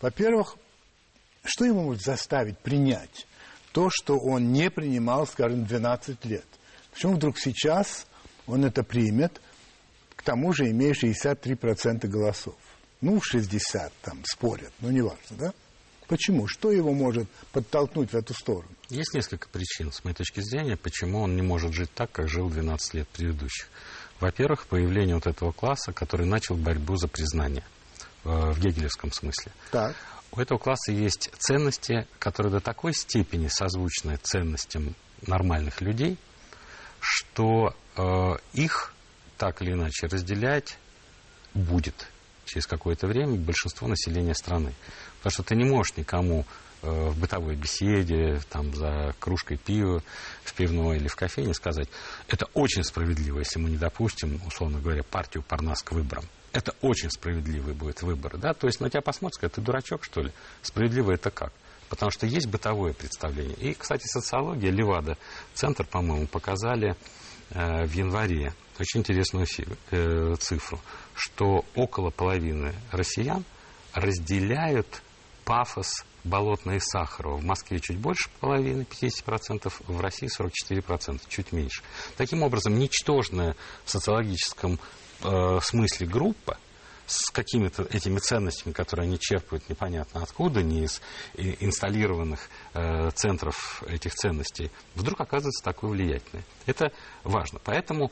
Во-первых, 0.02 0.58
что 1.44 1.66
ему 1.66 1.84
может 1.84 2.04
заставить 2.04 2.58
принять 2.60 3.28
то, 3.72 3.90
что 3.90 4.18
он 4.18 4.52
не 4.52 4.70
принимал, 4.70 5.26
скажем, 5.26 5.66
12 5.66 6.26
лет? 6.26 6.46
Почему 6.92 7.14
вдруг 7.14 7.40
сейчас 7.40 8.06
он 8.46 8.66
это 8.66 8.84
примет, 8.84 9.42
к 10.16 10.24
тому 10.24 10.52
же 10.54 10.70
имея 10.70 10.94
63% 10.94 12.08
голосов? 12.08 12.56
Ну, 13.00 13.22
60 13.22 13.94
там 14.02 14.22
спорят, 14.26 14.74
но 14.82 14.92
не 14.92 15.02
важно, 15.02 15.38
да? 15.38 15.54
Почему? 16.12 16.46
Что 16.46 16.74
его 16.74 16.92
может 16.92 17.30
подтолкнуть 17.54 18.12
в 18.12 18.16
эту 18.16 18.34
сторону? 18.34 18.68
Есть 18.90 19.14
несколько 19.14 19.48
причин, 19.48 19.94
с 19.94 20.04
моей 20.04 20.14
точки 20.14 20.42
зрения, 20.42 20.76
почему 20.76 21.22
он 21.22 21.38
не 21.38 21.42
может 21.42 21.72
жить 21.72 21.90
так, 21.96 22.12
как 22.12 22.28
жил 22.28 22.50
12 22.50 22.96
лет 22.96 23.08
предыдущих. 23.08 23.70
Во-первых, 24.20 24.68
появление 24.68 25.16
вот 25.16 25.26
этого 25.26 25.54
класса, 25.54 25.94
который 25.94 26.26
начал 26.26 26.58
борьбу 26.58 26.98
за 26.98 27.08
признание 27.08 27.64
э, 28.26 28.30
в 28.30 28.60
гегелевском 28.60 29.14
смысле. 29.14 29.54
Так. 29.72 29.96
У 30.34 30.42
этого 30.42 30.58
класса 30.58 30.92
есть 30.92 31.30
ценности, 31.38 32.06
которые 32.20 32.52
до 32.52 32.60
такой 32.60 32.94
степени 32.94 33.48
созвучны 33.48 34.18
ценностям 34.22 34.96
нормальных 35.26 35.80
людей, 35.80 36.18
что 37.00 37.74
э, 37.96 38.34
их 38.52 38.94
так 39.38 39.62
или 39.62 39.72
иначе 39.72 40.08
разделять 40.08 40.78
будет 41.54 42.10
через 42.46 42.68
какое-то 42.68 43.08
время 43.08 43.36
большинство 43.36 43.88
населения 43.88 44.34
страны. 44.34 44.74
Потому 45.18 45.32
что 45.32 45.44
ты 45.44 45.56
не 45.56 45.66
можешь 45.66 45.98
никому 45.98 46.46
э, 46.82 47.10
в 47.10 47.20
бытовой 47.20 47.56
беседе, 47.56 48.42
там, 48.50 48.74
за 48.74 49.14
кружкой 49.20 49.58
пива 49.58 50.04
в 50.44 50.54
пивной 50.54 50.98
или 50.98 51.08
в 51.08 51.16
кофейне 51.16 51.54
сказать, 51.54 51.90
это 52.28 52.48
очень 52.54 52.84
справедливо, 52.84 53.40
если 53.40 53.60
мы 53.60 53.70
не 53.70 53.78
допустим, 53.78 54.42
условно 54.46 54.80
говоря, 54.80 55.04
партию 55.04 55.44
Парнас 55.44 55.82
к 55.84 55.92
выборам 55.92 56.26
это 56.54 56.76
очень 56.82 57.10
справедливый 57.10 57.74
будет 57.74 58.02
выбор, 58.02 58.38
да, 58.38 58.54
то 58.54 58.68
есть 58.68 58.82
на 58.82 58.90
тебя 58.90 59.02
посмотрят, 59.02 59.36
скажут, 59.36 59.56
ты 59.56 59.62
дурачок, 59.62 60.04
что 60.04 60.22
ли? 60.22 60.32
Справедливо 60.62 61.14
это 61.14 61.32
как? 61.32 61.54
Потому 61.90 62.12
что 62.12 62.26
есть 62.26 62.48
бытовое 62.48 62.94
представление. 62.94 63.56
И, 63.58 63.74
кстати, 63.74 64.06
социология, 64.08 64.72
Левада, 64.72 65.18
центр, 65.54 65.86
по-моему, 65.86 66.28
показали 66.28 66.96
э, 67.50 67.86
в 67.86 67.94
январе 67.94 68.54
очень 68.80 69.02
интересную 69.02 69.48
э, 69.92 70.36
цифру, 70.40 70.80
что 71.16 71.66
около 71.76 72.10
половины 72.10 72.74
россиян 72.92 73.44
разделяют 73.94 75.02
пафос 75.46 76.06
Болотное 76.24 76.78
и 76.78 76.80
Сахарова. 76.80 77.38
В 77.38 77.44
Москве 77.44 77.80
чуть 77.80 77.98
больше 77.98 78.30
половины, 78.40 78.84
50%, 78.84 79.74
в 79.88 80.02
России 80.02 80.30
44%, 80.30 81.22
чуть 81.28 81.52
меньше. 81.52 81.82
Таким 82.16 82.44
образом, 82.44 82.78
ничтожная 82.78 83.56
в 83.86 83.90
социологическом 83.90 84.80
э, 85.24 85.60
смысле 85.62 86.08
группа 86.08 86.58
с 87.08 87.30
какими-то 87.32 87.84
этими 87.84 88.20
ценностями, 88.20 88.72
которые 88.72 89.06
они 89.06 89.20
черпают 89.20 89.68
непонятно 89.68 90.22
откуда, 90.24 90.64
не 90.64 90.84
из 90.84 91.02
инсталлированных 91.36 92.48
э, 92.74 93.10
центров 93.12 93.84
этих 93.88 94.14
ценностей, 94.14 94.72
вдруг 94.96 95.20
оказывается 95.20 95.64
такой 95.64 95.90
влиятельной. 95.90 96.46
Это 96.68 96.94
важно. 97.24 97.60
Поэтому 97.64 98.12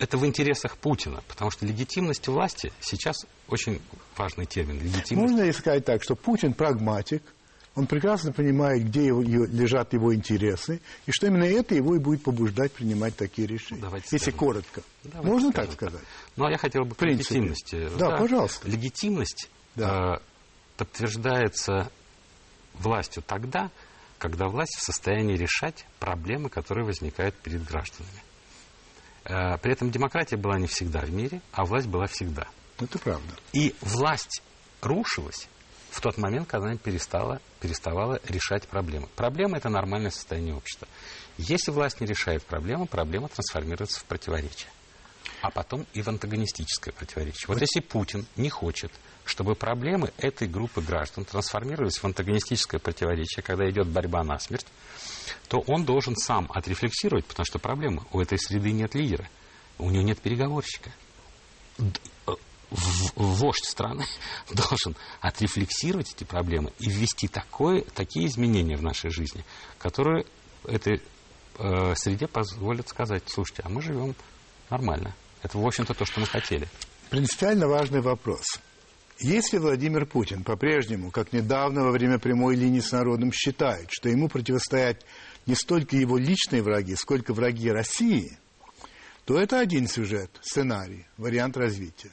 это 0.00 0.16
в 0.16 0.26
интересах 0.26 0.78
Путина, 0.78 1.22
потому 1.28 1.50
что 1.50 1.66
легитимность 1.66 2.26
власти 2.26 2.72
сейчас 2.80 3.26
очень 3.48 3.80
важный 4.16 4.46
термин. 4.46 4.76
Легитимность... 4.76 5.30
Можно 5.30 5.42
ли 5.42 5.52
сказать 5.52 5.84
так, 5.84 6.02
что 6.02 6.16
Путин 6.16 6.54
прагматик, 6.54 7.22
он 7.74 7.86
прекрасно 7.86 8.32
понимает, 8.32 8.82
где 8.84 9.06
его, 9.06 9.22
лежат 9.22 9.92
его 9.92 10.14
интересы, 10.14 10.80
и 11.06 11.12
что 11.12 11.26
именно 11.26 11.44
это 11.44 11.74
его 11.74 11.94
и 11.94 11.98
будет 11.98 12.22
побуждать 12.22 12.72
принимать 12.72 13.14
такие 13.14 13.46
решения. 13.46 13.82
Давайте 13.82 14.08
если 14.10 14.30
скажем. 14.30 14.38
коротко. 14.38 14.82
Давайте 15.04 15.28
Можно 15.28 15.52
так 15.52 15.72
сказать? 15.72 16.02
Ну, 16.36 16.46
а 16.46 16.50
я 16.50 16.56
хотел 16.56 16.84
бы 16.84 16.94
к 16.94 17.02
легитимности. 17.02 17.88
Да, 17.98 18.10
да, 18.10 18.16
пожалуйста. 18.16 18.68
Легитимность 18.68 19.50
да. 19.76 20.16
э, 20.16 20.20
подтверждается 20.78 21.90
властью 22.74 23.22
тогда, 23.26 23.70
когда 24.18 24.48
власть 24.48 24.76
в 24.76 24.82
состоянии 24.82 25.36
решать 25.36 25.86
проблемы, 25.98 26.48
которые 26.48 26.86
возникают 26.86 27.34
перед 27.36 27.62
гражданами. 27.64 28.22
Э, 29.30 29.58
при 29.58 29.72
этом 29.72 29.90
демократия 29.90 30.36
была 30.36 30.58
не 30.58 30.66
всегда 30.66 31.00
в 31.00 31.10
мире, 31.10 31.40
а 31.52 31.64
власть 31.64 31.86
была 31.86 32.06
всегда. 32.06 32.48
Это 32.80 32.98
правда. 32.98 33.32
И 33.52 33.74
власть 33.80 34.42
рушилась 34.82 35.48
в 35.90 36.00
тот 36.00 36.18
момент, 36.18 36.48
когда 36.48 36.68
она 36.68 36.76
перестала, 36.76 37.40
переставала 37.60 38.20
решать 38.28 38.66
проблемы. 38.66 39.08
Проблема– 39.14 39.56
это 39.58 39.68
нормальное 39.68 40.10
состояние 40.10 40.54
общества. 40.54 40.88
Если 41.38 41.70
власть 41.70 42.00
не 42.00 42.06
решает 42.06 42.44
проблему, 42.44 42.86
проблема 42.86 43.28
трансформируется 43.28 44.00
в 44.00 44.04
противоречие. 44.04 44.70
А 45.42 45.50
потом 45.50 45.86
и 45.94 46.02
в 46.02 46.08
антагонистическое 46.08 46.92
противоречие. 46.92 47.46
Вот 47.46 47.60
если 47.60 47.80
Путин 47.80 48.26
не 48.36 48.50
хочет, 48.50 48.92
чтобы 49.30 49.54
проблемы 49.54 50.12
этой 50.18 50.48
группы 50.48 50.80
граждан 50.80 51.24
трансформировались 51.24 51.98
в 51.98 52.04
антагонистическое 52.04 52.80
противоречие, 52.80 53.42
когда 53.42 53.68
идет 53.70 53.86
борьба 53.86 54.24
на 54.24 54.38
смерть, 54.38 54.66
то 55.48 55.60
он 55.66 55.84
должен 55.84 56.16
сам 56.16 56.50
отрефлексировать, 56.52 57.24
потому 57.24 57.46
что 57.46 57.58
проблема 57.58 58.04
у 58.12 58.20
этой 58.20 58.38
среды 58.38 58.72
нет 58.72 58.94
лидера, 58.94 59.28
у 59.78 59.90
него 59.90 60.02
нет 60.02 60.20
переговорщика 60.20 60.92
вождь 63.16 63.64
страны 63.64 64.06
должен 64.50 64.96
отрефлексировать 65.20 66.12
эти 66.14 66.24
проблемы 66.24 66.72
и 66.78 66.88
ввести 66.88 67.28
такое, 67.28 67.82
такие 67.82 68.26
изменения 68.26 68.76
в 68.76 68.82
нашей 68.82 69.10
жизни, 69.10 69.44
которые 69.78 70.24
этой 70.64 71.02
э, 71.58 71.94
среде 71.96 72.26
позволят 72.28 72.88
сказать, 72.88 73.24
слушайте, 73.26 73.62
а 73.64 73.68
мы 73.68 73.82
живем 73.82 74.14
нормально. 74.68 75.14
Это, 75.42 75.58
в 75.58 75.66
общем-то, 75.66 75.94
то, 75.94 76.04
что 76.04 76.20
мы 76.20 76.26
хотели. 76.26 76.68
Принципиально 77.08 77.66
важный 77.66 78.02
вопрос. 78.02 78.44
Если 79.20 79.58
Владимир 79.58 80.06
Путин 80.06 80.44
по-прежнему, 80.44 81.10
как 81.10 81.34
недавно 81.34 81.84
во 81.84 81.90
время 81.90 82.18
прямой 82.18 82.56
линии 82.56 82.80
с 82.80 82.90
народом, 82.90 83.32
считает, 83.32 83.88
что 83.90 84.08
ему 84.08 84.28
противостоять 84.28 85.04
не 85.44 85.54
столько 85.54 85.94
его 85.94 86.16
личные 86.16 86.62
враги, 86.62 86.94
сколько 86.96 87.34
враги 87.34 87.70
России, 87.70 88.38
то 89.26 89.38
это 89.38 89.60
один 89.60 89.88
сюжет, 89.88 90.30
сценарий, 90.40 91.06
вариант 91.18 91.58
развития. 91.58 92.12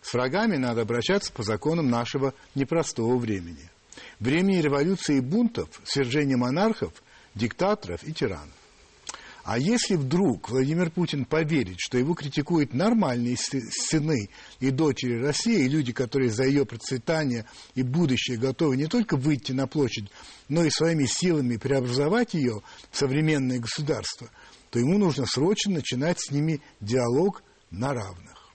С 0.00 0.14
врагами 0.14 0.56
надо 0.56 0.80
обращаться 0.80 1.30
по 1.30 1.42
законам 1.42 1.90
нашего 1.90 2.32
непростого 2.54 3.18
времени. 3.18 3.70
Времени 4.18 4.62
революции 4.62 5.18
и 5.18 5.20
бунтов, 5.20 5.68
свержения 5.84 6.38
монархов, 6.38 6.94
диктаторов 7.34 8.02
и 8.02 8.14
тиранов. 8.14 8.54
А 9.46 9.60
если 9.60 9.94
вдруг 9.94 10.50
Владимир 10.50 10.90
Путин 10.90 11.24
поверит, 11.24 11.76
что 11.78 11.96
его 11.98 12.14
критикуют 12.14 12.74
нормальные 12.74 13.36
сыны 13.36 14.28
и 14.58 14.70
дочери 14.72 15.22
России, 15.22 15.64
и 15.64 15.68
люди, 15.68 15.92
которые 15.92 16.32
за 16.32 16.42
ее 16.42 16.66
процветание 16.66 17.46
и 17.76 17.84
будущее 17.84 18.38
готовы 18.38 18.76
не 18.76 18.88
только 18.88 19.16
выйти 19.16 19.52
на 19.52 19.68
площадь, 19.68 20.10
но 20.48 20.64
и 20.64 20.70
своими 20.70 21.06
силами 21.06 21.58
преобразовать 21.58 22.34
ее 22.34 22.60
в 22.90 22.98
современное 22.98 23.60
государство, 23.60 24.28
то 24.70 24.80
ему 24.80 24.98
нужно 24.98 25.26
срочно 25.26 25.74
начинать 25.74 26.18
с 26.18 26.32
ними 26.32 26.60
диалог 26.80 27.44
на 27.70 27.94
равных. 27.94 28.50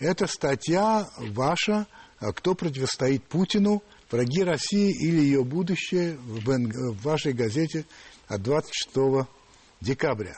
Это 0.00 0.26
статья 0.26 1.08
ваша 1.16 1.86
«Кто 2.18 2.56
противостоит 2.56 3.22
Путину? 3.22 3.84
Враги 4.10 4.42
России 4.42 4.90
или 4.90 5.20
ее 5.20 5.44
будущее» 5.44 6.16
в 6.16 7.02
вашей 7.04 7.34
газете 7.34 7.86
от 8.26 8.42
26 8.42 9.28
декабря. 9.84 10.36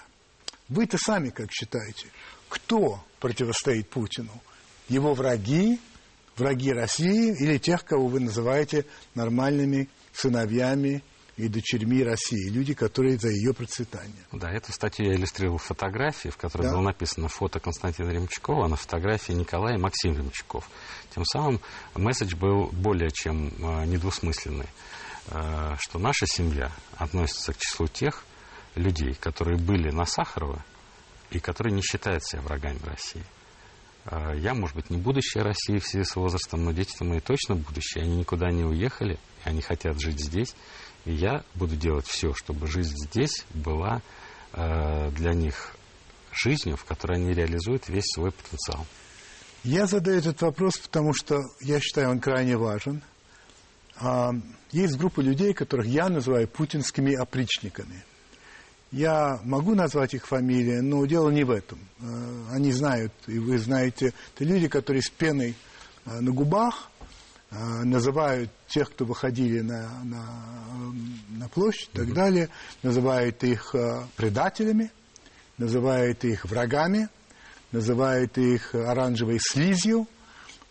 Вы-то 0.68 0.98
сами 0.98 1.30
как 1.30 1.50
считаете, 1.52 2.08
кто 2.48 3.02
противостоит 3.20 3.88
Путину? 3.88 4.32
Его 4.88 5.14
враги, 5.14 5.80
враги 6.36 6.72
России 6.72 7.34
или 7.40 7.58
тех, 7.58 7.84
кого 7.84 8.08
вы 8.08 8.20
называете 8.20 8.84
нормальными 9.14 9.88
сыновьями 10.12 11.02
и 11.36 11.48
дочерьми 11.48 12.02
России, 12.02 12.48
люди, 12.48 12.72
которые 12.72 13.18
за 13.18 13.28
ее 13.28 13.52
процветание. 13.52 14.24
Да, 14.32 14.50
эту 14.50 14.72
статью 14.72 15.06
я 15.06 15.14
иллюстрировал 15.14 15.58
фотографии, 15.58 16.30
в 16.30 16.36
которой 16.36 16.62
да. 16.62 16.72
было 16.72 16.80
написано 16.80 17.28
фото 17.28 17.60
Константина 17.60 18.10
Ремчукова, 18.10 18.64
а 18.64 18.68
на 18.68 18.76
фотографии 18.76 19.32
Николая 19.32 19.76
и 19.76 19.80
Максим 19.80 20.16
Ремчуков. 20.16 20.68
Тем 21.14 21.24
самым 21.24 21.60
месседж 21.94 22.34
был 22.34 22.68
более 22.72 23.10
чем 23.10 23.48
э, 23.48 23.84
недвусмысленный, 23.84 24.68
э, 25.28 25.74
что 25.78 25.98
наша 25.98 26.26
семья 26.26 26.72
относится 26.96 27.52
к 27.52 27.58
числу 27.58 27.86
тех, 27.86 28.24
людей, 28.76 29.14
которые 29.14 29.58
были 29.58 29.90
на 29.90 30.04
Сахарова 30.04 30.64
и 31.30 31.40
которые 31.40 31.74
не 31.74 31.82
считают 31.82 32.24
себя 32.24 32.42
врагами 32.42 32.78
России. 32.84 33.24
А, 34.04 34.32
я, 34.34 34.54
может 34.54 34.76
быть, 34.76 34.90
не 34.90 34.98
будущее 34.98 35.42
России 35.42 35.78
в 35.78 35.86
связи 35.86 36.04
с 36.04 36.14
возрастом, 36.14 36.64
но 36.64 36.72
дети-то 36.72 37.04
мои 37.04 37.20
точно 37.20 37.56
будущее. 37.56 38.04
Они 38.04 38.16
никуда 38.18 38.50
не 38.50 38.64
уехали, 38.64 39.18
они 39.44 39.60
хотят 39.60 40.00
жить 40.00 40.20
здесь. 40.20 40.54
И 41.04 41.12
я 41.12 41.42
буду 41.54 41.76
делать 41.76 42.06
все, 42.06 42.32
чтобы 42.34 42.66
жизнь 42.66 42.94
здесь 43.08 43.44
была 43.54 44.02
а, 44.52 45.10
для 45.10 45.32
них 45.32 45.74
жизнью, 46.32 46.76
в 46.76 46.84
которой 46.84 47.18
они 47.18 47.32
реализуют 47.32 47.88
весь 47.88 48.06
свой 48.14 48.30
потенциал. 48.30 48.86
Я 49.64 49.86
задаю 49.86 50.18
этот 50.18 50.40
вопрос, 50.42 50.78
потому 50.78 51.12
что 51.12 51.42
я 51.60 51.80
считаю, 51.80 52.10
он 52.10 52.20
крайне 52.20 52.56
важен. 52.56 53.02
А, 53.96 54.30
есть 54.70 54.96
группа 54.96 55.20
людей, 55.20 55.54
которых 55.54 55.86
я 55.86 56.08
называю 56.08 56.46
путинскими 56.46 57.14
опричниками– 57.14 58.04
я 58.92 59.40
могу 59.44 59.74
назвать 59.74 60.14
их 60.14 60.26
фамилии, 60.26 60.78
но 60.78 61.04
дело 61.06 61.30
не 61.30 61.44
в 61.44 61.50
этом. 61.50 61.78
Э, 62.00 62.44
они 62.52 62.72
знают, 62.72 63.12
и 63.26 63.38
вы 63.38 63.58
знаете, 63.58 64.12
это 64.34 64.44
люди, 64.44 64.68
которые 64.68 65.02
с 65.02 65.10
пеной 65.10 65.56
э, 66.04 66.20
на 66.20 66.30
губах 66.30 66.90
э, 67.50 67.56
называют 67.56 68.50
тех, 68.68 68.90
кто 68.90 69.04
выходили 69.04 69.60
на, 69.60 69.88
на, 70.04 70.24
на 71.30 71.48
площадь 71.48 71.90
и 71.94 71.96
так 71.96 72.12
далее, 72.12 72.48
называют 72.82 73.42
их 73.44 73.74
предателями, 74.16 74.90
называют 75.58 76.24
их 76.24 76.44
врагами, 76.44 77.08
называют 77.72 78.38
их 78.38 78.74
оранжевой 78.74 79.38
слизью 79.40 80.06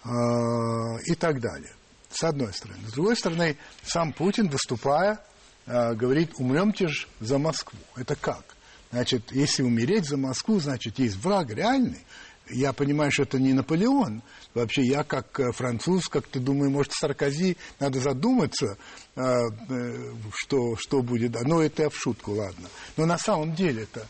и 0.06 1.16
так 1.16 1.42
далее. 1.42 1.74
С 2.12 2.24
одной 2.24 2.54
стороны. 2.54 2.88
С 2.88 2.94
другой 2.94 3.18
стороны, 3.18 3.58
сам 3.84 4.14
Путин, 4.14 4.50
выступая, 4.50 5.20
говорит, 5.66 6.32
умремте 6.38 6.88
же 6.88 7.08
за 7.20 7.38
Москву. 7.38 7.80
Это 7.96 8.16
как? 8.16 8.56
Значит, 8.92 9.32
если 9.32 9.64
умереть 9.64 10.06
за 10.06 10.18
Москву, 10.18 10.60
значит, 10.60 11.00
есть 11.00 11.18
враг 11.18 11.50
реальный. 11.50 12.06
Я 12.50 12.74
понимаю, 12.74 13.12
что 13.12 13.24
это 13.24 13.40
не 13.40 13.54
Наполеон. 13.54 14.22
Вообще, 14.54 14.84
я 14.84 15.04
как 15.04 15.40
э, 15.40 15.52
француз, 15.52 16.08
как 16.08 16.28
ты 16.28 16.40
думаю, 16.40 16.70
может, 16.70 16.94
Саркози, 16.94 17.58
надо 17.80 18.00
задуматься, 18.00 18.78
э, 19.16 19.22
э, 19.22 20.14
что, 20.34 20.76
что 20.78 21.02
будет. 21.02 21.42
Но 21.42 21.62
это 21.62 21.90
в 21.90 21.98
шутку, 21.98 22.34
ладно. 22.34 22.70
Но 22.98 23.06
на 23.06 23.18
самом 23.18 23.54
деле 23.56 23.84
это 23.84 24.08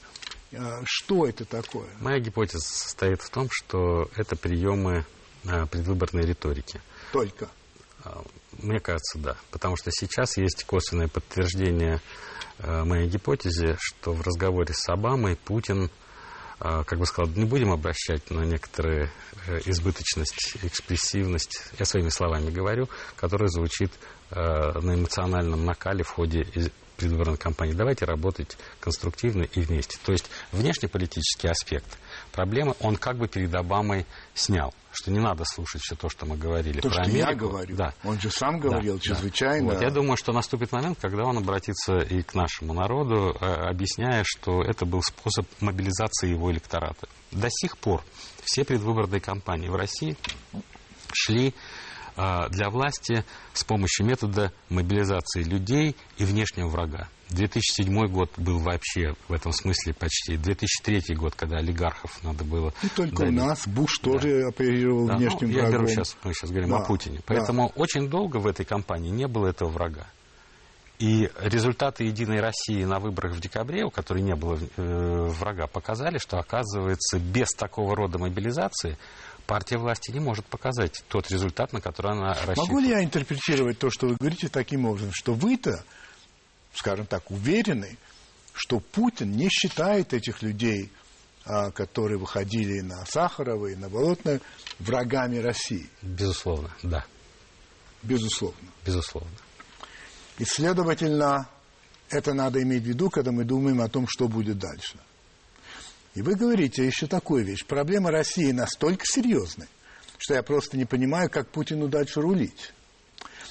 что 0.86 1.26
это 1.26 1.44
такое? 1.44 1.88
Моя 2.00 2.20
гипотеза 2.20 2.64
состоит 2.64 3.22
в 3.22 3.30
том, 3.30 3.50
что 3.52 4.10
это 4.16 4.38
приемы 4.38 5.06
предвыборной 5.44 6.26
риторики. 6.26 6.80
Только? 7.12 7.50
Мне 8.60 8.80
кажется, 8.80 9.20
да. 9.20 9.36
Потому 9.52 9.76
что 9.76 9.92
сейчас 9.92 10.38
есть 10.38 10.64
косвенное 10.64 11.08
подтверждение 11.08 12.02
э, 12.60 12.84
моей 12.84 13.08
гипотезе, 13.08 13.78
что 13.80 14.14
в 14.14 14.22
разговоре 14.22 14.74
с 14.74 14.88
Обамой 14.90 15.36
Путин, 15.36 15.90
э, 16.60 16.84
как 16.86 17.00
бы 17.00 17.06
сказал, 17.06 17.32
не 17.34 17.46
будем 17.46 17.72
обращать 17.72 18.30
на 18.32 18.42
некоторые 18.42 19.12
э, 19.48 19.60
избыточность, 19.66 20.58
экспрессивность, 20.64 21.62
я 21.78 21.86
своими 21.86 22.10
словами 22.10 22.50
говорю, 22.50 22.90
которая 23.16 23.50
звучит 23.50 23.92
на 24.32 24.96
эмоциональном 24.96 25.66
накале 25.66 26.04
в 26.04 26.10
ходе 26.10 26.48
предвыборной 26.98 27.38
кампании. 27.38 27.74
Давайте 27.74 28.06
работать 28.06 28.58
конструктивно 28.80 29.44
и 29.44 29.62
вместе. 29.62 29.98
То 30.04 30.12
есть 30.12 30.30
внешнеполитический 30.52 31.50
аспект 31.50 31.98
проблемы 32.36 32.76
он 32.82 32.98
как 32.98 33.18
бы 33.18 33.28
перед 33.28 33.54
Обамой 33.56 34.06
снял 34.34 34.74
что 34.96 35.12
не 35.12 35.20
надо 35.20 35.44
слушать 35.46 35.82
все 35.82 35.96
то, 35.96 36.10
что 36.10 36.26
мы 36.26 36.38
говорили 36.38 36.80
то, 36.80 36.88
про 36.88 36.94
что 36.94 37.04
Америку. 37.04 37.30
я 37.30 37.36
говорю. 37.36 37.76
Да. 37.76 37.94
Он 38.04 38.20
же 38.20 38.32
сам 38.32 38.60
говорил 38.60 38.96
да, 38.96 39.00
чрезвычайно. 39.02 39.68
Да. 39.68 39.74
Вот, 39.74 39.84
я 39.84 39.90
думаю, 39.92 40.18
что 40.18 40.32
наступит 40.32 40.72
момент, 40.72 40.98
когда 41.02 41.24
он 41.24 41.38
обратится 41.38 41.98
и 41.98 42.22
к 42.22 42.34
нашему 42.34 42.74
народу, 42.74 43.36
э, 43.40 43.46
объясняя, 43.46 44.24
что 44.26 44.62
это 44.62 44.86
был 44.86 45.02
способ 45.02 45.46
мобилизации 45.60 46.30
его 46.30 46.52
электората. 46.52 47.08
До 47.32 47.50
сих 47.50 47.78
пор 47.78 48.04
все 48.44 48.64
предвыборные 48.64 49.20
кампании 49.20 49.68
в 49.68 49.76
России 49.76 50.16
шли 51.12 51.54
для 52.16 52.70
власти 52.70 53.26
с 53.54 53.64
помощью 53.64 54.06
метода 54.06 54.54
мобилизации 54.70 55.44
людей 55.44 55.96
и 56.18 56.24
внешнего 56.24 56.68
врага. 56.68 57.10
2007 57.30 58.08
год 58.08 58.32
был 58.38 58.60
вообще 58.60 59.16
в 59.28 59.34
этом 59.34 59.52
смысле 59.52 59.94
почти. 59.94 60.38
2003 60.38 61.16
год, 61.16 61.36
когда 61.36 61.58
олигархов 61.58 62.24
надо 62.24 62.44
было... 62.44 62.74
И 62.84 62.90
только 62.90 63.18
давить. 63.18 63.34
у 63.34 63.46
нас 63.46 63.68
Буш 63.68 64.00
тоже 64.00 64.42
да. 64.42 64.50
оперировал 64.50 65.08
да, 65.08 65.18
внешним 65.18 65.50
ну, 65.50 65.54
врагом. 65.56 65.72
Я 65.72 65.78
говорю 65.78 65.88
сейчас, 65.88 66.18
мы 66.24 66.34
сейчас 66.34 66.50
говорим 66.52 66.70
да. 66.70 66.78
о 66.78 66.86
Путине. 66.86 67.20
Поэтому 67.26 67.72
да. 67.76 67.82
очень 67.82 68.10
долго 68.10 68.38
в 68.38 68.48
этой 68.48 68.66
кампании 68.66 69.10
не 69.10 69.28
было 69.28 69.48
этого 69.48 69.70
врага. 69.70 70.08
И 71.00 71.30
результаты 71.42 72.06
«Единой 72.06 72.40
России» 72.40 72.86
на 72.86 73.00
выборах 73.00 73.34
в 73.34 73.42
декабре, 73.42 73.84
у 73.84 73.90
которой 73.90 74.22
не 74.22 74.34
было 74.34 74.58
э, 74.78 75.28
врага, 75.30 75.68
показали, 75.68 76.20
что, 76.20 76.38
оказывается, 76.38 77.20
без 77.20 77.50
такого 77.50 77.98
рода 77.98 78.18
мобилизации 78.18 78.98
партия 79.46 79.78
власти 79.78 80.12
не 80.12 80.20
может 80.20 80.46
показать 80.46 81.04
тот 81.08 81.30
результат, 81.32 81.74
на 81.74 81.82
который 81.82 82.12
она 82.12 82.30
рассчитывает. 82.30 82.58
Могу 82.58 82.80
ли 82.80 82.90
я 82.90 83.04
интерпретировать 83.04 83.80
то, 83.80 83.90
что 83.90 84.08
вы 84.08 84.16
говорите, 84.16 84.50
таким 84.50 84.86
образом, 84.86 85.12
что 85.14 85.34
вы-то 85.34 85.84
скажем 86.76 87.06
так, 87.06 87.32
уверены, 87.32 87.98
что 88.54 88.80
Путин 88.80 89.32
не 89.32 89.50
считает 89.50 90.14
этих 90.14 90.42
людей, 90.42 90.92
а, 91.46 91.72
которые 91.72 92.18
выходили 92.18 92.82
на 92.82 93.06
Сахарова 93.06 93.68
и 93.68 93.76
на 93.76 93.90
Болотное, 93.90 94.42
врагами 94.80 95.38
России. 95.38 95.90
Безусловно, 96.02 96.70
да. 96.84 97.06
Безусловно. 98.04 98.70
Безусловно. 98.86 99.30
И, 100.38 100.46
следовательно, 100.46 101.50
это 102.10 102.34
надо 102.34 102.62
иметь 102.62 102.84
в 102.84 102.86
виду, 102.86 103.10
когда 103.10 103.32
мы 103.32 103.46
думаем 103.46 103.82
о 103.82 103.90
том, 103.90 104.06
что 104.08 104.28
будет 104.28 104.58
дальше. 104.58 104.98
И 106.16 106.22
вы 106.22 106.36
говорите 106.36 106.86
еще 106.86 107.08
такую 107.08 107.44
вещь. 107.44 107.66
Проблема 107.66 108.10
России 108.10 108.52
настолько 108.52 109.04
серьезная, 109.06 109.68
что 110.18 110.34
я 110.34 110.44
просто 110.44 110.78
не 110.78 110.86
понимаю, 110.86 111.30
как 111.30 111.50
Путину 111.50 111.90
дальше 111.90 112.22
рулить. 112.22 112.74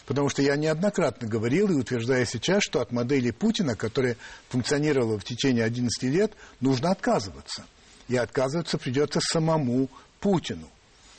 Потому 0.06 0.28
что 0.30 0.42
я 0.42 0.56
неоднократно 0.56 1.28
говорил 1.28 1.70
и 1.70 1.80
утверждаю 1.80 2.26
сейчас, 2.26 2.62
что 2.62 2.80
от 2.80 2.90
модели 2.90 3.30
Путина, 3.30 3.76
которая 3.76 4.16
функционировала 4.48 5.18
в 5.18 5.24
течение 5.24 5.64
11 5.64 6.02
лет, 6.04 6.32
нужно 6.60 6.90
отказываться. 6.90 7.64
И 8.08 8.16
отказываться 8.16 8.78
придется 8.78 9.20
самому 9.20 9.90
Путину. 10.20 10.68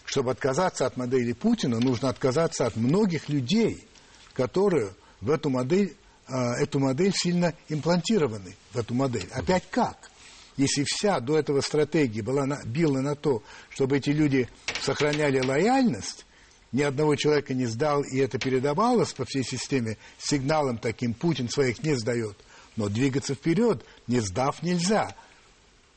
Чтобы 0.03 0.31
отказаться 0.31 0.85
от 0.85 0.97
модели 0.97 1.33
Путина, 1.33 1.79
нужно 1.79 2.09
отказаться 2.09 2.65
от 2.65 2.75
многих 2.75 3.29
людей, 3.29 3.87
которые 4.33 4.93
в 5.21 5.31
эту 5.31 5.49
модель, 5.49 5.95
а, 6.27 6.55
эту 6.55 6.79
модель 6.79 7.13
сильно 7.15 7.53
имплантированы, 7.69 8.55
в 8.73 8.77
эту 8.77 8.93
модель. 8.93 9.27
Опять 9.31 9.63
как? 9.71 10.11
Если 10.57 10.85
вся 10.85 11.19
до 11.19 11.37
этого 11.37 11.61
стратегия 11.61 12.21
была 12.21 12.45
на, 12.45 12.63
била 12.63 13.01
на 13.01 13.15
то, 13.15 13.43
чтобы 13.69 13.97
эти 13.97 14.11
люди 14.11 14.47
сохраняли 14.81 15.45
лояльность, 15.45 16.25
ни 16.71 16.81
одного 16.81 17.15
человека 17.15 17.53
не 17.53 17.65
сдал, 17.65 18.03
и 18.03 18.17
это 18.17 18.37
передавалось 18.39 19.13
по 19.13 19.25
всей 19.25 19.43
системе 19.43 19.97
сигналом 20.17 20.77
таким, 20.77 21.13
Путин 21.13 21.49
своих 21.49 21.83
не 21.83 21.95
сдает. 21.95 22.37
Но 22.75 22.89
двигаться 22.89 23.33
вперед, 23.35 23.85
не 24.07 24.19
сдав, 24.19 24.61
нельзя. 24.61 25.15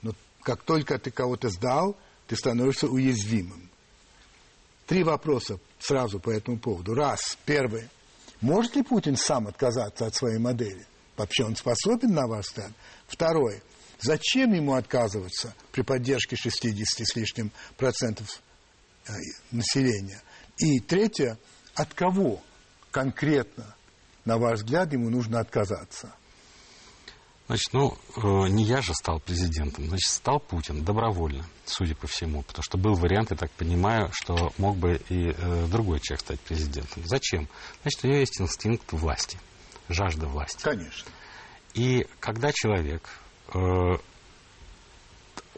Но 0.03 0.13
Как 0.43 0.63
только 0.63 0.99
ты 0.99 1.11
кого-то 1.11 1.49
сдал, 1.51 1.97
ты 2.27 2.37
становишься 2.37 2.87
уязвимым. 2.87 3.69
Три 4.87 5.03
вопроса 5.03 5.59
сразу 5.79 6.21
по 6.21 6.31
этому 6.31 6.59
поводу. 6.59 6.95
Раз, 6.95 7.37
первый. 7.45 7.89
Может 8.41 8.77
ли 8.77 8.83
Путин 8.83 9.17
сам 9.17 9.49
отказаться 9.49 10.07
от 10.07 10.15
своей 10.15 10.39
модели? 10.39 10.87
Вообще 11.17 11.45
он 11.45 11.57
способен 11.57 12.15
на 12.15 12.27
ваш 12.27 12.47
взгляд? 12.47 12.71
Второе. 13.09 13.61
Зачем 14.01 14.53
ему 14.53 14.75
отказываться 14.75 15.55
при 15.73 15.83
поддержке 15.83 16.37
60 16.37 17.07
с 17.07 17.17
лишним 17.17 17.51
процентов 17.77 18.43
э, 19.07 19.13
населения? 19.51 20.23
И 20.59 20.79
третье. 20.81 21.39
От 21.75 21.95
кого 21.95 22.43
конкретно, 22.91 23.75
на 24.25 24.39
ваш 24.39 24.61
взгляд, 24.61 24.93
ему 24.93 25.11
нужно 25.11 25.41
отказаться? 25.41 26.15
Значит, 27.49 27.73
ну, 27.73 27.97
э, 28.17 28.49
не 28.51 28.63
я 28.63 28.83
же 28.83 28.93
стал 28.93 29.21
президентом, 29.21 29.87
значит, 29.87 30.11
стал 30.11 30.39
Путин 30.39 30.85
добровольно, 30.85 31.47
судя 31.65 31.95
по 31.95 32.07
всему. 32.07 32.43
Потому 32.43 32.63
что 32.63 32.77
был 32.77 32.93
вариант, 32.93 33.31
я 33.31 33.39
так 33.39 33.51
понимаю, 33.53 34.11
что 34.13 34.53
мог 34.59 34.77
бы 34.77 35.01
и 35.09 35.31
э, 35.31 35.67
другой 35.67 36.01
человек 36.01 36.21
стать 36.21 36.41
президентом. 36.41 37.05
Зачем? 37.07 37.49
Значит, 37.83 38.05
у 38.05 38.09
него 38.09 38.19
есть 38.19 38.39
инстинкт 38.39 38.93
власти, 38.93 39.39
жажда 39.89 40.27
власти. 40.27 40.63
Конечно. 40.63 41.11
И 41.73 42.07
когда 42.21 42.53
человек, 42.53 43.09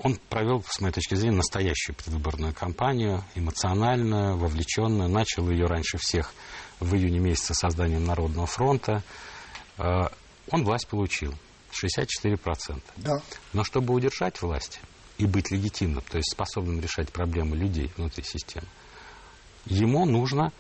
он 0.03 0.19
провел, 0.29 0.65
с 0.67 0.81
моей 0.81 0.93
точки 0.93 1.15
зрения, 1.15 1.37
настоящую 1.37 1.95
предвыборную 1.97 2.55
кампанию, 2.55 3.23
эмоциональную, 3.35 4.37
вовлеченную, 4.37 5.09
начал 5.09 5.51
ее 5.51 5.67
раньше 5.67 5.99
всех 5.99 6.33
в 6.79 6.95
июне 6.95 7.19
месяце 7.19 7.55
созданием 7.55 8.05
Народного 8.05 8.47
фронта, 8.47 9.03
э, 9.79 9.83
он 10.51 10.65
власть 10.65 10.89
получил. 10.89 11.35
64%. 11.71 12.83
Да. 12.97 13.23
Но 13.53 13.63
чтобы 13.63 13.95
удержать 13.95 14.43
власть 14.43 14.81
и 15.19 15.27
быть 15.27 15.51
легитимным, 15.53 16.03
то 16.03 16.17
есть 16.17 16.33
способным 16.33 16.81
решать 16.81 17.13
проблемы 17.13 17.57
людей 17.57 17.93
внутри 17.97 18.25
системы, 18.25 18.67
ему 19.67 20.05
нужно 20.05 20.53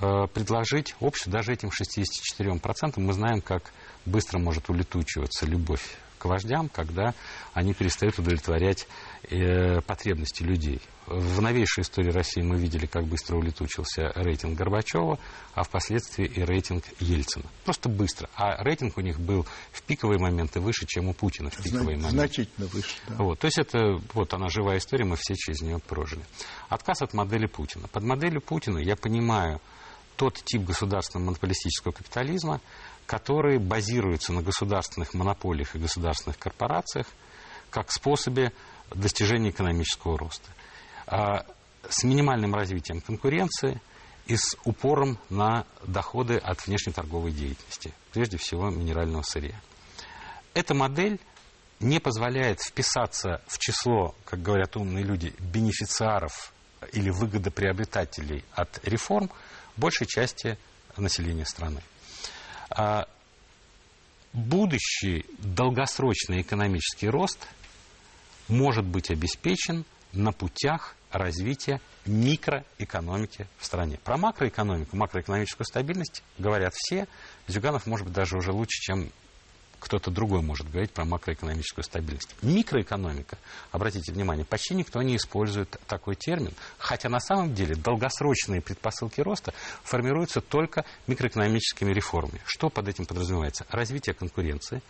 э, 0.00 0.26
предложить 0.32 0.96
общество 0.98 1.32
даже 1.32 1.52
этим 1.52 1.68
64%. 1.68 2.94
Мы 2.96 3.12
знаем, 3.12 3.40
как 3.40 3.72
быстро 4.04 4.38
может 4.38 4.68
улетучиваться 4.68 5.46
любовь 5.46 5.96
к 6.18 6.24
вождям, 6.26 6.68
когда 6.68 7.14
они 7.54 7.72
перестают 7.74 8.18
удовлетворять 8.18 8.86
э, 9.30 9.80
потребности 9.80 10.42
людей. 10.42 10.80
В 11.06 11.40
новейшей 11.40 11.82
истории 11.82 12.10
России 12.10 12.42
мы 12.42 12.58
видели, 12.58 12.84
как 12.84 13.06
быстро 13.06 13.36
улетучился 13.36 14.12
рейтинг 14.14 14.58
Горбачева, 14.58 15.18
а 15.54 15.62
впоследствии 15.62 16.26
и 16.26 16.42
рейтинг 16.42 16.84
Ельцина. 17.00 17.46
Просто 17.64 17.88
быстро. 17.88 18.28
А 18.34 18.62
рейтинг 18.62 18.98
у 18.98 19.00
них 19.00 19.18
был 19.18 19.46
в 19.72 19.82
пиковые 19.82 20.18
моменты 20.18 20.60
выше, 20.60 20.84
чем 20.86 21.08
у 21.08 21.14
Путина 21.14 21.48
в 21.50 21.56
пиковые 21.56 21.96
Зна- 21.98 22.08
моменты. 22.08 22.10
Значительно 22.10 22.66
выше. 22.66 22.96
Да. 23.08 23.14
Вот, 23.24 23.38
то 23.38 23.46
есть 23.46 23.58
это 23.58 23.98
вот 24.12 24.34
она 24.34 24.48
живая 24.48 24.78
история, 24.78 25.06
мы 25.06 25.16
все 25.16 25.34
через 25.34 25.62
нее 25.62 25.78
прожили. 25.78 26.22
Отказ 26.68 27.00
от 27.00 27.14
модели 27.14 27.46
Путина. 27.46 27.88
Под 27.88 28.02
моделью 28.02 28.42
Путина 28.42 28.78
я 28.78 28.96
понимаю 28.96 29.60
тот 30.16 30.34
тип 30.44 30.64
государственного 30.64 31.26
монополистического 31.28 31.92
капитализма, 31.92 32.60
который 33.08 33.58
базируется 33.58 34.34
на 34.34 34.42
государственных 34.42 35.14
монополиях 35.14 35.74
и 35.74 35.78
государственных 35.78 36.38
корпорациях 36.38 37.06
как 37.70 37.90
способе 37.90 38.52
достижения 38.94 39.48
экономического 39.48 40.18
роста. 40.18 40.46
А, 41.06 41.46
с 41.88 42.04
минимальным 42.04 42.54
развитием 42.54 43.00
конкуренции 43.00 43.80
и 44.26 44.36
с 44.36 44.54
упором 44.64 45.18
на 45.30 45.64
доходы 45.86 46.36
от 46.36 46.66
внешнеторговой 46.66 47.32
деятельности, 47.32 47.94
прежде 48.12 48.36
всего 48.36 48.68
минерального 48.68 49.22
сырья. 49.22 49.58
Эта 50.52 50.74
модель 50.74 51.18
не 51.80 52.00
позволяет 52.00 52.60
вписаться 52.60 53.40
в 53.46 53.58
число, 53.58 54.14
как 54.26 54.42
говорят 54.42 54.76
умные 54.76 55.04
люди, 55.04 55.32
бенефициаров 55.38 56.52
или 56.92 57.08
выгодоприобретателей 57.08 58.44
от 58.52 58.86
реформ 58.86 59.30
большей 59.78 60.06
части 60.06 60.58
населения 60.98 61.46
страны. 61.46 61.80
А 62.70 63.06
будущий 64.32 65.24
долгосрочный 65.38 66.42
экономический 66.42 67.08
рост 67.08 67.46
может 68.48 68.84
быть 68.84 69.10
обеспечен 69.10 69.84
на 70.12 70.32
путях 70.32 70.96
развития 71.10 71.80
микроэкономики 72.06 73.46
в 73.58 73.64
стране. 73.64 73.98
Про 74.04 74.16
макроэкономику, 74.16 74.96
макроэкономическую 74.96 75.66
стабильность 75.66 76.22
говорят 76.38 76.74
все. 76.74 77.06
Зюганов, 77.46 77.86
может 77.86 78.06
быть, 78.06 78.14
даже 78.14 78.36
уже 78.36 78.52
лучше, 78.52 78.80
чем 78.80 79.10
кто-то 79.80 80.10
другой 80.10 80.42
может 80.42 80.70
говорить 80.70 80.90
про 80.92 81.04
макроэкономическую 81.04 81.84
стабильность. 81.84 82.34
Микроэкономика, 82.42 83.38
обратите 83.70 84.12
внимание, 84.12 84.44
почти 84.44 84.74
никто 84.74 85.00
не 85.02 85.16
использует 85.16 85.80
такой 85.86 86.16
термин, 86.16 86.52
хотя 86.78 87.08
на 87.08 87.20
самом 87.20 87.54
деле 87.54 87.74
долгосрочные 87.74 88.60
предпосылки 88.60 89.20
роста 89.20 89.54
формируются 89.82 90.40
только 90.40 90.84
микроэкономическими 91.06 91.92
реформами. 91.92 92.40
Что 92.44 92.70
под 92.70 92.88
этим 92.88 93.06
подразумевается? 93.06 93.66
Развитие 93.70 94.14
конкуренции, 94.14 94.82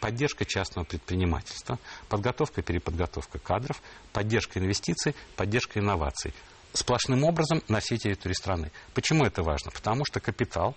поддержка 0.00 0.44
частного 0.44 0.84
предпринимательства, 0.84 1.78
подготовка 2.08 2.60
и 2.60 2.64
переподготовка 2.64 3.38
кадров, 3.38 3.82
поддержка 4.12 4.58
инвестиций, 4.58 5.14
поддержка 5.36 5.80
инноваций. 5.80 6.32
Сплошным 6.72 7.24
образом 7.24 7.62
на 7.68 7.80
всей 7.80 7.96
территории 7.96 8.34
страны. 8.34 8.70
Почему 8.92 9.24
это 9.24 9.42
важно? 9.42 9.70
Потому 9.70 10.04
что 10.04 10.20
капитал 10.20 10.76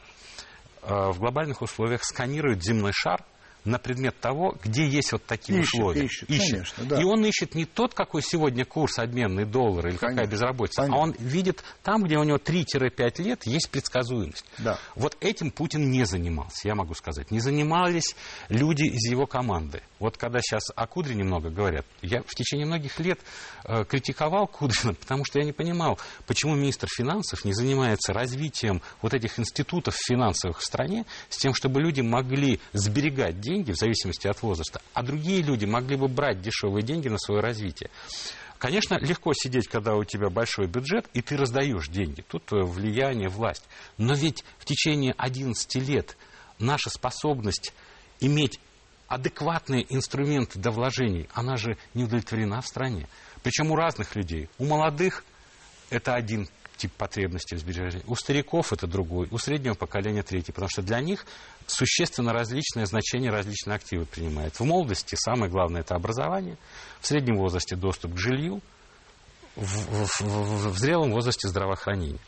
э, 0.82 1.12
в 1.12 1.19
глобальных 1.19 1.62
условиях 1.62 2.05
сканирует 2.05 2.63
земной 2.63 2.93
шар 2.93 3.25
на 3.65 3.78
предмет 3.78 4.19
того, 4.19 4.58
где 4.63 4.88
есть 4.88 5.12
вот 5.12 5.26
такие 5.26 5.60
Ищет, 5.60 5.74
условия. 5.74 6.06
ищет, 6.06 6.28
конечно, 6.28 6.86
да. 6.86 7.02
И 7.02 7.04
он 7.04 7.26
ищет 7.26 7.56
не 7.56 7.65
тот, 7.65 7.93
какой 7.93 8.22
сегодня 8.22 8.65
курс 8.65 8.98
обменный 9.00 9.45
доллар 9.45 9.88
или 9.88 9.95
какая 9.95 10.15
Конечно, 10.15 10.32
безработица, 10.32 10.82
понятно. 10.82 10.98
а 10.98 11.04
он 11.04 11.12
видит 11.19 11.63
там, 11.84 12.04
где 12.04 12.17
у 12.17 12.24
него 12.24 12.38
3-5 12.38 13.22
лет 13.22 13.45
есть 13.45 13.69
предсказуемость. 13.69 14.45
Да. 14.58 14.80
Вот 14.95 15.17
этим 15.19 15.52
Путин 15.52 15.91
не 15.91 16.06
занимался, 16.06 16.67
я 16.67 16.76
могу 16.76 16.93
сказать. 16.93 17.32
Не 17.32 17.39
занимались 17.39 18.15
люди 18.48 18.84
из 18.84 19.12
его 19.12 19.26
команды. 19.28 19.82
Вот 20.00 20.17
когда 20.17 20.39
сейчас 20.39 20.63
о 20.76 20.88
Кудре 20.88 21.13
немного 21.15 21.50
говорят, 21.50 21.86
я 22.02 22.22
в 22.24 22.34
течение 22.34 22.65
многих 22.65 23.00
лет 23.00 23.19
э, 23.65 23.84
критиковал 23.84 24.48
Кудрина, 24.48 24.93
потому 25.00 25.26
что 25.26 25.39
я 25.39 25.45
не 25.45 25.52
понимал, 25.52 26.00
почему 26.26 26.56
министр 26.56 26.88
финансов 26.88 27.43
не 27.43 27.54
занимается 27.54 28.13
развитием 28.13 28.82
вот 29.02 29.13
этих 29.13 29.38
институтов 29.38 29.95
финансовых 29.95 30.60
в 30.60 30.63
стране, 30.63 31.06
с 31.28 31.38
тем, 31.38 31.54
чтобы 31.54 31.82
люди 31.82 32.02
могли 32.02 32.60
сберегать 32.74 33.39
деньги 33.41 33.49
в 33.58 33.76
зависимости 33.76 34.28
от 34.28 34.42
возраста, 34.42 34.82
а 34.94 35.04
другие 35.04 35.42
люди 35.42 35.66
могли 35.66 35.96
бы 35.96 36.08
брать 36.08 36.42
дешевые 36.42 36.84
деньги 36.84 37.08
на 37.08 37.18
свое 37.18 37.42
развитие. 37.42 37.90
Конечно, 38.58 38.98
легко 39.00 39.34
сидеть, 39.34 39.68
когда 39.68 39.96
у 39.96 40.04
тебя 40.04 40.30
большой 40.30 40.68
бюджет, 40.68 41.10
и 41.14 41.22
ты 41.22 41.38
раздаешь 41.38 41.88
деньги. 41.88 42.22
Тут 42.22 42.44
влияние, 42.52 43.30
власть. 43.30 43.64
Но 43.98 44.14
ведь 44.14 44.44
в 44.58 44.66
течение 44.66 45.14
11 45.18 45.76
лет 45.76 46.18
наша 46.60 46.90
способность 46.90 47.74
иметь 48.20 48.60
адекватные 49.08 49.86
инструменты 49.94 50.60
для 50.60 50.72
вложений, 50.72 51.28
она 51.34 51.56
же 51.56 51.78
не 51.94 52.04
удовлетворена 52.04 52.62
в 52.62 52.68
стране. 52.68 53.08
Причем 53.44 53.72
у 53.72 53.76
разных 53.76 54.16
людей. 54.16 54.50
У 54.58 54.66
молодых 54.66 55.24
это 55.90 56.14
один 56.14 56.48
тип 56.80 56.92
потребностей 56.94 57.56
в 57.56 57.60
сбережении. 57.60 58.04
У 58.08 58.15
стариков 58.15 58.74
это 58.74 58.88
другой, 58.88 59.28
у 59.30 59.38
среднего 59.38 59.76
поколения 59.76 60.24
третий, 60.24 60.52
потому 60.52 60.70
что 60.70 60.82
для 60.82 61.00
них 61.02 61.26
существенно 61.68 62.34
различное 62.34 62.86
значение 62.86 63.30
различные 63.32 63.76
активы 63.76 64.06
принимают. 64.06 64.56
В 64.56 64.63
молодости 64.63 65.15
самое 65.15 65.52
главное 65.52 65.82
это 65.82 65.96
образование, 65.96 66.58
в 67.02 67.08
среднем 67.08 67.38
возрасте 67.38 67.76
доступ 67.76 68.15
к 68.15 68.18
жилью, 68.18 68.62
в, 69.56 69.62
в- 69.62 70.22
в- 70.22 70.72
в 70.74 70.78
зрелом 70.80 71.12
возрасте 71.12 71.47
здравоохранение. 71.47 72.20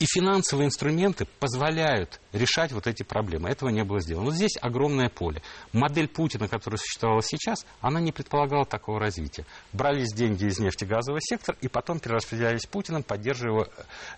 И 0.00 0.06
финансовые 0.06 0.66
инструменты 0.66 1.26
позволяют 1.38 2.20
решать 2.32 2.72
вот 2.72 2.86
эти 2.86 3.04
проблемы. 3.04 3.48
Этого 3.48 3.68
не 3.68 3.84
было 3.84 4.00
сделано. 4.00 4.26
Вот 4.26 4.34
здесь 4.34 4.56
огромное 4.60 5.08
поле. 5.08 5.40
Модель 5.72 6.08
Путина, 6.08 6.48
которая 6.48 6.78
существовала 6.78 7.22
сейчас, 7.22 7.64
она 7.80 8.00
не 8.00 8.10
предполагала 8.10 8.66
такого 8.66 8.98
развития. 8.98 9.46
Брались 9.72 10.12
деньги 10.12 10.46
из 10.46 10.58
нефтегазового 10.58 11.20
сектора 11.22 11.56
и 11.60 11.68
потом 11.68 12.00
перераспределялись 12.00 12.66
Путиным, 12.66 13.04
поддерживая 13.04 13.68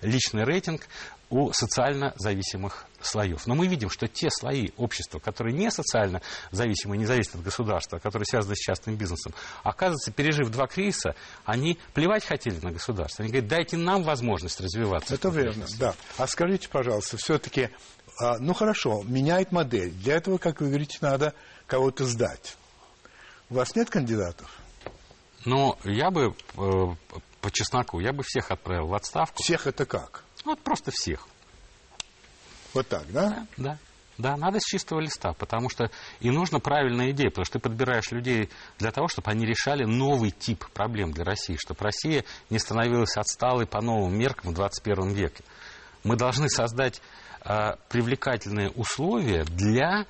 личный 0.01 0.45
рейтинг 0.45 0.89
у 1.29 1.53
социально 1.53 2.15
зависимых 2.17 2.87
слоев. 3.01 3.47
Но 3.47 3.55
мы 3.55 3.67
видим, 3.67 3.91
что 3.91 4.09
те 4.09 4.29
слои 4.31 4.71
общества, 4.77 5.19
которые 5.19 5.55
не 5.55 5.71
социально 5.71 6.23
зависимы, 6.51 6.97
не 6.97 7.07
зависят 7.07 7.37
от 7.37 7.43
государства, 7.43 7.99
которые 7.99 8.27
связаны 8.27 8.55
с 8.55 8.59
частным 8.59 8.97
бизнесом, 8.97 9.33
оказывается, 9.63 10.13
пережив 10.13 10.51
два 10.51 10.67
кризиса, 10.67 11.15
они 11.45 11.79
плевать 11.95 12.25
хотели 12.25 12.59
на 12.61 12.73
государство. 12.73 13.23
Они 13.23 13.33
говорят, 13.33 13.49
дайте 13.49 13.77
нам 13.77 14.03
возможность 14.03 14.61
развиваться. 14.61 15.15
Это 15.15 15.29
верно, 15.29 15.67
да. 15.79 15.95
А 16.19 16.27
скажите, 16.27 16.69
пожалуйста, 16.69 17.17
все-таки, 17.17 17.71
ну 18.41 18.55
хорошо, 18.55 19.03
меняет 19.05 19.53
модель. 19.53 19.91
Для 19.91 20.15
этого, 20.15 20.39
как 20.39 20.61
вы 20.61 20.69
говорите, 20.69 20.99
надо 21.01 21.35
кого-то 21.67 22.05
сдать. 22.05 22.57
У 23.49 23.55
вас 23.55 23.75
нет 23.77 23.91
кандидатов? 23.91 24.51
Но 25.45 25.79
я 25.85 26.11
бы, 26.11 26.35
э, 26.57 27.15
по 27.41 27.51
чесноку, 27.53 28.01
я 28.01 28.13
бы 28.13 28.25
всех 28.25 28.51
отправил 28.51 28.89
в 28.89 28.95
отставку. 28.95 29.43
Всех 29.43 29.69
это 29.69 29.87
как? 29.87 30.25
Ну, 30.45 30.53
Вот 30.53 30.61
просто 30.61 30.91
всех. 30.93 31.29
Вот 32.77 32.89
так, 32.89 33.11
да? 33.11 33.47
Да. 33.57 33.79
Да, 34.19 34.37
надо 34.37 34.61
с 34.61 34.65
чистого 34.65 35.01
листа, 35.01 35.35
потому 35.35 35.69
что 35.69 35.91
и 36.21 36.31
нужна 36.31 36.59
правильная 36.59 37.11
идея, 37.11 37.29
потому 37.29 37.45
что 37.45 37.59
ты 37.59 37.69
подбираешь 37.69 38.11
людей 38.13 38.49
для 38.79 38.91
того, 38.91 39.09
чтобы 39.09 39.31
они 39.31 39.45
решали 39.45 39.85
новый 39.85 40.31
тип 40.31 40.65
проблем 40.73 41.13
для 41.13 41.25
России, 41.25 41.57
чтобы 41.57 41.81
Россия 41.83 42.25
не 42.49 42.59
становилась 42.59 43.17
отсталой 43.17 43.67
по 43.67 43.83
новым 43.83 44.17
меркам 44.19 44.53
в 44.53 44.55
21 44.55 45.13
веке. 45.13 45.45
Мы 46.03 46.17
должны 46.17 46.49
создать 46.49 47.03
э, 47.45 47.77
привлекательные 47.91 48.71
условия 48.71 49.45
для 49.45 50.07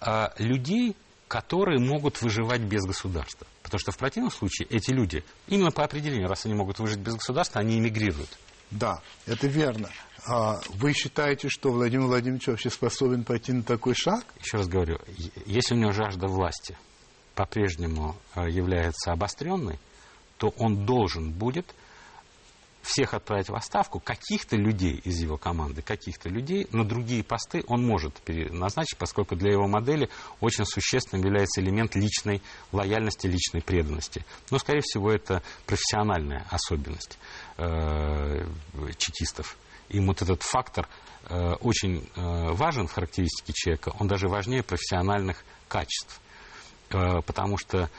э, 0.00 0.28
людей, 0.38 0.96
которые 1.26 1.80
могут 1.80 2.22
выживать 2.22 2.62
без 2.62 2.84
государства. 2.84 3.46
Потому 3.62 3.78
что 3.78 3.92
в 3.92 3.98
противном 3.98 4.30
случае 4.30 4.68
эти 4.68 4.90
люди, 4.90 5.22
именно 5.48 5.70
по 5.70 5.84
определению, 5.84 6.28
раз 6.28 6.46
они 6.46 6.54
могут 6.54 6.78
выжить 6.78 7.00
без 7.00 7.14
государства, 7.14 7.60
они 7.60 7.78
эмигрируют. 7.78 8.30
Да, 8.70 9.02
это 9.26 9.46
верно. 9.46 9.90
А 10.28 10.60
вы 10.74 10.92
считаете, 10.92 11.48
что 11.48 11.72
Владимир 11.72 12.06
Владимирович 12.06 12.48
вообще 12.48 12.68
способен 12.68 13.24
пойти 13.24 13.52
на 13.52 13.62
такой 13.62 13.94
шаг? 13.94 14.26
Еще 14.42 14.58
раз 14.58 14.68
говорю, 14.68 14.98
если 15.46 15.74
у 15.74 15.78
него 15.78 15.92
жажда 15.92 16.26
власти 16.26 16.76
по-прежнему 17.34 18.14
э, 18.34 18.50
является 18.50 19.12
обостренной, 19.12 19.78
то 20.36 20.52
он 20.58 20.84
должен 20.84 21.32
будет 21.32 21.74
всех 22.82 23.14
отправить 23.14 23.48
в 23.48 23.54
отставку, 23.54 24.00
каких-то 24.00 24.56
людей 24.56 25.00
из 25.04 25.20
его 25.20 25.36
команды, 25.36 25.82
каких-то 25.82 26.28
людей 26.28 26.66
на 26.72 26.84
другие 26.84 27.22
посты 27.22 27.64
он 27.66 27.86
может 27.86 28.20
назначить, 28.26 28.98
поскольку 28.98 29.34
для 29.34 29.52
его 29.52 29.66
модели 29.66 30.08
очень 30.40 30.64
существенным 30.64 31.24
является 31.24 31.60
элемент 31.60 31.94
личной 31.96 32.42
лояльности, 32.72 33.26
личной 33.26 33.62
преданности. 33.62 34.24
Но, 34.50 34.58
скорее 34.58 34.80
всего, 34.82 35.10
это 35.10 35.42
профессиональная 35.66 36.46
особенность 36.50 37.18
э, 37.56 38.46
чекистов. 38.96 39.56
Им 39.90 40.06
вот 40.06 40.22
этот 40.22 40.42
фактор 40.42 40.88
э, 41.28 41.52
очень 41.60 42.08
э, 42.14 42.52
важен 42.52 42.86
в 42.86 42.92
характеристике 42.92 43.52
человека, 43.54 43.92
он 43.98 44.08
даже 44.08 44.28
важнее 44.28 44.62
профессиональных 44.62 45.44
качеств. 45.68 46.20
Э, 46.90 47.20
потому 47.24 47.58
что 47.58 47.90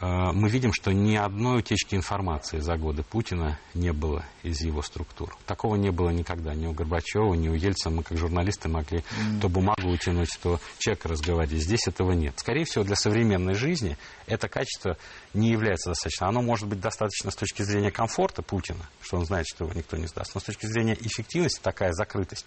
мы 0.00 0.48
видим, 0.48 0.72
что 0.72 0.92
ни 0.92 1.14
одной 1.14 1.58
утечки 1.58 1.94
информации 1.94 2.58
за 2.60 2.76
годы 2.76 3.02
Путина 3.02 3.58
не 3.74 3.92
было 3.92 4.24
из 4.42 4.60
его 4.62 4.80
структур. 4.80 5.36
Такого 5.46 5.76
не 5.76 5.90
было 5.90 6.08
никогда. 6.10 6.54
Ни 6.54 6.66
у 6.66 6.72
Горбачева, 6.72 7.34
ни 7.34 7.48
у 7.48 7.54
Ельцина. 7.54 7.96
Мы, 7.96 8.02
как 8.02 8.16
журналисты, 8.16 8.68
могли 8.68 8.98
mm. 8.98 9.40
то 9.40 9.48
бумагу 9.48 9.90
утянуть, 9.90 10.38
то 10.42 10.58
человека 10.78 11.08
разговаривать. 11.08 11.62
Здесь 11.62 11.86
этого 11.86 12.12
нет. 12.12 12.34
Скорее 12.38 12.64
всего, 12.64 12.84
для 12.84 12.96
современной 12.96 13.54
жизни 13.54 13.98
это 14.26 14.48
качество 14.48 14.96
не 15.34 15.50
является 15.50 15.90
достаточно. 15.90 16.28
Оно 16.28 16.40
может 16.40 16.66
быть 16.66 16.80
достаточно 16.80 17.30
с 17.30 17.36
точки 17.36 17.62
зрения 17.62 17.90
комфорта 17.90 18.42
Путина, 18.42 18.88
что 19.02 19.18
он 19.18 19.26
знает, 19.26 19.46
что 19.48 19.64
его 19.64 19.74
никто 19.74 19.96
не 19.98 20.06
сдаст. 20.06 20.34
Но 20.34 20.40
с 20.40 20.44
точки 20.44 20.66
зрения 20.66 20.96
эффективности 20.98 21.60
такая 21.62 21.92
закрытость, 21.92 22.46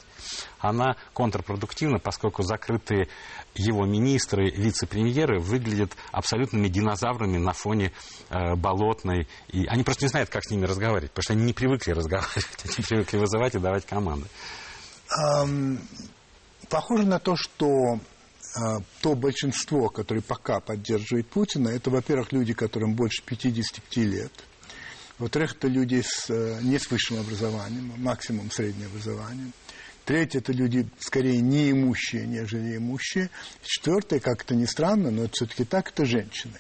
она 0.59 0.95
контрпродуктивна, 1.13 1.99
поскольку 1.99 2.41
закрытые 2.41 3.09
его 3.55 3.85
министры, 3.85 4.49
вице-премьеры 4.49 5.39
выглядят 5.39 5.91
абсолютными 6.11 6.67
динозаврами 6.67 7.37
на 7.37 7.53
фоне 7.53 7.91
э, 8.29 8.55
болотной. 8.55 9.27
И 9.49 9.65
они 9.67 9.83
просто 9.83 10.05
не 10.05 10.09
знают, 10.09 10.29
как 10.29 10.43
с 10.43 10.49
ними 10.49 10.65
разговаривать, 10.65 11.11
потому 11.11 11.23
что 11.23 11.33
они 11.33 11.43
не 11.43 11.53
привыкли 11.53 11.91
разговаривать, 11.93 12.47
они 12.65 12.85
привыкли 12.87 13.17
вызывать 13.17 13.55
и 13.55 13.59
давать 13.59 13.85
команды. 13.85 14.27
Похоже 16.69 17.05
на 17.05 17.19
то, 17.19 17.35
что 17.35 17.99
uh, 18.57 18.83
то 19.01 19.15
большинство, 19.15 19.89
которое 19.89 20.21
пока 20.21 20.59
поддерживает 20.59 21.27
Путина, 21.27 21.69
это, 21.69 21.89
во-первых, 21.89 22.31
люди, 22.31 22.53
которым 22.53 22.95
больше 22.95 23.21
55 23.23 23.97
лет. 23.97 24.31
Во-вторых, 25.19 25.55
это 25.55 25.67
люди 25.67 26.01
с, 26.05 26.29
uh, 26.29 26.63
не 26.63 26.79
с 26.79 26.89
высшим 26.89 27.19
образованием, 27.19 27.93
максимум 27.97 28.49
среднее 28.51 28.87
образование. 28.87 29.51
Третье– 30.05 30.39
это 30.39 30.51
люди 30.51 30.87
скорее 30.99 31.39
неимущие, 31.39 32.25
нежели 32.27 32.77
имущие. 32.77 33.29
Четвертое, 33.63 34.19
как 34.19 34.43
это 34.43 34.55
ни 34.55 34.65
странно, 34.65 35.11
но 35.11 35.23
это 35.23 35.33
все-таки 35.33 35.63
так, 35.63 35.89
это 35.89 36.05
женщины. 36.05 36.59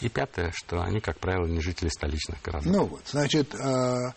И 0.00 0.08
пятое, 0.08 0.52
что 0.54 0.82
они, 0.82 1.00
как 1.00 1.18
правило, 1.18 1.46
не 1.46 1.60
жители 1.60 1.88
столичных 1.88 2.40
городов. 2.42 2.72
Ну 2.72 2.84
вот, 2.84 3.02
значит, 3.10 3.54
э, 3.54 4.12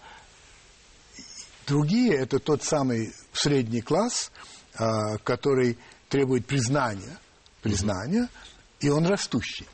другие– 1.65 2.13
это 2.17 2.39
тот 2.39 2.63
самый 2.63 3.13
средний 3.33 3.81
класс, 3.81 4.31
э, 4.77 5.17
который 5.23 5.77
требует 6.09 6.45
признания, 6.45 7.17
признания, 7.61 8.29
и 8.81 8.89
он 8.89 9.05
растущий. 9.07 9.67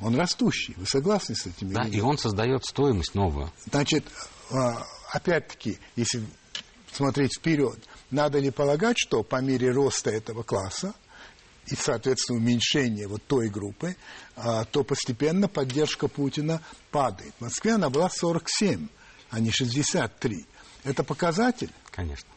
Он 0.00 0.14
растущий. 0.14 0.74
Вы 0.76 0.86
согласны 0.86 1.34
с 1.34 1.46
этим? 1.46 1.72
Да, 1.72 1.82
и 1.82 2.00
он 2.00 2.16
создает 2.16 2.64
стоимость 2.64 3.14
новую. 3.14 3.50
Значит, 3.70 4.04
э, 4.50 4.54
опять-таки, 5.10 5.78
если 5.96 6.24
смотреть 6.92 7.36
вперед, 7.38 7.78
надо 8.12 8.38
ли 8.38 8.50
полагать, 8.50 8.96
что 8.98 9.22
по 9.22 9.40
мере 9.40 9.70
роста 9.70 10.10
этого 10.10 10.42
класса 10.42 10.94
и, 11.66 11.74
соответственно, 11.74 12.38
уменьшения 12.38 13.08
вот 13.08 13.22
той 13.26 13.48
группы, 13.48 13.96
а, 14.36 14.64
то 14.64 14.84
постепенно 14.84 15.48
поддержка 15.48 16.08
Путина 16.08 16.62
падает. 16.90 17.34
В 17.38 17.42
Москве 17.42 17.72
она 17.72 17.88
была 17.88 18.10
47, 18.10 18.88
а 19.30 19.40
не 19.40 19.50
63. 19.50 20.46
Это 20.84 21.04
показатель? 21.04 21.72
Конечно. 21.90 22.28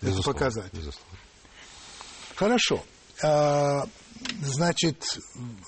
Это 0.00 0.22
показатель. 0.22 0.76
Безусловно. 0.76 1.18
Хорошо. 2.34 2.84
А, 3.22 3.86
значит, 4.42 5.18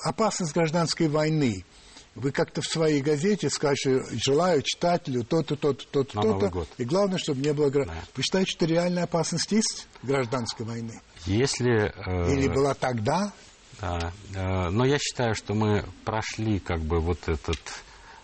опасность 0.02 0.52
гражданской 0.52 1.08
войны– 1.08 1.64
вы 2.18 2.32
как-то 2.32 2.60
в 2.60 2.66
своей 2.66 3.00
газете 3.00 3.48
скажете, 3.48 4.04
желаю 4.24 4.62
читателю 4.62 5.24
то-то, 5.24 5.56
то-то, 5.56 5.84
то-то, 5.86 6.20
то-то. 6.20 6.66
И 6.78 6.84
главное, 6.84 7.18
чтобы 7.18 7.40
не 7.40 7.52
было... 7.52 7.70
Да. 7.70 7.84
Вы 8.16 8.22
считаете, 8.22 8.50
что 8.50 8.66
реальная 8.66 9.04
опасность 9.04 9.50
есть 9.52 9.86
гражданской 10.02 10.66
войны? 10.66 11.00
Если... 11.26 11.92
Э... 12.06 12.32
Или 12.32 12.48
была 12.48 12.74
тогда? 12.74 13.32
Да. 13.80 14.12
Э, 14.34 14.68
но 14.70 14.84
я 14.84 14.98
считаю, 14.98 15.34
что 15.34 15.54
мы 15.54 15.84
прошли 16.04 16.58
как 16.58 16.80
бы 16.80 16.98
вот 17.00 17.28
этот 17.28 17.60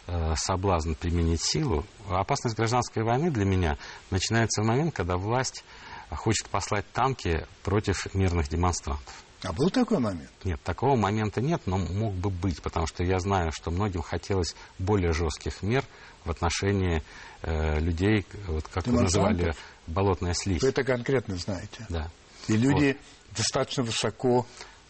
э, 0.06 0.34
соблазн 0.36 0.94
применить 0.94 1.42
силу. 1.42 1.86
Опасность 2.08 2.56
гражданской 2.56 3.04
войны 3.04 3.30
для 3.30 3.44
меня 3.44 3.78
начинается 4.10 4.62
в 4.62 4.66
момент, 4.66 4.94
когда 4.94 5.16
власть 5.16 5.64
хочет 6.10 6.48
послать 6.48 6.84
танки 6.92 7.46
против 7.62 8.12
мирных 8.14 8.48
демонстрантов. 8.48 9.23
А 9.44 9.52
был 9.52 9.68
такой 9.68 9.98
момент? 9.98 10.30
Нет, 10.42 10.60
такого 10.62 10.96
момента 10.96 11.42
нет, 11.42 11.62
но 11.66 11.76
мог 11.76 12.14
бы 12.14 12.30
быть, 12.30 12.62
потому 12.62 12.86
что 12.86 13.04
я 13.04 13.18
знаю, 13.20 13.52
что 13.52 13.70
многим 13.70 14.00
хотелось 14.00 14.56
более 14.78 15.12
жестких 15.12 15.62
мер 15.62 15.84
в 16.24 16.30
отношении 16.30 17.02
э, 17.42 17.78
людей, 17.78 18.26
вот 18.46 18.66
как 18.68 18.86
вы 18.86 19.02
называли, 19.02 19.54
болотная 19.86 20.32
слизь. 20.32 20.62
Вы 20.62 20.68
это 20.68 20.82
конкретно 20.82 21.36
знаете? 21.36 21.86
Да. 21.90 22.10
И 22.48 22.56
люди 22.56 22.96
вот. 22.96 23.36
достаточно 23.36 23.82
высоко 23.82 24.46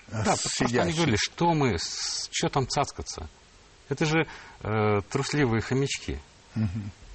э, 0.09 0.25
Да, 0.25 0.37
просто 0.37 0.65
они 0.67 0.93
говорили, 0.93 1.17
что 1.17 1.53
мы, 1.53 1.77
что 2.31 2.49
там 2.49 2.69
цацкаться? 2.69 3.29
Это 3.89 4.07
же 4.07 4.27
э, 4.63 5.01
трусливые 5.11 5.63
хомячки. 5.63 6.21
Угу. 6.55 6.65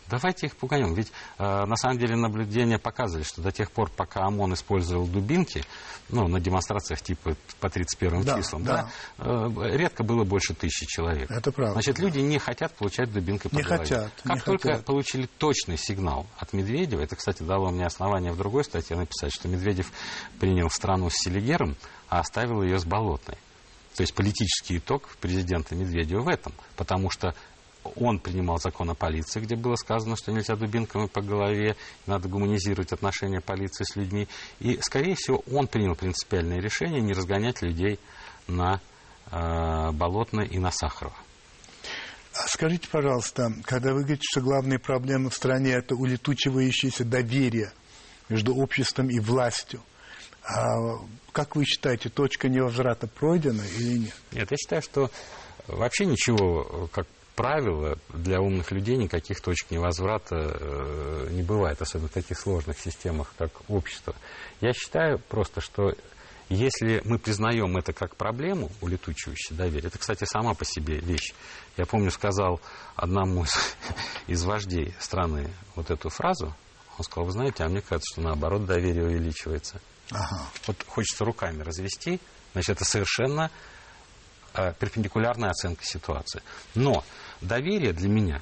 Давайте 0.10 0.47
их 0.47 0.55
пуганем. 0.55 0.93
Ведь 0.93 1.12
э, 1.38 1.66
на 1.66 1.76
самом 1.76 1.97
деле 1.97 2.16
наблюдения 2.16 2.80
показывали, 2.80 3.24
что 3.24 3.41
до 3.41 3.51
тех 3.51 3.72
пор, 3.72 3.89
пока 3.89 4.26
ОМОН 4.26 4.55
использовал 4.55 5.05
дубинки, 5.07 5.64
ну, 6.10 6.28
на 6.28 6.39
демонстрациях 6.39 7.01
типа 7.01 7.36
по 7.60 7.70
31 7.70 8.24
да, 8.24 8.38
числам, 8.38 8.64
да. 8.64 8.89
Да, 9.18 9.26
э, 9.26 9.78
редко 9.78 10.03
было 10.03 10.24
больше 10.24 10.53
тысячи 10.53 10.86
человек. 10.86 11.30
Это 11.30 11.51
правда. 11.51 11.74
Значит, 11.74 11.99
люди 11.99 12.20
не 12.20 12.39
хотят 12.39 12.76
получать 12.76 13.12
дубинкой 13.12 13.51
по 13.51 13.55
не 13.55 13.64
голове. 13.64 13.84
Хотят, 13.84 14.12
как 14.24 14.36
не 14.36 14.41
только 14.41 14.70
хотят. 14.70 14.86
получили 14.86 15.28
точный 15.38 15.78
сигнал 15.78 16.26
от 16.38 16.53
Медведева, 16.53 17.01
это, 17.01 17.16
кстати, 17.16 17.43
дало 17.43 17.70
мне 17.70 17.86
основание 17.86 18.32
в 18.32 18.38
другой 18.38 18.64
статье 18.64 18.95
написать, 18.95 19.34
что 19.34 19.47
Медведев 19.47 19.91
принял 20.39 20.70
страну 20.70 21.10
с 21.10 21.16
Селигером, 21.16 21.76
а 22.10 22.20
оставил 22.20 22.64
ее 22.64 22.80
с 22.80 22.86
Болотной. 22.86 23.38
То 23.99 24.03
есть 24.03 24.14
политический 24.14 24.78
итог 24.78 25.10
президента 25.20 25.76
Медведева 25.76 26.22
в 26.22 26.30
этом. 26.30 26.53
Потому 26.78 27.10
что 27.10 27.36
он 27.95 28.19
принимал 28.19 28.59
закон 28.59 28.89
о 28.89 28.95
полиции, 28.95 29.39
где 29.39 29.55
было 29.55 29.75
сказано, 29.75 30.15
что 30.15 30.31
нельзя 30.31 30.55
дубинками 30.55 31.07
по 31.07 31.21
голове, 31.21 31.75
надо 32.05 32.27
гуманизировать 32.27 32.91
отношения 32.91 33.41
полиции 33.41 33.83
с 33.83 33.95
людьми. 33.95 34.27
И, 34.59 34.79
скорее 34.81 35.15
всего, 35.15 35.43
он 35.51 35.67
принял 35.67 35.95
принципиальное 35.95 36.59
решение 36.59 37.01
не 37.01 37.13
разгонять 37.13 37.61
людей 37.61 37.99
на 38.47 38.81
э, 39.31 39.91
Болотное 39.91 40.45
и 40.45 40.59
на 40.59 40.71
Сахарова. 40.71 41.15
А 42.33 42.47
скажите, 42.47 42.87
пожалуйста, 42.89 43.51
когда 43.63 43.93
вы 43.93 44.01
говорите, 44.01 44.23
что 44.31 44.41
главная 44.41 44.79
проблема 44.79 45.29
в 45.29 45.35
стране– 45.35 45.71
это 45.73 45.95
улетучивающееся 45.95 47.03
доверие 47.03 47.71
между 48.29 48.55
обществом 48.55 49.09
и 49.09 49.19
властью, 49.19 49.81
а 50.43 50.99
как 51.31 51.55
вы 51.55 51.65
считаете, 51.65 52.09
точка 52.09 52.49
невозврата 52.49 53.07
пройдена 53.07 53.63
или 53.77 53.99
нет? 53.99 54.15
Нет, 54.31 54.51
я 54.51 54.57
считаю, 54.57 54.81
что 54.81 55.11
вообще 55.67 56.05
ничего, 56.05 56.89
как 56.91 57.07
правило, 57.39 57.97
для 58.09 58.41
умных 58.41 58.69
людей 58.73 58.97
никаких 58.97 59.39
точек 59.39 59.71
невозврата 59.71 60.35
э, 60.35 61.29
не 61.31 61.41
бывает, 61.41 61.81
особенно 61.81 62.09
в 62.09 62.11
таких 62.11 62.37
сложных 62.37 62.77
системах, 62.77 63.33
как 63.37 63.51
общество. 63.69 64.13
Я 64.59 64.73
считаю 64.73 65.19
просто, 65.19 65.61
что 65.61 65.93
если 66.49 67.01
мы 67.05 67.17
признаем 67.17 67.77
это 67.77 67.93
как 67.93 68.17
проблему, 68.17 68.69
улетучивающее 68.81 69.57
доверие, 69.57 69.87
это, 69.87 69.97
кстати, 69.97 70.25
сама 70.25 70.53
по 70.53 70.65
себе 70.65 70.99
вещь. 70.99 71.33
Я 71.77 71.85
помню, 71.85 72.11
сказал 72.11 72.59
одному 72.97 73.45
из, 73.45 73.55
из 74.27 74.43
вождей 74.43 74.93
страны 74.99 75.49
вот 75.75 75.91
эту 75.91 76.09
фразу, 76.09 76.53
он 76.97 77.05
сказал, 77.05 77.23
вы 77.23 77.31
знаете, 77.31 77.63
а 77.63 77.69
мне 77.69 77.79
кажется, 77.79 78.15
что 78.15 78.21
наоборот 78.21 78.65
доверие 78.65 79.05
увеличивается. 79.05 79.79
Ага. 80.11 80.41
Вот 80.67 80.83
хочется 80.85 81.23
руками 81.23 81.61
развести, 81.63 82.19
значит, 82.51 82.71
это 82.71 82.83
совершенно 82.83 83.49
э, 84.55 84.73
перпендикулярная 84.77 85.51
оценка 85.51 85.85
ситуации. 85.85 86.41
Но 86.75 87.05
доверие 87.41 87.93
для 87.93 88.09
меня 88.09 88.41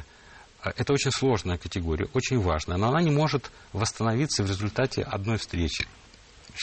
э, 0.64 0.72
это 0.76 0.94
очень 0.94 1.12
сложная 1.12 1.58
категория, 1.58 2.08
очень 2.14 2.40
важная, 2.40 2.78
но 2.78 2.90
она 2.90 3.02
не 3.02 3.12
может 3.12 3.52
восстановиться 3.74 4.44
в 4.44 4.48
результате 4.48 5.04
одной 5.04 5.38
встречи. 5.38 5.88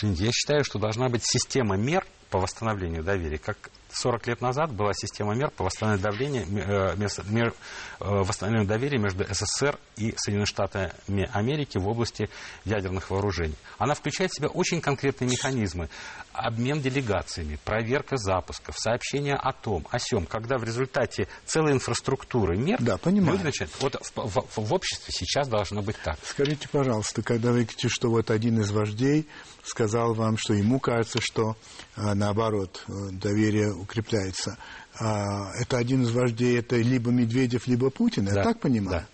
Я 0.02 0.32
считаю, 0.32 0.64
что 0.64 0.78
должна 0.78 1.08
быть 1.08 1.22
система 1.24 1.76
мер 1.76 2.04
по 2.30 2.40
восстановлению 2.40 3.04
доверия, 3.04 3.38
как 3.38 3.70
40 3.94 4.26
лет 4.28 4.40
назад 4.40 4.72
была 4.72 4.92
система 4.94 5.34
мер 5.34 5.50
по 5.50 5.64
восстановлению, 5.64 6.02
давления, 6.02 6.44
э, 6.44 6.96
мер, 7.28 7.54
э, 8.00 8.04
восстановлению 8.04 8.68
доверия 8.68 8.98
между 8.98 9.24
СССР 9.24 9.78
и 9.96 10.14
Соединенными 10.16 10.46
Штатами 10.46 11.28
Америки 11.32 11.78
в 11.78 11.88
области 11.88 12.28
ядерных 12.64 13.10
вооружений. 13.10 13.56
Она 13.78 13.94
включает 13.94 14.30
в 14.30 14.36
себя 14.36 14.48
очень 14.48 14.80
конкретные 14.80 15.30
механизмы. 15.30 15.88
Обмен 16.32 16.80
делегациями, 16.80 17.58
проверка 17.64 18.16
запусков, 18.16 18.76
сообщение 18.78 19.34
о 19.34 19.52
том, 19.52 19.86
о 19.90 19.98
сем, 19.98 20.26
когда 20.26 20.58
в 20.58 20.64
результате 20.64 21.28
целой 21.44 21.72
инфраструктуры 21.72 22.56
мер 22.56 22.78
да, 22.80 22.98
понимаю. 22.98 23.32
люди 23.32 23.44
начинают... 23.44 23.72
Вот 23.80 23.94
в, 23.94 24.16
в, 24.16 24.44
в 24.56 24.72
обществе 24.72 25.12
сейчас 25.12 25.48
должно 25.48 25.82
быть 25.82 25.96
так. 26.02 26.18
Скажите, 26.24 26.68
пожалуйста, 26.68 27.22
когда 27.22 27.50
вы 27.50 27.64
говорите, 27.64 27.88
что 27.88 28.10
вот 28.10 28.30
один 28.30 28.60
из 28.60 28.70
вождей 28.70 29.26
сказал 29.64 30.14
вам, 30.14 30.36
что 30.36 30.54
ему 30.54 30.78
кажется, 30.78 31.20
что 31.20 31.56
а, 31.96 32.14
наоборот 32.14 32.84
доверие 32.86 33.72
укрепляется. 33.72 34.58
А, 34.98 35.50
это 35.58 35.78
один 35.78 36.02
из 36.02 36.10
вождей, 36.10 36.58
это 36.58 36.76
либо 36.76 37.10
Медведев, 37.10 37.66
либо 37.66 37.90
Путин, 37.90 38.26
да. 38.26 38.34
я 38.34 38.42
так 38.44 38.60
понимаю? 38.60 39.00
Да. 39.00 39.06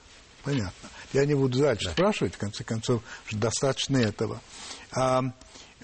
Понятно. 0.43 0.89
Я 1.13 1.25
не 1.27 1.35
буду 1.35 1.59
дальше 1.59 1.87
да. 1.87 1.93
спрашивать, 1.93 2.35
в 2.35 2.39
конце 2.39 2.65
концов, 2.65 3.03
достаточно 3.31 3.97
этого. 3.97 4.41
А, 4.93 5.23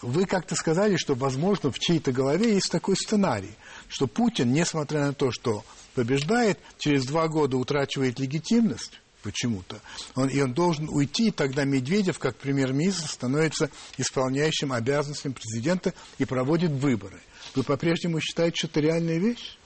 вы 0.02 0.26
как-то 0.26 0.54
сказали, 0.54 0.96
что, 0.96 1.14
возможно, 1.14 1.70
в 1.70 1.78
чьей-то 1.78 2.12
голове 2.12 2.54
есть 2.54 2.70
такой 2.70 2.96
сценарий, 2.96 3.56
что 3.88 4.06
Путин, 4.06 4.52
несмотря 4.52 5.06
на 5.06 5.14
то, 5.14 5.30
что 5.30 5.64
побеждает, 5.94 6.58
через 6.78 7.06
два 7.06 7.28
года 7.28 7.56
утрачивает 7.56 8.18
легитимность, 8.18 9.00
почему-то. 9.26 9.80
Он, 10.14 10.28
и 10.28 10.40
он 10.40 10.52
должен 10.54 10.88
уйти, 10.88 11.28
и 11.28 11.30
тогда 11.32 11.64
Медведев, 11.64 12.20
как 12.20 12.36
премьер-министр, 12.36 13.08
становится 13.08 13.70
исполняющим 13.98 14.72
обязанностям 14.72 15.32
президента 15.32 15.92
и 16.18 16.24
проводит 16.24 16.70
выборы. 16.70 17.20
Вы 17.56 17.64
по-прежнему 17.64 18.20
считаете, 18.20 18.56
что 18.56 18.66
это 18.68 18.80
реальная 18.80 19.18
вещь? 19.18 19.58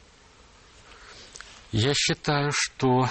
Я 1.73 1.93
считаю, 1.95 2.51
что 2.53 3.07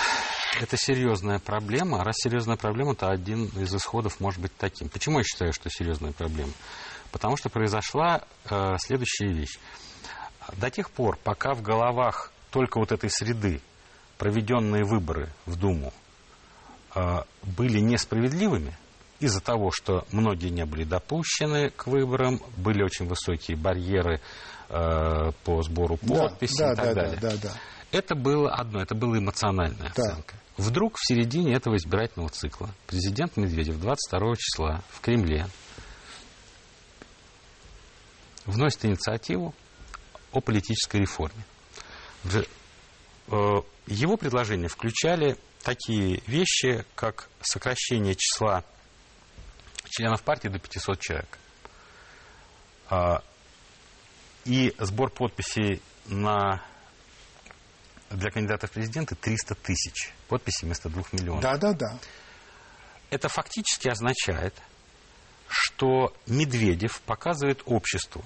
это 0.59 0.75
серьезная 0.75 1.37
проблема. 1.37 2.03
Раз 2.03 2.15
серьезная 2.17 2.57
проблема, 2.57 2.95
то 2.95 3.09
один 3.09 3.45
из 3.45 3.73
исходов 3.73 4.19
может 4.19 4.41
быть 4.41 4.51
таким. 4.57 4.89
Почему 4.89 5.19
я 5.19 5.23
считаю, 5.23 5.53
что 5.53 5.69
серьезная 5.69 6.13
проблема? 6.13 6.51
Потому 7.11 7.37
что 7.37 7.49
произошла 7.49 8.23
э, 8.49 8.75
следующая 8.79 9.31
вещь. 9.31 9.59
До 10.57 10.71
тех 10.71 10.89
пор, 10.89 11.17
пока 11.23 11.53
в 11.53 11.61
головах 11.61 12.33
только 12.49 12.79
вот 12.79 12.91
этой 12.91 13.11
среды 13.11 13.61
проведенные 14.17 14.83
выборы 14.83 15.29
в 15.45 15.55
Думу 15.55 15.93
были 17.43 17.79
несправедливыми 17.79 18.75
из-за 19.19 19.41
того, 19.41 19.71
что 19.71 20.05
многие 20.11 20.49
не 20.49 20.65
были 20.65 20.83
допущены 20.83 21.69
к 21.71 21.87
выборам, 21.87 22.41
были 22.57 22.83
очень 22.83 23.05
высокие 23.05 23.57
барьеры 23.57 24.21
э, 24.69 25.31
по 25.43 25.61
сбору 25.61 25.97
подписей 25.97 26.59
да, 26.59 26.73
и 26.73 26.75
так 26.75 26.85
да, 26.85 26.93
далее. 26.93 27.19
Да, 27.21 27.31
да, 27.31 27.37
да. 27.43 27.53
Это 27.91 28.15
было 28.15 28.51
одно, 28.53 28.81
это 28.81 28.95
была 28.95 29.17
эмоциональная 29.17 29.91
да. 29.95 30.03
оценка. 30.03 30.35
Вдруг 30.57 30.97
в 30.97 31.07
середине 31.07 31.53
этого 31.53 31.75
избирательного 31.77 32.29
цикла 32.29 32.69
президент 32.87 33.37
Медведев 33.37 33.79
22 33.79 34.35
числа 34.37 34.83
в 34.89 35.01
Кремле 35.01 35.47
вносит 38.45 38.85
инициативу 38.85 39.53
о 40.31 40.41
политической 40.41 40.97
реформе. 41.01 41.43
Э, 43.31 43.61
его 43.87 44.17
предложения 44.17 44.67
включали 44.67 45.37
такие 45.63 46.21
вещи, 46.25 46.85
как 46.95 47.29
сокращение 47.41 48.15
числа 48.15 48.63
членов 49.89 50.21
партии 50.21 50.47
до 50.47 50.59
500 50.59 50.99
человек. 50.99 51.37
А, 52.89 53.23
и 54.45 54.73
сбор 54.79 55.09
подписей 55.11 55.81
на, 56.05 56.63
для 58.09 58.31
кандидатов 58.31 58.71
в 58.71 58.73
президенты 58.73 59.15
300 59.15 59.55
тысяч 59.55 60.13
подписей 60.27 60.65
вместо 60.65 60.89
2 60.89 61.03
миллионов. 61.11 61.41
Да, 61.41 61.57
да, 61.57 61.73
да. 61.73 61.99
Это 63.09 63.29
фактически 63.29 63.87
означает, 63.87 64.55
что 65.47 66.15
Медведев 66.27 67.01
показывает 67.01 67.61
обществу, 67.65 68.23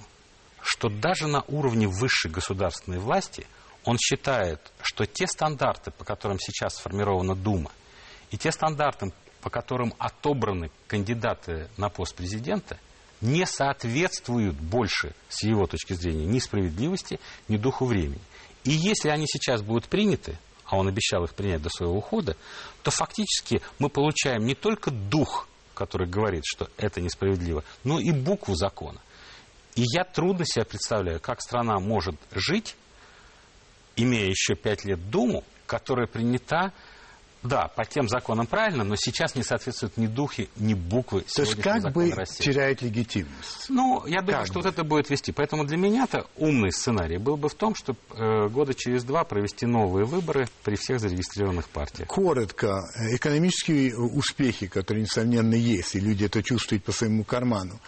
что 0.62 0.88
даже 0.88 1.26
на 1.26 1.42
уровне 1.42 1.88
высшей 1.88 2.30
государственной 2.30 2.98
власти– 2.98 3.46
он 3.84 3.98
считает, 3.98 4.60
что 4.82 5.06
те 5.06 5.26
стандарты, 5.26 5.90
по 5.90 6.04
которым 6.04 6.38
сейчас 6.38 6.76
сформирована 6.76 7.34
Дума, 7.34 7.70
и 8.30 8.38
те 8.38 8.50
стандарты, 8.50 9.12
по 9.40 9.50
которым 9.50 9.92
отобраны 9.98 10.70
кандидаты 10.86 11.68
на 11.76 11.90
пост 11.90 12.14
президента, 12.14 12.78
не 13.20 13.46
соответствуют 13.46 14.56
больше, 14.56 15.14
с 15.28 15.44
его 15.44 15.66
точки 15.66 15.92
зрения, 15.92 16.26
ни 16.26 16.38
справедливости, 16.38 17.20
ни 17.48 17.56
духу 17.56 17.84
времени. 17.84 18.20
И 18.64 18.70
если 18.70 19.10
они 19.10 19.26
сейчас 19.26 19.62
будут 19.62 19.86
приняты, 19.86 20.38
а 20.64 20.76
он 20.78 20.88
обещал 20.88 21.24
их 21.24 21.34
принять 21.34 21.62
до 21.62 21.68
своего 21.68 21.96
ухода, 21.96 22.36
то 22.82 22.90
фактически 22.90 23.60
мы 23.78 23.90
получаем 23.90 24.44
не 24.44 24.54
только 24.54 24.90
дух, 24.90 25.46
который 25.74 26.08
говорит, 26.08 26.44
что 26.46 26.68
это 26.76 27.00
несправедливо, 27.00 27.64
но 27.82 28.00
и 28.00 28.10
букву 28.10 28.54
закона. 28.54 29.00
И 29.74 29.82
я 29.94 30.04
трудно 30.04 30.44
себе 30.46 30.64
представляю, 30.64 31.20
как 31.20 31.42
страна 31.42 31.78
может 31.80 32.16
жить 32.32 32.76
имея 33.96 34.28
еще 34.28 34.54
пять 34.54 34.84
лет 34.84 35.10
Думу, 35.10 35.44
которая 35.66 36.06
принята, 36.06 36.72
да, 37.44 37.68
по 37.68 37.84
тем 37.84 38.08
законам 38.08 38.46
правильно, 38.46 38.84
но 38.84 38.96
сейчас 38.96 39.34
не 39.34 39.42
соответствует 39.42 39.98
ни 39.98 40.06
духе, 40.06 40.48
ни 40.56 40.72
буквы 40.72 41.22
То 41.22 41.42
есть 41.42 41.60
как 41.60 41.92
бы 41.92 42.10
России. 42.10 42.42
теряет 42.42 42.80
легитимность? 42.80 43.66
Ну, 43.68 44.06
я 44.06 44.22
думаю, 44.22 44.38
как 44.38 44.46
что 44.46 44.54
бы? 44.54 44.62
вот 44.62 44.72
это 44.72 44.82
будет 44.82 45.10
вести. 45.10 45.30
Поэтому 45.30 45.64
для 45.64 45.76
меня-то 45.76 46.26
умный 46.36 46.72
сценарий 46.72 47.18
был 47.18 47.36
бы 47.36 47.50
в 47.50 47.54
том, 47.54 47.74
чтобы 47.74 47.98
э, 48.16 48.48
года 48.48 48.72
через 48.72 49.04
два 49.04 49.24
провести 49.24 49.66
новые 49.66 50.06
выборы 50.06 50.48
при 50.62 50.76
всех 50.76 51.00
зарегистрированных 51.00 51.68
партиях. 51.68 52.08
Коротко, 52.08 52.80
э, 52.96 53.16
экономические 53.16 53.94
успехи, 53.98 54.66
которые, 54.66 55.02
несомненно, 55.02 55.54
есть, 55.54 55.96
и 55.96 56.00
люди 56.00 56.24
это 56.24 56.42
чувствуют 56.42 56.82
по 56.84 56.92
своему 56.92 57.24
карману, 57.24 57.78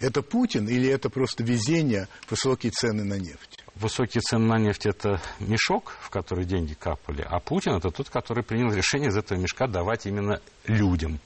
это 0.00 0.22
Путин 0.22 0.68
или 0.68 0.88
это 0.88 1.10
просто 1.10 1.44
везение, 1.44 2.08
высокие 2.30 2.72
цены 2.72 3.04
на 3.04 3.18
нефть? 3.18 3.61
Высокие 3.82 4.22
цены 4.22 4.46
на 4.46 4.58
нефть– 4.58 4.86
это 4.86 5.20
мешок, 5.40 5.92
в 6.00 6.10
который 6.10 6.44
деньги 6.44 6.74
капали, 6.74 7.26
а 7.28 7.40
Путин– 7.40 7.72
это 7.76 7.90
тот, 7.90 8.08
который 8.08 8.42
принял 8.42 8.72
решение 8.72 9.10
из 9.10 9.16
этого 9.16 9.38
мешка 9.38 9.66
давать 9.66 10.06
именно 10.06 10.40
людям. 10.66 11.18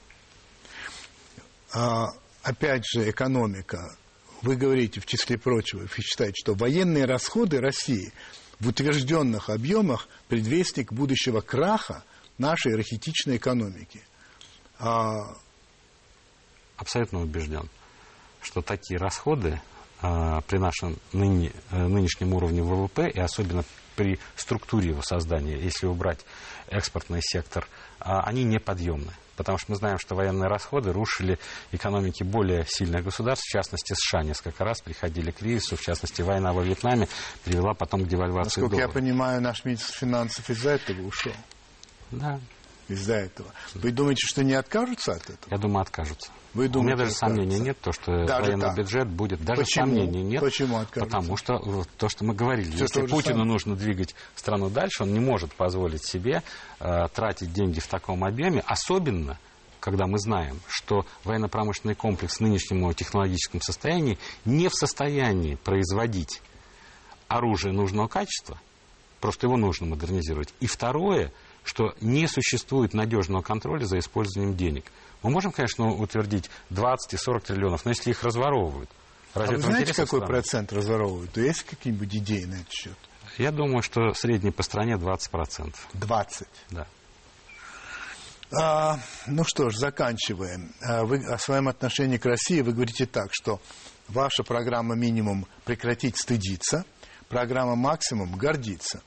А, 1.71 2.07
опять 2.43 2.83
же, 2.85 3.09
экономика. 3.09 3.95
Вы 4.41 4.55
говорите, 4.55 4.99
в 4.99 5.05
числе 5.05 5.37
прочего, 5.37 5.81
вы 5.81 5.89
считаете, 6.01 6.35
что 6.35 6.53
военные 6.53 7.05
расходы 7.05 7.59
России 7.59 8.11
в 8.59 8.67
утвержденных 8.67 9.49
объемах 9.49 10.07
предвестник 10.27 10.91
будущего 10.91 11.41
краха 11.41 12.03
нашей 12.37 12.75
рахитичной 12.75 13.37
экономики. 13.37 14.01
А... 14.79 15.35
Абсолютно 16.75 17.21
убежден, 17.21 17.69
что 18.41 18.61
такие 18.61 18.99
расходы 18.99 19.59
при 20.01 20.57
нашем 20.57 20.97
ныне, 21.13 21.51
э, 21.71 21.87
нынешнем 21.87 22.33
уровне 22.33 22.61
ВВП 22.61 23.09
и 23.09 23.19
особенно 23.19 23.63
при 23.95 24.19
структуре 24.35 24.89
его 24.89 25.01
создания, 25.01 25.57
если 25.57 25.87
убрать 25.87 26.19
экспортный 26.69 27.19
сектор, 27.21 27.67
а, 27.99 28.21
они 28.21 28.43
неподъемны. 28.43 29.11
Потому 29.35 29.57
что 29.57 29.71
мы 29.71 29.77
знаем, 29.77 29.99
что 29.99 30.15
военные 30.15 30.49
расходы 30.49 30.91
рушили 30.91 31.37
экономики 31.71 32.23
более 32.23 32.65
сильных 32.67 33.03
государств, 33.03 33.45
в 33.45 33.51
частности 33.51 33.93
США 33.93 34.23
несколько 34.23 34.63
раз 34.63 34.81
приходили 34.81 35.31
к 35.31 35.37
кризису, 35.37 35.77
в 35.77 35.81
частности 35.81 36.21
война 36.21 36.53
во 36.53 36.63
Вьетнаме 36.63 37.07
привела 37.43 37.73
потом 37.73 38.03
к 38.03 38.07
девальвации 38.07 38.61
Насколько 38.61 38.69
доллара. 38.77 38.87
я 38.87 38.93
понимаю, 38.93 39.41
наш 39.41 39.63
министр 39.63 39.93
финансов 39.93 40.49
из-за 40.49 40.71
этого 40.71 41.05
ушел. 41.05 41.33
Да. 42.11 42.39
Из-за 42.87 43.15
этого. 43.15 43.49
Вы 43.73 43.91
думаете, 43.91 44.25
что 44.25 44.43
не 44.43 44.53
откажутся 44.53 45.13
от 45.13 45.23
этого? 45.23 45.51
Я 45.51 45.57
думаю, 45.57 45.81
откажутся. 45.81 46.31
Вы 46.53 46.69
думаете, 46.69 46.79
У 46.79 46.95
меня 46.95 47.05
даже 47.05 47.11
сомнений 47.11 47.59
нет, 47.59 47.77
то, 47.81 47.91
что 47.91 48.25
даже 48.25 48.51
военный 48.51 48.65
так. 48.67 48.77
бюджет 48.77 49.07
будет. 49.09 49.43
Даже 49.43 49.61
Почему? 49.61 49.85
сомнений 49.85 50.23
нет. 50.23 50.41
Почему 50.41 50.77
откажутся? 50.77 51.17
Потому 51.17 51.37
что 51.37 51.85
то, 51.97 52.07
что 52.09 52.23
мы 52.23 52.33
говорили, 52.33 52.71
Все 52.71 52.83
если 52.83 53.01
Путину 53.01 53.39
самое. 53.39 53.45
нужно 53.45 53.75
двигать 53.75 54.15
страну 54.35 54.69
дальше, 54.69 55.03
он 55.03 55.13
не 55.13 55.19
может 55.19 55.53
позволить 55.53 56.05
себе 56.05 56.43
э, 56.79 57.07
тратить 57.13 57.51
деньги 57.51 57.79
в 57.79 57.87
таком 57.87 58.23
объеме, 58.23 58.63
особенно 58.65 59.37
когда 59.81 60.07
мы 60.07 60.17
знаем, 60.17 60.59
что 60.67 61.05
военно-промышленный 61.25 61.95
комплекс 61.95 62.37
в 62.37 62.41
нынешнем 62.41 62.93
технологическом 62.93 63.61
состоянии 63.61 64.17
не 64.45 64.69
в 64.69 64.73
состоянии 64.73 65.55
производить 65.55 66.41
оружие 67.27 67.73
нужного 67.73 68.07
качества, 68.07 68.59
просто 69.19 69.47
его 69.47 69.57
нужно 69.57 69.87
модернизировать. 69.87 70.53
И 70.61 70.67
второе– 70.67 71.33
что 71.67 71.93
не 72.01 72.27
существует 72.27 72.93
надежного 72.93 73.41
контроля 73.41 73.85
за 73.85 73.99
использованием 73.99 74.55
денег. 74.55 74.85
Мы 75.23 75.29
можем, 75.29 75.51
конечно, 75.51 75.87
утвердить 75.89 76.49
20 76.69 77.13
и 77.13 77.17
40 77.17 77.43
триллионов, 77.43 77.85
но 77.85 77.91
если 77.91 78.11
их 78.11 78.23
разворовывают, 78.23 78.89
Разве 79.33 79.55
а 79.55 79.57
вы 79.57 79.63
знаете, 79.63 79.93
какой 79.93 80.19
страны? 80.19 80.27
процент 80.27 80.73
разворовывают? 80.73 81.35
Есть 81.37 81.63
какие-нибудь 81.63 82.15
идеи 82.15 82.45
на 82.45 82.55
этот 82.55 82.71
счет? 82.71 82.97
Я 83.37 83.51
думаю, 83.51 83.83
что 83.83 84.13
средний 84.13 84.51
по 84.51 84.63
стране 84.63 84.95
20%. 84.95 85.75
20? 85.93 86.47
Да. 86.71 86.87
А, 88.59 88.99
ну 89.27 89.43
что 89.43 89.69
ж, 89.69 89.75
заканчиваем. 89.75 90.73
А 90.81 91.03
вы 91.03 91.23
о 91.25 91.37
своем 91.37 91.67
отношении 91.67 92.17
к 92.17 92.25
России 92.25 92.61
вы 92.61 92.71
говорите 92.71 93.05
так, 93.05 93.29
что 93.31 93.59
ваша 94.07 94.43
программа 94.43 94.95
минимум 94.95 95.45
прекратить 95.65 96.17
стыдиться, 96.17 96.85
программа 97.27 97.75
максимум 97.75 98.35
гордиться 98.37 99.01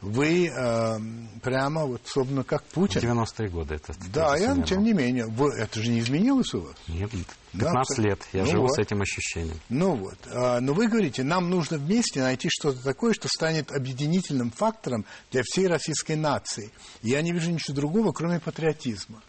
вы 0.00 0.48
э, 0.48 0.98
прямо 1.42 1.84
вот, 1.84 2.02
собственно, 2.04 2.44
как 2.44 2.62
Путин. 2.64 3.00
90-е 3.00 3.48
годы 3.48 3.76
это. 3.76 3.94
Да, 4.12 4.36
я, 4.36 4.54
тем 4.62 4.84
не 4.84 4.92
менее, 4.92 5.26
вы, 5.26 5.50
это 5.54 5.80
же 5.80 5.90
не 5.90 6.00
изменилось 6.00 6.52
у 6.54 6.60
вас? 6.60 6.74
Нет, 6.88 7.10
15 7.52 7.96
да, 7.96 8.02
лет 8.02 8.20
я 8.32 8.44
ну 8.44 8.50
живу 8.50 8.62
вот. 8.62 8.74
с 8.74 8.78
этим 8.78 9.00
ощущением. 9.00 9.58
Ну 9.68 9.94
вот, 9.94 10.18
а, 10.26 10.60
но 10.60 10.74
вы 10.74 10.88
говорите, 10.88 11.22
нам 11.22 11.48
нужно 11.48 11.78
вместе 11.78 12.20
найти 12.20 12.48
что-то 12.50 12.82
такое, 12.82 13.14
что 13.14 13.28
станет 13.28 13.72
объединительным 13.72 14.50
фактором 14.50 15.06
для 15.30 15.42
всей 15.44 15.68
российской 15.68 16.16
нации. 16.16 16.70
Я 17.02 17.22
не 17.22 17.32
вижу 17.32 17.50
ничего 17.50 17.74
другого, 17.74 18.12
кроме 18.12 18.40
патриотизма. 18.40 19.22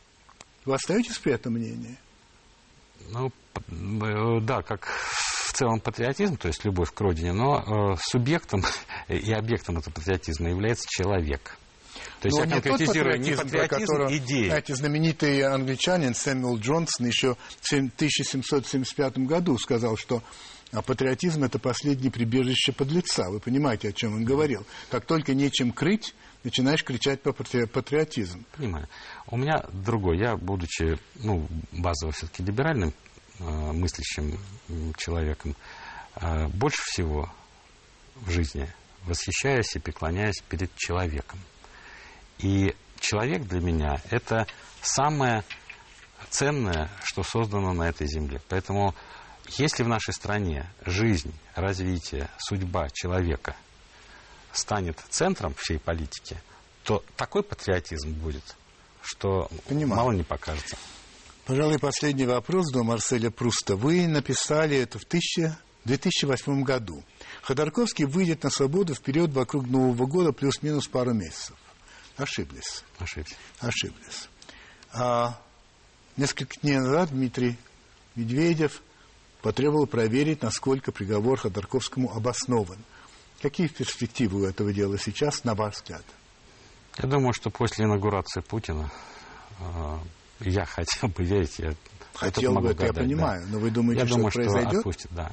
Вы 0.65 0.73
остаетесь 0.73 1.17
при 1.19 1.33
этом 1.33 1.53
мнении? 1.53 1.97
Ну, 3.11 3.31
э, 3.69 4.39
да, 4.41 4.61
как 4.61 4.89
целом 5.56 5.80
патриотизм, 5.80 6.38
то 6.38 6.47
есть 6.47 6.66
любовь 6.66 6.91
к 6.93 6.99
родине, 7.01 7.34
но 7.34 7.93
э, 7.93 7.97
субъектом 8.01 8.64
и 9.08 9.32
объектом 9.32 9.78
этого 9.78 9.93
патриотизма 9.93 10.49
является 10.49 10.88
человек. 10.89 11.58
То 12.20 12.28
есть 12.28 12.38
но 12.38 12.45
я 12.45 12.62
конкретизирую 12.62 13.20
не 13.20 13.36
патриотизм, 13.36 13.86
которого, 13.86 14.18
идеи. 14.18 14.47
Знаете, 14.47 14.76
знаменитый 14.76 15.43
англичанин 15.43 16.14
Сэмюэл 16.14 16.58
Джонсон 16.58 17.06
еще 17.08 17.36
в 17.36 17.74
1775 17.74 19.18
году 19.20 19.58
сказал, 19.58 19.95
что 19.97 20.24
а 20.72 20.82
патриотизм– 20.82 21.43
это 21.45 21.60
последнее 21.60 22.12
прибежище 22.12 22.74
подлеца. 22.74 23.30
Вы 23.30 23.39
понимаете, 23.39 23.89
о 23.89 23.91
чем 23.93 24.16
он 24.16 24.26
говорил. 24.26 24.66
Как 24.89 25.06
только 25.06 25.34
нечем 25.34 25.72
крыть, 25.72 26.14
начинаешь 26.43 26.84
кричать 26.84 27.22
по 27.22 27.32
патриотизм. 27.32 28.43
Понимаю. 28.58 28.88
У 29.28 29.38
меня 29.38 29.64
другой. 29.72 30.18
Я, 30.18 30.36
будучи 30.36 30.97
ну, 31.16 31.47
базово 31.72 32.12
все-таки 32.12 32.43
либеральным 32.43 32.93
мыслящим 33.39 34.39
человеком, 34.97 35.55
э, 36.15 36.47
больше 36.47 36.81
всего 36.86 37.31
в 38.15 38.29
жизни 38.31 38.69
восхищаюсь 39.03 39.75
и 39.75 39.79
преклоняюсь 39.79 40.41
перед 40.49 40.75
человеком. 40.75 41.39
И 42.39 42.75
человек 42.99 43.43
для 43.43 43.61
меня– 43.61 44.01
это 44.09 44.47
самое 44.81 45.43
ценное, 46.29 46.89
что 47.03 47.23
создано 47.23 47.73
на 47.73 47.89
этой 47.89 48.07
земле. 48.07 48.41
Поэтому 48.49 48.95
если 49.57 49.83
в 49.83 49.88
нашей 49.88 50.13
стране 50.13 50.69
жизнь, 50.86 51.33
развитие, 51.53 52.29
судьба 52.38 52.89
человека 52.89 53.55
станет 54.51 54.99
центром 55.09 55.53
всей 55.57 55.79
политики, 55.79 56.41
то 56.83 57.03
такой 57.15 57.43
патриотизм 57.43 58.11
будет, 58.13 58.55
что 59.01 59.49
Понимаю. 59.67 60.01
мало 60.01 60.11
не 60.11 60.23
покажется. 60.23 60.77
Пожалуй, 61.45 61.77
последний 61.77 62.25
вопрос 62.25 62.71
до 62.71 62.83
Марселя 62.83 63.29
Пруста. 63.29 63.75
Вы 63.75 64.07
написали 64.07 64.77
это 64.77 64.97
в 64.97 65.05
2008 65.05 66.63
году. 66.63 67.03
Ходорковский 67.43 68.05
выйдет 68.05 68.43
на 68.43 68.49
свободу 68.49 68.95
в 68.95 69.01
период 69.01 69.31
вокруг 69.31 69.67
Нового 69.67 70.07
года 70.07 70.31
плюс-минус 70.31 70.87
пару 70.87 71.13
месяцев. 71.13 71.55
Ошиблись. 72.17 72.83
Ошибся. 72.97 73.35
Ошиблись. 73.59 74.27
А 74.91 75.39
несколько 76.17 76.59
дней 76.61 76.79
назад 76.79 77.11
Дмитрий 77.11 77.57
Медведев 78.15 78.81
потребовал 79.43 79.85
проверить, 79.85 80.41
насколько 80.41 80.91
приговор 80.91 81.37
Ходорковскому 81.37 82.11
обоснован. 82.11 82.79
Какие 83.39 83.67
перспективы 83.67 84.41
у 84.41 84.45
этого 84.45 84.73
дела 84.73 84.97
сейчас, 84.97 85.43
на 85.43 85.53
ваш 85.53 85.75
взгляд? 85.75 86.03
Я 86.97 87.07
думаю, 87.07 87.33
что 87.33 87.51
после 87.51 87.85
инаугурации 87.85 88.41
Путина 88.41 88.89
а, 89.59 89.99
я 90.39 90.65
хотел 90.65 91.09
бы 91.09 91.23
верить, 91.23 91.59
я 91.59 91.73
Хотел 92.13 92.53
бы, 92.55 92.69
это 92.69 92.77
гадать, 92.79 92.95
я 92.97 93.03
понимаю, 93.03 93.45
да. 93.45 93.51
но 93.51 93.59
вы 93.59 93.71
думаете, 93.71 94.01
я 94.01 94.07
что 94.07 94.15
думаю, 94.15 94.29
это 94.29 94.39
произойдет? 94.39 94.69
Что 94.69 94.79
отпустит, 94.79 95.11
да. 95.11 95.31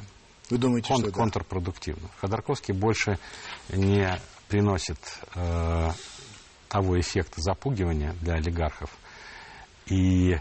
Вы 0.50 0.58
думаете, 0.58 0.88
Кон- 0.88 1.02
что 1.02 1.12
контрпродуктивно. 1.12 2.02
Да? 2.02 2.14
Ходорковский 2.20 2.74
больше 2.74 3.18
не 3.70 4.18
приносит 4.48 4.98
э, 5.34 5.90
того 6.68 7.00
эффекта 7.00 7.40
запугивания 7.40 8.14
для 8.20 8.34
олигархов 8.34 8.90
и 9.86 10.36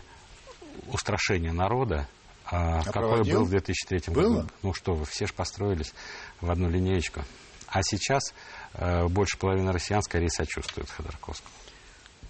устрашения 0.88 1.54
народа, 1.54 2.08
э, 2.46 2.48
а 2.52 2.84
какой 2.84 3.02
проводил? 3.10 3.40
был 3.40 3.46
в 3.46 3.50
2003 3.52 4.14
Было? 4.14 4.36
году. 4.38 4.50
Ну 4.64 4.74
что 4.74 4.94
вы, 4.94 5.06
все 5.06 5.28
же 5.28 5.34
построились 5.34 5.94
в 6.42 6.50
одну 6.50 6.70
линеечку. 6.70 7.22
А 7.68 7.82
сейчас 7.84 8.34
э, 8.74 9.08
больше 9.08 9.38
половины 9.38 9.72
россиян 9.72 10.02
скорее 10.02 10.30
сочувствуют 10.30 10.90
Ходорковскому. 10.90 11.54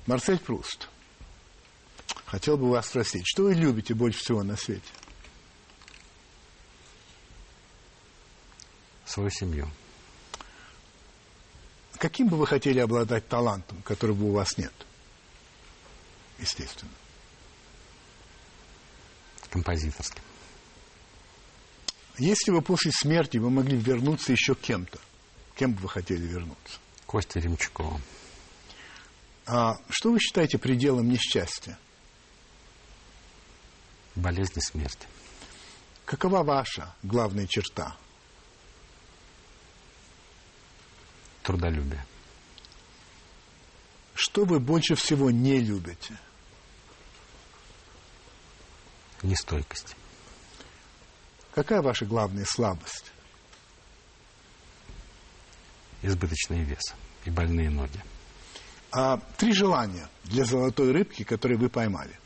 Марсель 0.05 0.37
Пруст. 0.37 0.89
Хотел 2.31 2.55
бы 2.55 2.69
вас 2.69 2.87
спросить, 2.87 3.23
что 3.25 3.43
вы 3.43 3.53
любите 3.53 3.93
больше 3.93 4.19
всего 4.19 4.41
на 4.41 4.55
свете? 4.55 4.87
Свою 9.05 9.29
семью. 9.29 9.69
Каким 11.97 12.29
бы 12.29 12.37
вы 12.37 12.47
хотели 12.47 12.79
обладать 12.79 13.27
талантом, 13.27 13.81
которого 13.81 14.23
у 14.23 14.31
вас 14.31 14.57
нет? 14.57 14.71
Естественно. 16.39 16.93
Композиторским. 19.49 20.23
Если 22.17 22.51
бы 22.51 22.61
после 22.61 22.93
смерти 22.93 23.39
вы 23.39 23.49
могли 23.49 23.75
вернуться 23.75 24.31
еще 24.31 24.55
кем-то, 24.55 24.99
кем 25.57 25.73
бы 25.73 25.81
вы 25.81 25.89
хотели 25.89 26.25
вернуться? 26.25 26.79
Костя 27.05 27.41
Ремчуковым. 27.41 28.01
А 29.45 29.75
что 29.89 30.13
вы 30.13 30.19
считаете 30.21 30.57
пределом 30.57 31.09
несчастья? 31.09 31.77
Болезнь 34.15 34.53
и 34.57 34.61
смерть. 34.61 35.07
Какова 36.05 36.43
ваша 36.43 36.93
главная 37.03 37.47
черта? 37.47 37.95
Трудолюбие. 41.43 42.05
Что 44.13 44.45
вы 44.45 44.59
больше 44.59 44.95
всего 44.95 45.31
не 45.31 45.59
любите? 45.59 46.17
Нестойкость. 49.23 49.95
Какая 51.53 51.81
ваша 51.81 52.05
главная 52.05 52.45
слабость? 52.45 53.11
Избыточный 56.01 56.63
вес 56.63 56.93
и 57.25 57.29
больные 57.29 57.69
ноги. 57.69 57.99
А 58.91 59.17
три 59.37 59.53
желания 59.53 60.09
для 60.23 60.43
золотой 60.45 60.91
рыбки, 60.91 61.23
которые 61.23 61.57
вы 61.57 61.69
поймали. 61.69 62.19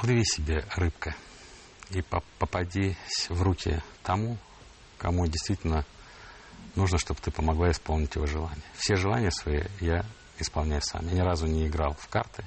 Плыви 0.00 0.24
себе, 0.24 0.64
рыбка, 0.76 1.16
и 1.90 2.02
попадись 2.38 2.96
в 3.28 3.42
руки 3.42 3.82
тому, 4.04 4.38
кому 4.96 5.26
действительно 5.26 5.84
нужно, 6.76 6.98
чтобы 6.98 7.20
ты 7.20 7.32
помогла 7.32 7.72
исполнить 7.72 8.14
его 8.14 8.24
желания. 8.26 8.62
Все 8.76 8.94
желания 8.94 9.32
свои 9.32 9.64
я 9.80 10.04
исполняю 10.38 10.82
сам. 10.82 11.04
Я 11.08 11.14
ни 11.14 11.20
разу 11.20 11.46
не 11.48 11.66
играл 11.66 11.96
в 11.98 12.06
карты, 12.06 12.44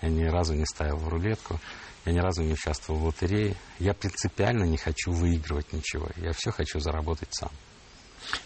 я 0.00 0.10
ни 0.10 0.22
разу 0.22 0.54
не 0.54 0.64
ставил 0.64 0.96
в 0.96 1.08
рулетку, 1.08 1.58
я 2.04 2.12
ни 2.12 2.20
разу 2.20 2.42
не 2.42 2.52
участвовал 2.52 3.00
в 3.00 3.04
лотерее. 3.06 3.56
Я 3.80 3.94
принципиально 3.94 4.62
не 4.62 4.76
хочу 4.76 5.10
выигрывать 5.10 5.72
ничего. 5.72 6.08
Я 6.14 6.32
все 6.32 6.52
хочу 6.52 6.78
заработать 6.78 7.34
сам. 7.34 7.50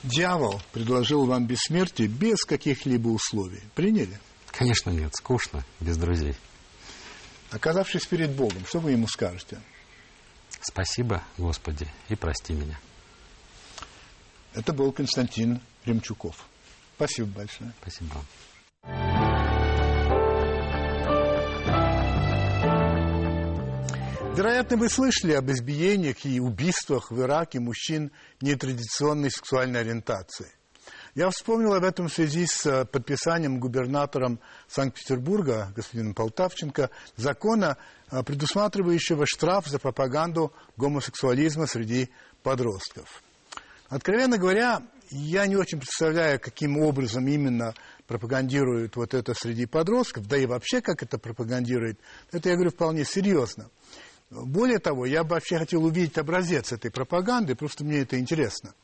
Дьявол 0.03 0.63
предложил 0.73 1.27
вам 1.27 1.47
бессмертие 1.47 2.09
без 2.09 2.43
каких-либо 2.47 3.09
условий. 3.09 3.63
Приняли? 3.75 4.19
Конечно 4.51 4.89
нет. 4.89 5.15
Скучно, 5.15 5.63
без 5.79 5.99
друзей. 5.99 6.37
Оказавшись 7.57 8.05
перед 8.05 8.33
Богом, 8.33 8.67
что 8.67 8.81
вы 8.81 8.91
ему 8.91 9.09
скажете? 9.09 9.59
Спасибо, 10.61 11.23
Господи, 11.39 11.89
и 12.11 12.15
прости 12.15 12.53
меня. 12.53 12.79
Это 14.53 14.75
был 14.75 14.93
Константин 14.93 15.63
Ремчуков. 15.87 16.47
Спасибо 16.97 17.29
большое. 17.29 17.73
Спасибо. 17.81 18.17
Вероятно, 24.37 24.77
вы 24.77 24.91
слышали 24.91 25.33
об 25.33 25.51
избиениях 25.51 26.27
и 26.27 26.41
убийствах 26.41 27.11
в 27.11 27.19
Ираке 27.19 27.59
мужчин 27.59 28.13
нетрадиционной 28.43 29.31
сексуальной 29.31 29.81
ориентации. 29.81 30.53
Я 31.17 31.31
вспомнил 31.31 31.73
об 31.73 31.83
этом 31.83 32.09
в 32.09 32.13
связи 32.13 32.45
с 32.45 32.67
э, 32.67 32.85
подписанием 32.85 33.59
губернатором 33.59 34.39
Санкт-Петербурга, 34.69 35.73
господином 35.75 36.13
Полтавченко, 36.13 36.91
закона, 37.17 37.79
э, 38.11 38.23
предусматривающего 38.23 39.25
штраф 39.25 39.67
за 39.67 39.79
пропаганду 39.79 40.53
гомосексуализма 40.77 41.67
среди 41.67 42.11
подростков. 42.43 43.23
Откровенно 43.89 44.37
говоря, 44.37 44.83
я 45.09 45.47
не 45.47 45.57
очень 45.57 45.79
представляю, 45.79 46.39
каким 46.39 46.77
образом 46.77 47.27
именно 47.27 47.73
пропагандируют 48.07 48.97
вот 48.97 49.15
это 49.15 49.33
среди 49.33 49.65
подростков, 49.65 50.29
да 50.29 50.37
и 50.37 50.45
вообще 50.45 50.83
как 50.83 51.03
это 51.03 51.17
пропагандирует. 51.17 51.99
Это 52.31 52.51
я 52.51 52.57
говорю 52.57 52.73
вполне 52.73 53.07
серьезно. 53.07 53.71
Более 54.29 54.81
того, 54.81 55.07
я 55.07 55.25
бы 55.25 55.31
вообще 55.31 55.57
хотел 55.57 55.83
увидеть 55.83 56.19
образец 56.19 56.73
этой 56.73 56.91
пропаганды, 56.91 57.55
просто 57.55 57.85
мне 57.85 58.01
это 58.01 58.19
интересно. 58.19 58.75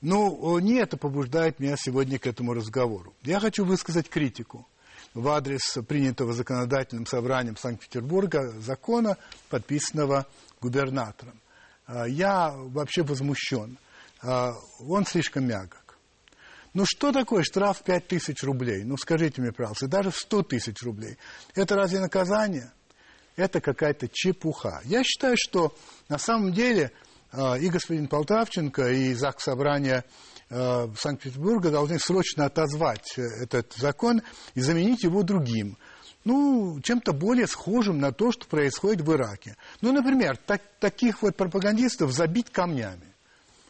Но 0.00 0.58
не 0.60 0.74
это 0.74 0.96
побуждает 0.96 1.60
меня 1.60 1.76
сегодня 1.76 2.18
к 2.18 2.26
этому 2.26 2.54
разговору. 2.54 3.14
Я 3.22 3.38
хочу 3.38 3.64
высказать 3.64 4.08
критику 4.08 4.66
в 5.14 5.28
адрес 5.28 5.78
принятого 5.86 6.32
законодательным 6.32 7.06
собранием 7.06 7.56
Санкт-Петербурга 7.56 8.52
закона, 8.60 9.16
подписанного 9.48 10.26
губернатором. 10.60 11.40
А, 11.86 12.06
я 12.06 12.52
вообще 12.52 13.02
возмущен. 13.02 13.76
А, 14.22 14.54
он 14.78 15.04
слишком 15.04 15.46
мягок. 15.46 15.98
Ну 16.72 16.84
что 16.86 17.12
такое 17.12 17.42
штраф 17.42 17.78
в 17.78 17.82
5 17.82 18.06
тысяч 18.06 18.42
рублей? 18.44 18.84
Ну 18.84 18.96
скажите 18.96 19.42
мне, 19.42 19.52
пожалуйста, 19.52 19.88
даже 19.88 20.10
в 20.10 20.16
100 20.16 20.42
тысяч 20.44 20.82
рублей. 20.82 21.18
Это 21.54 21.74
разве 21.74 21.98
наказание? 21.98 22.72
Это 23.34 23.60
какая-то 23.60 24.08
чепуха. 24.08 24.80
Я 24.84 25.02
считаю, 25.02 25.36
что 25.36 25.74
на 26.08 26.18
самом 26.18 26.52
деле 26.52 26.92
и 27.32 27.68
господин 27.68 28.08
Полтавченко, 28.08 28.90
и 28.90 29.14
ЗАГС 29.14 29.44
Собрания 29.44 30.04
Санкт-Петербурга 30.48 31.70
должны 31.70 32.00
срочно 32.00 32.46
отозвать 32.46 33.16
э, 33.16 33.22
этот 33.42 33.72
закон 33.74 34.20
и 34.54 34.60
заменить 34.60 35.04
его 35.04 35.22
другим 35.22 35.76
ну, 36.24 36.80
чем-то 36.82 37.12
более 37.12 37.46
схожим 37.46 37.98
на 37.98 38.12
то, 38.12 38.32
что 38.32 38.46
происходит 38.46 39.00
в 39.00 39.12
Ираке. 39.12 39.56
Ну, 39.80 39.92
например, 39.92 40.36
так, 40.36 40.62
таких 40.78 41.22
вот 41.22 41.36
пропагандистов 41.36 42.12
забить 42.12 42.50
камнями. 42.50 43.06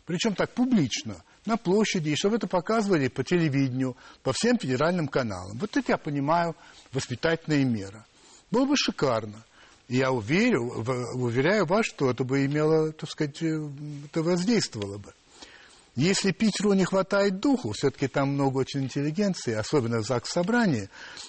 Причем 0.04 0.34
так 0.34 0.50
публично, 0.50 1.22
на 1.46 1.56
площади, 1.56 2.10
и 2.10 2.16
чтобы 2.16 2.36
это 2.36 2.48
показывали 2.48 3.08
по 3.08 3.22
телевидению, 3.22 3.96
по 4.22 4.32
всем 4.32 4.58
федеральным 4.58 5.06
каналам. 5.06 5.56
Вот 5.58 5.76
это 5.76 5.92
я 5.92 5.98
понимаю 5.98 6.56
воспитательная 6.92 7.64
мера. 7.64 8.04
Было 8.50 8.64
бы 8.64 8.76
шикарно. 8.76 9.44
Я 9.90 10.12
уверю, 10.12 10.62
уверяю 11.14 11.66
вас, 11.66 11.84
что 11.84 12.10
это 12.10 12.22
бы 12.22 12.46
имело, 12.46 12.92
так 12.92 13.10
сказать, 13.10 13.42
э, 13.42 13.68
это 14.06 14.22
воздействовало 14.22 14.98
бы. 14.98 15.12
Если 15.96 16.30
Питеру 16.30 16.72
не 16.74 16.84
хватает 16.84 17.40
духу, 17.40 17.72
все-таки 17.72 18.06
там 18.06 18.34
много 18.34 18.58
очень 18.58 18.84
интеллигенции, 18.84 19.52
особенно 19.52 19.98
в 19.98 20.06
ЗАГС 20.06 20.30
собрании, 20.30 20.88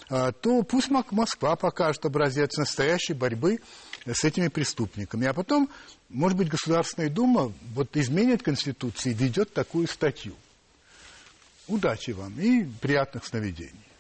а, 0.09 0.31
то 0.31 0.61
пусть 0.61 0.89
Москва 0.91 1.55
покажет 1.55 2.05
образец 2.05 2.55
настоящей 2.57 3.13
борьбы 3.13 3.59
с 4.05 4.23
этими 4.23 4.47
преступниками. 4.47 5.25
А 5.25 5.33
потом, 5.33 5.67
может 6.09 6.37
быть, 6.37 6.47
Государственная 6.47 7.09
Дума 7.09 7.51
вот 7.73 7.97
изменит 7.97 8.43
Конституцию 8.43 9.13
и 9.13 9.15
введет 9.15 9.51
такую 9.51 9.87
статью. 9.87 10.35
Удачи 11.67 12.11
вам 12.11 12.39
и 12.39 12.65
приятных 12.79 13.25
сновидений. 13.25 13.90